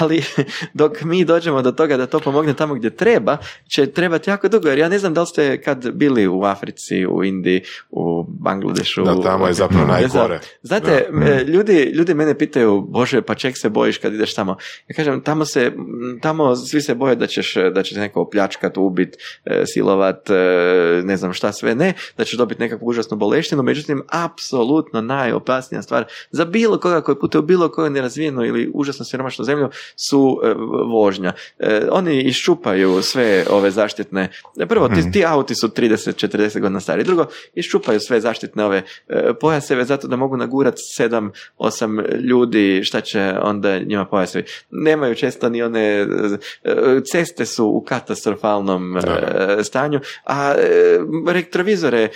[0.00, 0.22] Ali
[0.74, 3.36] dok mi dođemo do toga da to pomogne tamo gdje treba,
[3.68, 7.06] će trebati jako dugo, jer ja ne znam da li ste kad bili u Africi,
[7.06, 9.04] u Indiji, u Bangladešu.
[9.04, 10.40] Da, tamo je zapravo najgore.
[10.62, 11.08] Znate,
[11.46, 14.56] ljudi, ljudi mene pitaju, Bože, pa čeg se bojiš kad ideš tamo?
[14.88, 15.72] Ja kažem, tamo se,
[16.22, 20.34] tamo svi se boje da ćeš, da će te neko opljačkat, ubit, e, silovat, e,
[21.04, 26.04] ne znam šta sve ne, da ćeš dobiti nekakvu užasnu boleštinu, međutim, apsolutno najopasnija stvar
[26.30, 30.54] za bilo koga koji putuje u bilo koju nerazvijenu ili užasno siromašnu zemlju su e,
[30.92, 31.32] vožnja.
[31.90, 34.30] Oni iščupaju sve ove zaštitne,
[34.68, 38.82] prvo, ti, ti auti su 30-40 godina stari, drugo, iščupaju sve zaštitne ove
[39.40, 40.74] pojaseve zato da mogu nagurat
[41.58, 44.44] 7-8 ljudi, šta će onda njima pojasevi.
[44.70, 46.06] Nemaju često ni one, e,
[47.12, 49.00] ceste su u katastrofalnom e,
[49.62, 50.98] stanju, a e,
[51.32, 52.08] retrovizore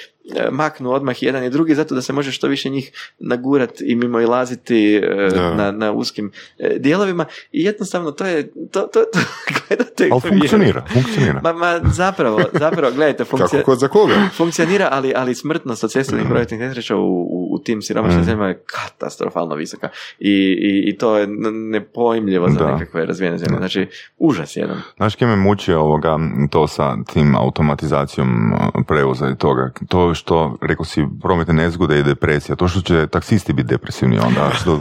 [0.51, 4.21] maknu odmah jedan i drugi zato da se može što više njih nagurat i mimo
[4.21, 5.01] ilaziti
[5.35, 5.55] Da.
[5.55, 6.33] na, na uskim
[6.79, 9.19] dijelovima i jednostavno to je to, to, to
[9.69, 11.41] gledate Ali funkcionira, funkcionira.
[11.43, 14.15] Ma, ma zapravo, zapravo, gledajte, Kako funkcija, kod za koga?
[14.37, 17.32] funkcionira, ali, ali smrtnost od cestovnih prometnih nesreća u
[17.65, 18.25] tim siromašnim Mm.
[18.25, 19.89] zemljama je katastrofalno visoka.
[20.19, 21.27] I, i, i to je
[21.71, 22.73] nepojmljivo za Da.
[22.73, 23.57] nekakve razvijene zemlje.
[23.57, 23.87] Znači,
[24.19, 24.77] užas jedan.
[24.97, 26.19] Znaš kje me muči ovoga,
[26.51, 28.53] to sa tim automatizacijom
[28.89, 29.71] prevoza i toga?
[29.89, 34.51] To što, rekao si, prometne nezgode i depresija, to što će taksisti biti depresivni onda.
[34.55, 34.81] Što,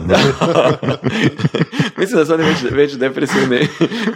[1.98, 3.68] Mislim da su oni već, već depresivni.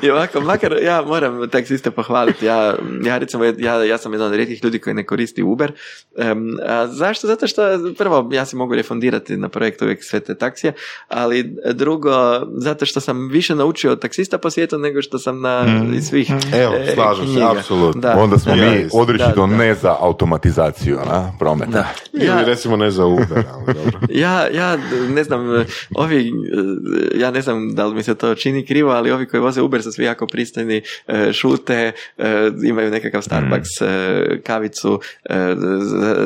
[0.02, 2.46] I ovako, makar ja moram taksiste pohvaliti.
[2.46, 5.72] Ja, ja recimo, ja, ja sam jedan od rijetkih ljudi koji ne koristi Uber.
[6.18, 7.26] Em, a zašto?
[7.26, 7.62] Zato što
[7.98, 10.72] prvo, ja si se mogu refundirati na projekt uvijek sve te taksije,
[11.08, 12.10] ali drugo,
[12.56, 16.00] zato što sam više naučio od taksista po svijetu nego što sam na Mm.
[16.00, 18.00] svih Evo, e, slažem se, apsolutno.
[18.00, 18.16] Da.
[18.18, 19.56] Onda smo Da, mi da.
[19.56, 21.70] ne za automatizaciju na, prometa.
[21.70, 21.86] Da.
[22.12, 24.00] Ili Ja, recimo ne za Uber, ali dobro.
[24.24, 24.78] ja, ja
[25.08, 25.64] ne znam,
[25.96, 29.40] ovi, e, ja ne znam da li mi se to čini krivo, ali ovi koji
[29.40, 35.54] voze Uber su svi jako pristojni, e, šute, e, imaju nekakav Starbucks e, kavicu, e,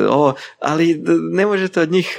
[0.09, 2.17] ovo, ali ne možete od njih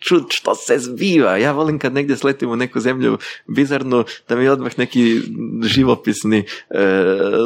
[0.00, 1.36] čuti što se zbiva.
[1.36, 5.20] Ja volim kad negdje sletim u neku zemlju bizarnu, da mi odmah neki
[5.64, 6.80] živopisni e,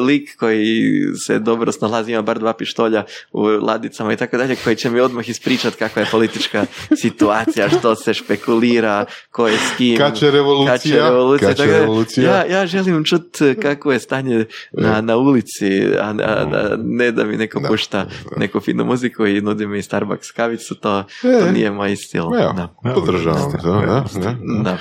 [0.06, 0.90] lik koji
[1.26, 5.00] se dobro snalazi, ima bar dva pištolja u ladicama i tako dalje, koji će mi
[5.00, 6.66] odmah ispričati kakva je politička
[7.02, 9.98] situacija, što se špekulira, ko je s kim.
[9.98, 10.72] Kad će revolucija?
[10.72, 11.48] Kad će revolucija.
[11.48, 12.30] Kad će Tako revolucija?
[12.30, 17.24] Ja, ja želim čuti kakvo je stanje na, na ulici, a, a- a ne da
[17.24, 18.06] mi neko pušta
[18.36, 21.52] neku finu muziku i nudi mi Starbucks kavicu, to, to E.
[21.74, 22.22] nije moj stil.
[22.22, 22.68] Evo, Da.
[22.94, 24.36] podržavam to, da, da.
[24.62, 24.78] Da.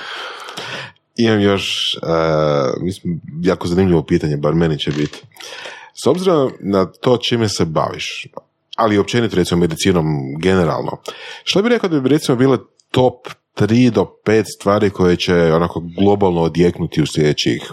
[1.15, 5.21] Imam još, uh, mislim, jako zanimljivo pitanje, bar meni će biti.
[6.03, 8.27] S obzirom na to čime se baviš,
[8.77, 10.05] ali i općenito recimo medicinom
[10.39, 10.97] generalno,
[11.43, 12.57] što bi rekao da bi recimo bile
[12.91, 17.71] top 3 do 5 stvari koje će onako globalno odjeknuti u sljedećih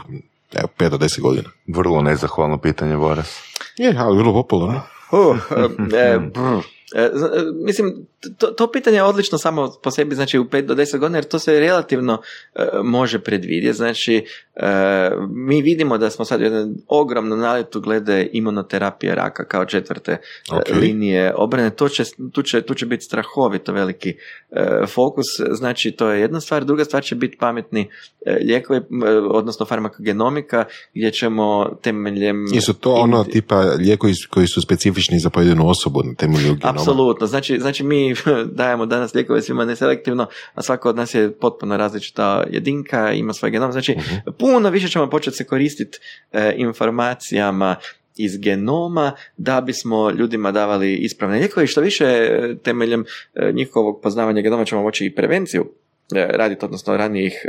[0.55, 1.49] evo, 5 do 10 godina?
[1.66, 3.40] Vrlo nezahvalno pitanje, Boras.
[3.76, 4.82] Je, ali vrlo popularno.
[5.12, 5.36] Uh,
[5.94, 6.80] e, brr.
[6.94, 7.10] E, e,
[7.65, 8.07] mislim,
[8.39, 11.25] to, to pitanje je odlično samo po sebi, znači u 5 do 10 godina, jer
[11.25, 12.20] to se relativno
[12.55, 13.77] e, može predvidjeti.
[13.77, 14.25] Znači,
[14.57, 20.12] e, mi vidimo da smo sad u jednom ogromnom naletu glede imunoterapije raka kao četvrte
[20.12, 20.20] e,
[20.57, 20.77] Ok.
[20.81, 21.70] linije obrane.
[21.70, 24.15] To će, tu, će, tu će biti strahovito veliki
[24.94, 25.27] fokus.
[25.51, 26.65] Znači, to je jedna stvar.
[26.65, 27.89] Druga stvar će biti pametni
[28.27, 28.81] lijekovi,
[29.31, 32.47] odnosno farmakogenomika, gdje ćemo temeljem...
[32.52, 36.80] Jesu to ono tipa lijekovi koji su specifični za pojedinu osobu na temelju genoma?
[36.81, 38.15] Apsolutno, znači, znači mi
[38.59, 43.50] dajemo danas lijekove svima neselektivno, a svako od nas je potpuno različita jedinka, ima svoj
[43.50, 43.97] genom, znači
[44.39, 45.99] puno više ćemo početi se koristiti
[46.33, 47.76] e, informacijama
[48.17, 51.65] iz genoma da bismo ljudima davali ispravne lijekove.
[51.65, 55.73] I što više e, temeljem e, njihovog poznavanja genoma ćemo moći i prevenciju
[56.15, 57.47] e, raditi, odnosno ranijih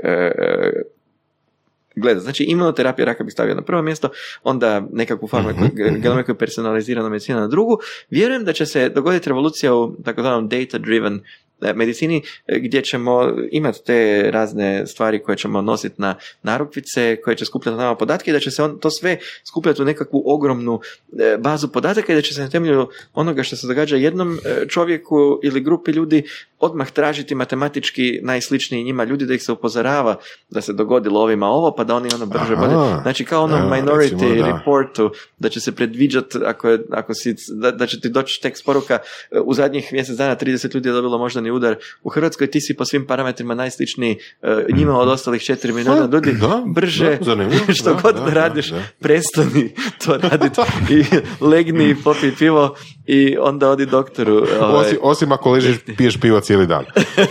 [1.96, 2.20] gleda.
[2.20, 4.10] Znači imunoterapija raka bi stavio na prvo mjesto,
[4.44, 7.80] onda nekakvu farmaku, Mhm, genomiku i personaliziranu medicinu na drugu.
[8.10, 11.20] Vjerujem da će se dogoditi revolucija u takozvanom data-driven
[11.62, 17.36] e, medicini e, gdje ćemo imati te razne stvari koje ćemo nositi na narukvice, koje
[17.36, 20.80] će skupljati nama podatke i da će se on, to sve skupljati u nekakvu ogromnu
[21.20, 25.40] e, bazu podataka i da će se na temelju onoga što se događa jednom čovjeku
[25.44, 26.24] ili grupi ljudi
[26.62, 30.16] odmah tražiti matematički najsličniji njima ljudi da ih se upozorava
[30.50, 32.66] da se dogodilo ovima ovo pa da oni ono brže Aha.
[32.66, 33.02] bolje.
[33.02, 34.46] Znači kao ono Evo, minority recimo, da.
[34.46, 38.66] reportu da će se predviđati ako, je, ako si, da, da će ti doći tekst
[38.66, 38.94] poruka
[39.32, 42.74] e, u zadnjih mjesec dana 30 ljudi je dobilo moždani udar u Hrvatskoj, ti si
[42.78, 47.18] po svim parametrima najsličniji e, njima od ostalih 4 milijuna ljudi, Da, brže,
[47.80, 48.84] što god da, radiš, da.
[49.00, 49.74] prestani
[50.06, 50.62] to raditi
[50.96, 51.04] i
[51.46, 52.76] legni i popi pivo
[53.06, 54.46] i onda odi doktoru.
[54.62, 56.86] ovaj, Osim, osim ako ležiš, piješ pivo cijeli dan.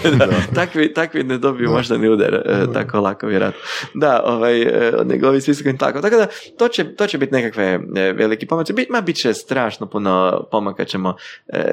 [0.54, 3.60] takvi, takvi ne dobiju možda ni udar e, tako lako vjerojatno.
[3.94, 6.00] Da, ovaj, e, nego ovi svi su tako.
[6.00, 6.26] Tako da,
[6.58, 7.64] to će, to će biti nekakve
[7.96, 8.72] e, veliki pomaci.
[8.72, 11.14] Bit, ma, bit će strašno puno pomaka ćemo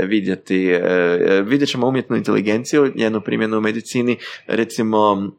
[0.03, 0.71] vidjeti.
[1.43, 4.17] Vidjet ćemo umjetnu inteligenciju, njenu primjenu u medicini,
[4.47, 5.31] recimo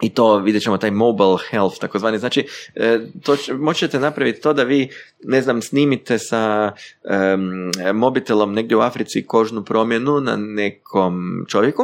[0.00, 2.18] i to vidjet ćemo taj mobile health takozvani.
[2.18, 4.88] Znači, e, to će, moći ćete napraviti to da vi,
[5.24, 6.72] ne znam, snimite sa
[7.04, 11.82] em, mobitelom negdje u Africi kožnu promjenu na nekom čovjeku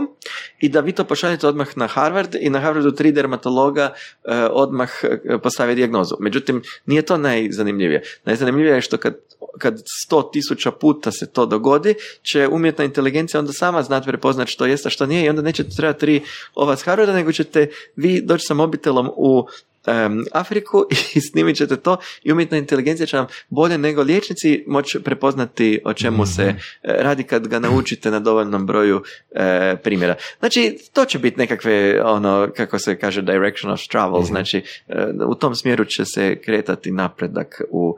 [0.61, 3.93] i da vi to pošaljete odmah na Harvard i na Harvardu tri dermatologa
[4.25, 6.17] e, odmah e, postave dijagnozu.
[6.21, 8.03] Međutim, nije to najzanimljivije.
[8.25, 9.17] Najzanimljivije je što kad,
[9.59, 14.67] kad sto tisuća puta se to dogodi, će umjetna inteligencija onda sama znati prepoznat što
[14.67, 16.23] jest, a što nije i onda nećete trebati tri
[16.55, 17.69] ova s Harvarda, nego ćete
[18.03, 19.47] vi doći sa mobitelom u
[19.87, 25.03] em, Afriku i snimit ćete to i umjetna inteligencija će vam bolje nego liječnici moći
[25.03, 30.15] prepoznati o čemu se e, radi kad ga naučite na dovoljnom broju e, primjera.
[30.39, 35.35] Znači, to će biti nekakve, ono, kako se kaže, direction of travel, znači, e, u
[35.35, 37.97] tom smjeru će se kretati napredak u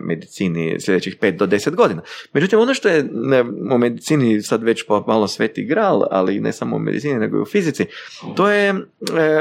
[0.00, 2.02] medicini sljedećih 5 do 10 godina.
[2.32, 3.10] Međutim, ono što je
[3.72, 7.44] u medicini sad već malo sveti gral, ali ne samo u medicini, nego i u
[7.44, 7.86] fizici,
[8.36, 8.74] to je e,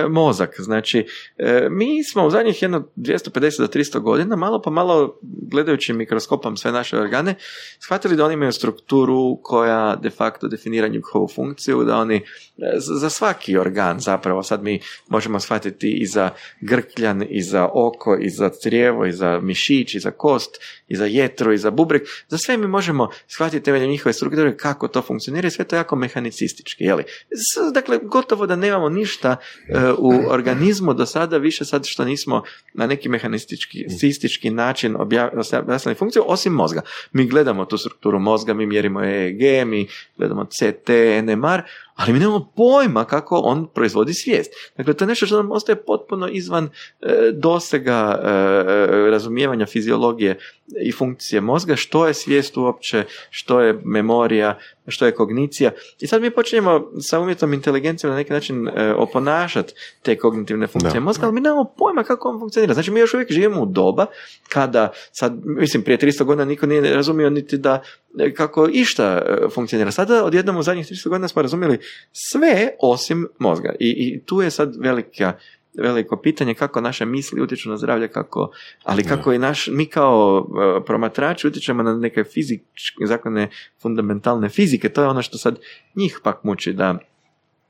[0.10, 0.56] mozak.
[0.58, 1.06] Znači,
[1.38, 6.58] e, mi smo u zadnjih jedno 250 do 300 godina, malo pa malo gledajući mikroskopom
[6.58, 7.36] sve naše organe,
[7.80, 12.22] shvatili da oni imaju strukturu koja de facto definira njihovu funkciju, da oni e,
[12.78, 14.80] za svaki organ zapravo, sad mi
[15.10, 16.30] možemo shvatiti i za
[16.62, 21.06] grkljan, i za oko, i za crijevo, i za mišić, i za kost, i za
[21.06, 25.48] jetru, i za bubrek, za sve mi možemo shvatiti temeljem njihove strukture kako to funkcionira
[25.48, 27.04] i sve to jako mehanicistički, jeli?
[27.74, 32.44] Dakle, gotovo da nemamo ništa e, u organizmu do sada više sad što nismo
[32.74, 36.82] na neki mehanistički način objasnili funkciju, osim mozga.
[37.12, 40.90] Mi gledamo tu strukturu mozga, mi mjerimo EEG, mi gledamo CT,
[41.24, 41.62] NMR,
[41.96, 44.52] ali mi nemamo pojma kako on proizvodi svijest.
[44.78, 50.40] Dakle, to je nešto što nam ostaje potpuno izvan e, dosega e, e, razumijevanja fiziologije
[50.86, 55.72] i funkcije mozga, što je svijest uopće, što je memorija, što je kognicija.
[56.00, 61.00] I sad mi počinjemo sa umjetnom inteligencijom na neki način e, oponašati te kognitivne funkcije
[61.00, 62.74] mozga, ali mi nemamo pojma kako on funkcionira.
[62.74, 64.06] Znači mi još uvijek živimo u doba
[64.50, 67.82] kada, sad, mislim, prije 300 godina niko nije razumio niti da
[68.20, 69.92] e, kako išta e, funkcionira.
[69.92, 71.80] Sada odjednom u zadnjih 300 godina smo razumjeli
[72.12, 73.76] sve osim mozga.
[73.80, 75.34] I, i tu je sad velika
[75.78, 78.52] veliko pitanje kako naše misli utječu na zdravlje, kako,
[78.84, 80.48] ali kako i naš, mi kao
[80.80, 83.50] e, promatrači utječemo na neke fizičke zakone
[83.82, 85.60] fundamentalne fizike, to je ono što sad
[85.96, 86.98] njih pak muči da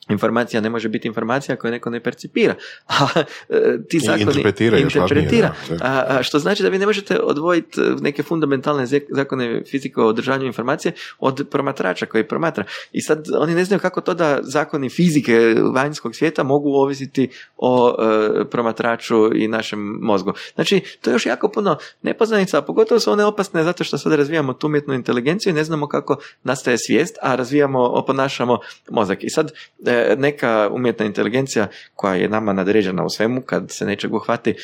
[0.09, 2.55] informacija ne može biti informacija koju neko ne percipira.
[2.87, 3.07] A
[3.49, 8.85] e, ti zakoni interpretira, interpretira a, što znači da vi ne možete odvojiti neke fundamentalne
[9.09, 12.63] zakone fizike o održanju informacije od promatrača koji promatra.
[12.91, 17.95] I sad oni ne znaju kako to da zakoni fizike vanjskog svijeta mogu ovisiti o
[17.99, 20.33] e, promatraču i našem mozgu.
[20.55, 24.13] Znači, to je još jako puno nepoznanica, a pogotovo su one opasne zato što sad
[24.13, 28.59] razvijamo tu umjetnu inteligenciju i ne znamo kako nastaje svijest, a razvijamo, oponašamo
[28.89, 29.23] mozak.
[29.23, 29.51] I sad,
[29.85, 34.55] e, neka umjetna inteligencija koja je nama nadređena u svemu, kad se nečeg uhvati,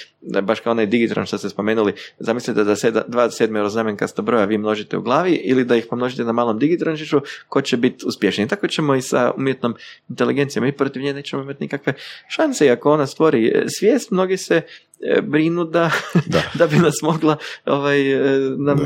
[0.43, 4.97] baš kao onaj digitron što ste spomenuli, zamislite da seda, dva sedmeroznamenkasta broja vi množite
[4.97, 8.47] u glavi ili da ih pomnožite na malom digitrončiću, ko će biti uspješniji.
[8.47, 9.75] Tako ćemo i sa umjetnom
[10.09, 11.93] inteligencijom i protiv nje nećemo imati nikakve
[12.29, 12.65] šanse.
[12.65, 14.61] I ako ona stvori e, svijest, mnogi se
[15.01, 15.91] e, brinu da,
[16.25, 16.41] da.
[16.59, 18.39] da bi nas mogla ovaj, e,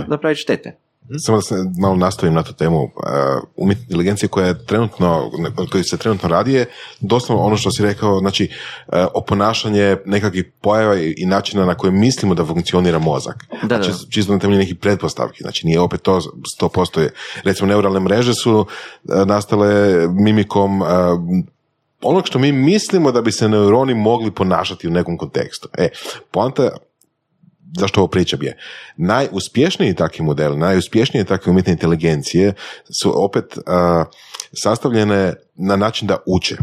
[0.07, 0.84] napraviti štete.
[1.09, 1.17] Mhm.
[1.17, 2.83] Samo da se malo nastavim na tu temu.
[2.83, 2.89] Uh,
[3.55, 5.31] umjetne inteligencije koja je trenutno,
[5.71, 6.65] koji se trenutno radi je
[6.99, 8.49] doslovno ono što si rekao, znači
[8.87, 13.45] uh, oponašanje nekakvih pojava i načina na koje mislimo da funkcionira mozak.
[13.63, 15.43] Da, znači, čisto na temelju nekih pretpostavki.
[15.43, 16.21] Znači nije opet to
[16.55, 17.01] sto posto
[17.43, 20.81] recimo neuralne mreže su uh, nastale mimikom
[22.01, 25.69] onog što mi mislimo da bi se neuroni mogli ponašati u nekom kontekstu.
[25.77, 25.89] E,
[26.31, 26.69] poanta
[27.79, 28.57] zašto ovo pričam je,
[28.97, 32.53] najuspješniji takvi model, najuspješnije takve umjetne inteligencije
[33.01, 33.57] su opet
[34.63, 36.57] sastavljene na način da uče.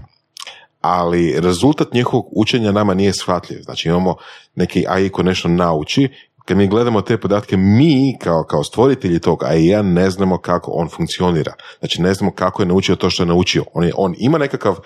[0.81, 3.62] Ali rezultat njihovog učenja nama nije shvatljiv.
[3.62, 4.16] Znači imamo
[4.55, 6.08] neki AI ko nešto nauči,
[6.45, 10.89] kad mi gledamo te podatke, mi kao, kao stvoritelji tog AI ne znamo kako on
[10.89, 11.53] funkcionira.
[11.79, 13.65] Znači ne znamo kako je naučio to što je naučio.
[13.75, 14.77] On, je, on ima nekakav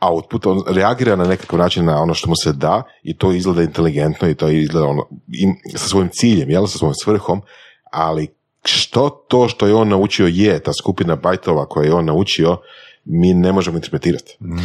[0.00, 3.62] output, on reagira na nekakav način na ono što mu se da i to izgleda
[3.62, 5.06] inteligentno i to izgleda ono,
[5.76, 7.42] sa svojim ciljem, jel, sa svojom svrhom,
[7.90, 8.28] ali
[8.64, 12.56] što to što je on naučio je, ta skupina bajtova koje je on naučio,
[13.04, 14.36] mi ne možemo interpretirati.
[14.40, 14.56] mm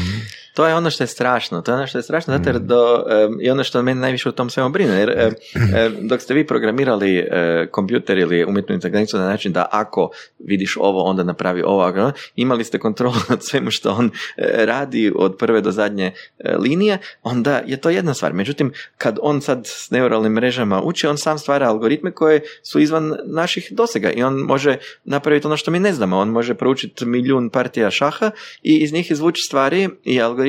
[0.55, 2.67] To je ono što je strašno, to je ono što je strašno, zato jer mm.
[2.67, 3.05] do,
[3.41, 5.33] i ono što mene najviše u tom svemu brine, jer
[6.09, 10.09] dok ste vi programirali e, kompjuter ili umjetnu inteligenciju na način da ako
[10.39, 14.05] vidiš ovo, onda napravi ovo, imali ste kontrolu nad svemu što on
[14.37, 18.33] e, radi od prve do zadnje e, linije, onda je to jedna stvar.
[18.33, 23.13] Međutim, kad on sad s neuralnim mrežama uči, on sam stvara algoritme koje su izvan
[23.25, 26.17] naših dosega i on može napraviti ono što mi ne znamo.
[26.17, 28.31] On može proučiti milijun partija šaha
[28.63, 30.44] i iz njih izvući stvari i algoritme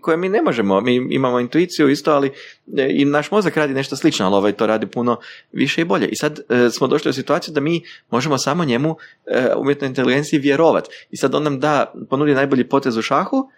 [0.00, 0.80] koje mi ne možemo.
[0.80, 2.32] Mi imamo intuiciju isto, ali
[2.76, 5.18] e, i naš mozak radi nešto slično, ali ovaj to radi puno
[5.52, 6.06] više i bolje.
[6.06, 8.96] I sad e, smo došli u situaciju da mi možemo samo njemu
[9.26, 10.90] e, umjetnoj inteligenciji vjerovati.
[11.10, 13.50] I sad on nam da, ponudi najbolji potez u šahu,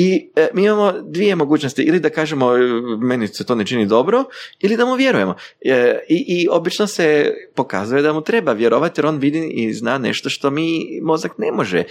[0.00, 2.60] i e, mi imamo dvije mogućnosti, ili da kažemo e,
[3.00, 4.24] meni se to ne čini dobro,
[4.60, 5.34] ili da mu vjerujemo.
[5.60, 9.98] E, i, I obično se pokazuje da mu treba vjerovati jer on vidi i zna
[9.98, 11.84] nešto što mi mozak ne može e,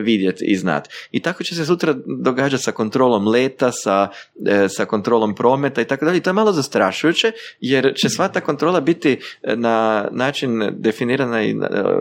[0.00, 0.90] vidjeti i znati.
[1.12, 4.08] I tako će se sutra događati sa kontrolom leta, sa,
[4.68, 6.20] sa kontrolom prometa i tako dalje.
[6.20, 11.54] To je malo zastrašujuće jer će sva ta kontrola biti na način definirana i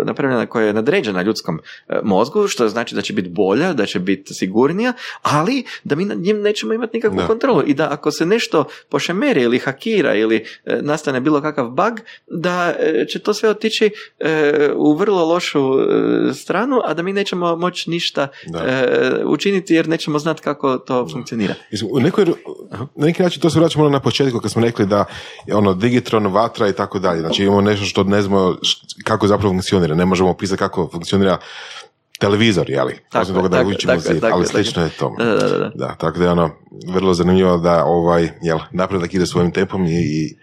[0.06, 1.60] napravljena koja je nadređena ljudskom
[2.04, 6.06] mozgu, što znači da će biti bolja, da će biti sigurnija, ali ali da mi
[6.06, 10.46] nad njim nećemo imati nikakvu kontrolu i da ako se nešto pošemeri ili hakira ili
[10.66, 15.60] e, nastane bilo kakav bug, da e, će to sve otići e, u vrlo lošu
[16.34, 18.28] stranu, a da mi nećemo moći ništa
[19.26, 21.54] učiniti jer nećemo znati kako to funkcionira.
[21.92, 22.26] U nekoj,
[22.96, 25.06] na neki način to se vraćamo na početku kad smo rekli da
[25.54, 27.20] ono digitron, vatra i tako dalje.
[27.20, 28.56] Znači imamo nešto što ne znamo
[29.04, 29.96] kako zapravo funkcionira.
[29.96, 31.38] Ne možemo pisati kako funkcionira
[32.20, 33.00] televizor, jeli?
[33.10, 33.64] Tako, toga da
[34.34, 35.16] ali slično je to.
[35.18, 35.72] Da, da, da.
[35.76, 36.50] da, tako da je ono,
[36.88, 40.38] vrlo zanimljivo da ovaj, jel, napredak ide svojim tempom i, i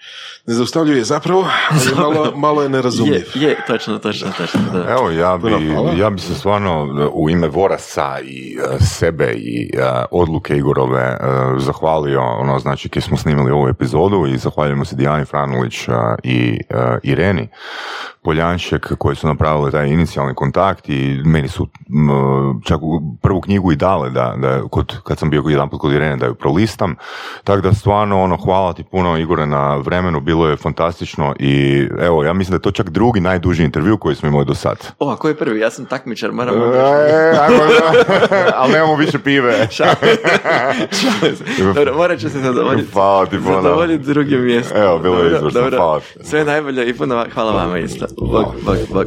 [0.47, 3.25] ne zaustavljuje zapravo, ali malo, malo je nerazumljiv.
[3.35, 4.61] Je, je, točno, točno, točno.
[4.73, 4.91] Da.
[4.91, 5.51] Evo, ja bi,
[5.99, 11.19] ja bi se stvarno u ime Vorasa i e, sebe i e, odluke Igorove e,
[11.59, 15.89] zahvalio, ono, znači, kad smo snimili ovu epizodu i zahvaljujemo se Dijani Franulić
[16.23, 16.61] i
[17.03, 17.49] Ireni
[18.23, 21.66] Poljanšek koji su napravili taj inicijalni kontakt i meni su
[22.65, 25.93] čak u prvu knjigu i dale da, da kod, kad sam bio jedan put kod
[25.93, 26.97] Irene da ju prolistam.
[27.45, 32.25] Tako da stvarno ono hvala ti puno Igore na vremenu, bilo je fantastično i evo
[32.25, 34.77] ja mislim da je to čak drugi najduži intervju koji smo imali do sad.
[34.99, 35.61] O, a ko je prvi?
[35.61, 36.55] Ja sam takmičar, moram...
[36.55, 36.59] E,
[37.41, 37.63] ajmo
[38.57, 39.69] ali nemamo više pive.
[41.75, 42.93] Dobro, morat ću se zadovoljiti.
[42.93, 43.63] Hvala ti puno.
[43.63, 44.77] Zadovoljiti drugim mjestom.
[44.77, 45.41] Evo, bilo je
[45.77, 46.01] hvala.
[46.21, 48.07] Sve najbolje i puno hvala vama isto.
[48.21, 49.07] Bog, bog, bog.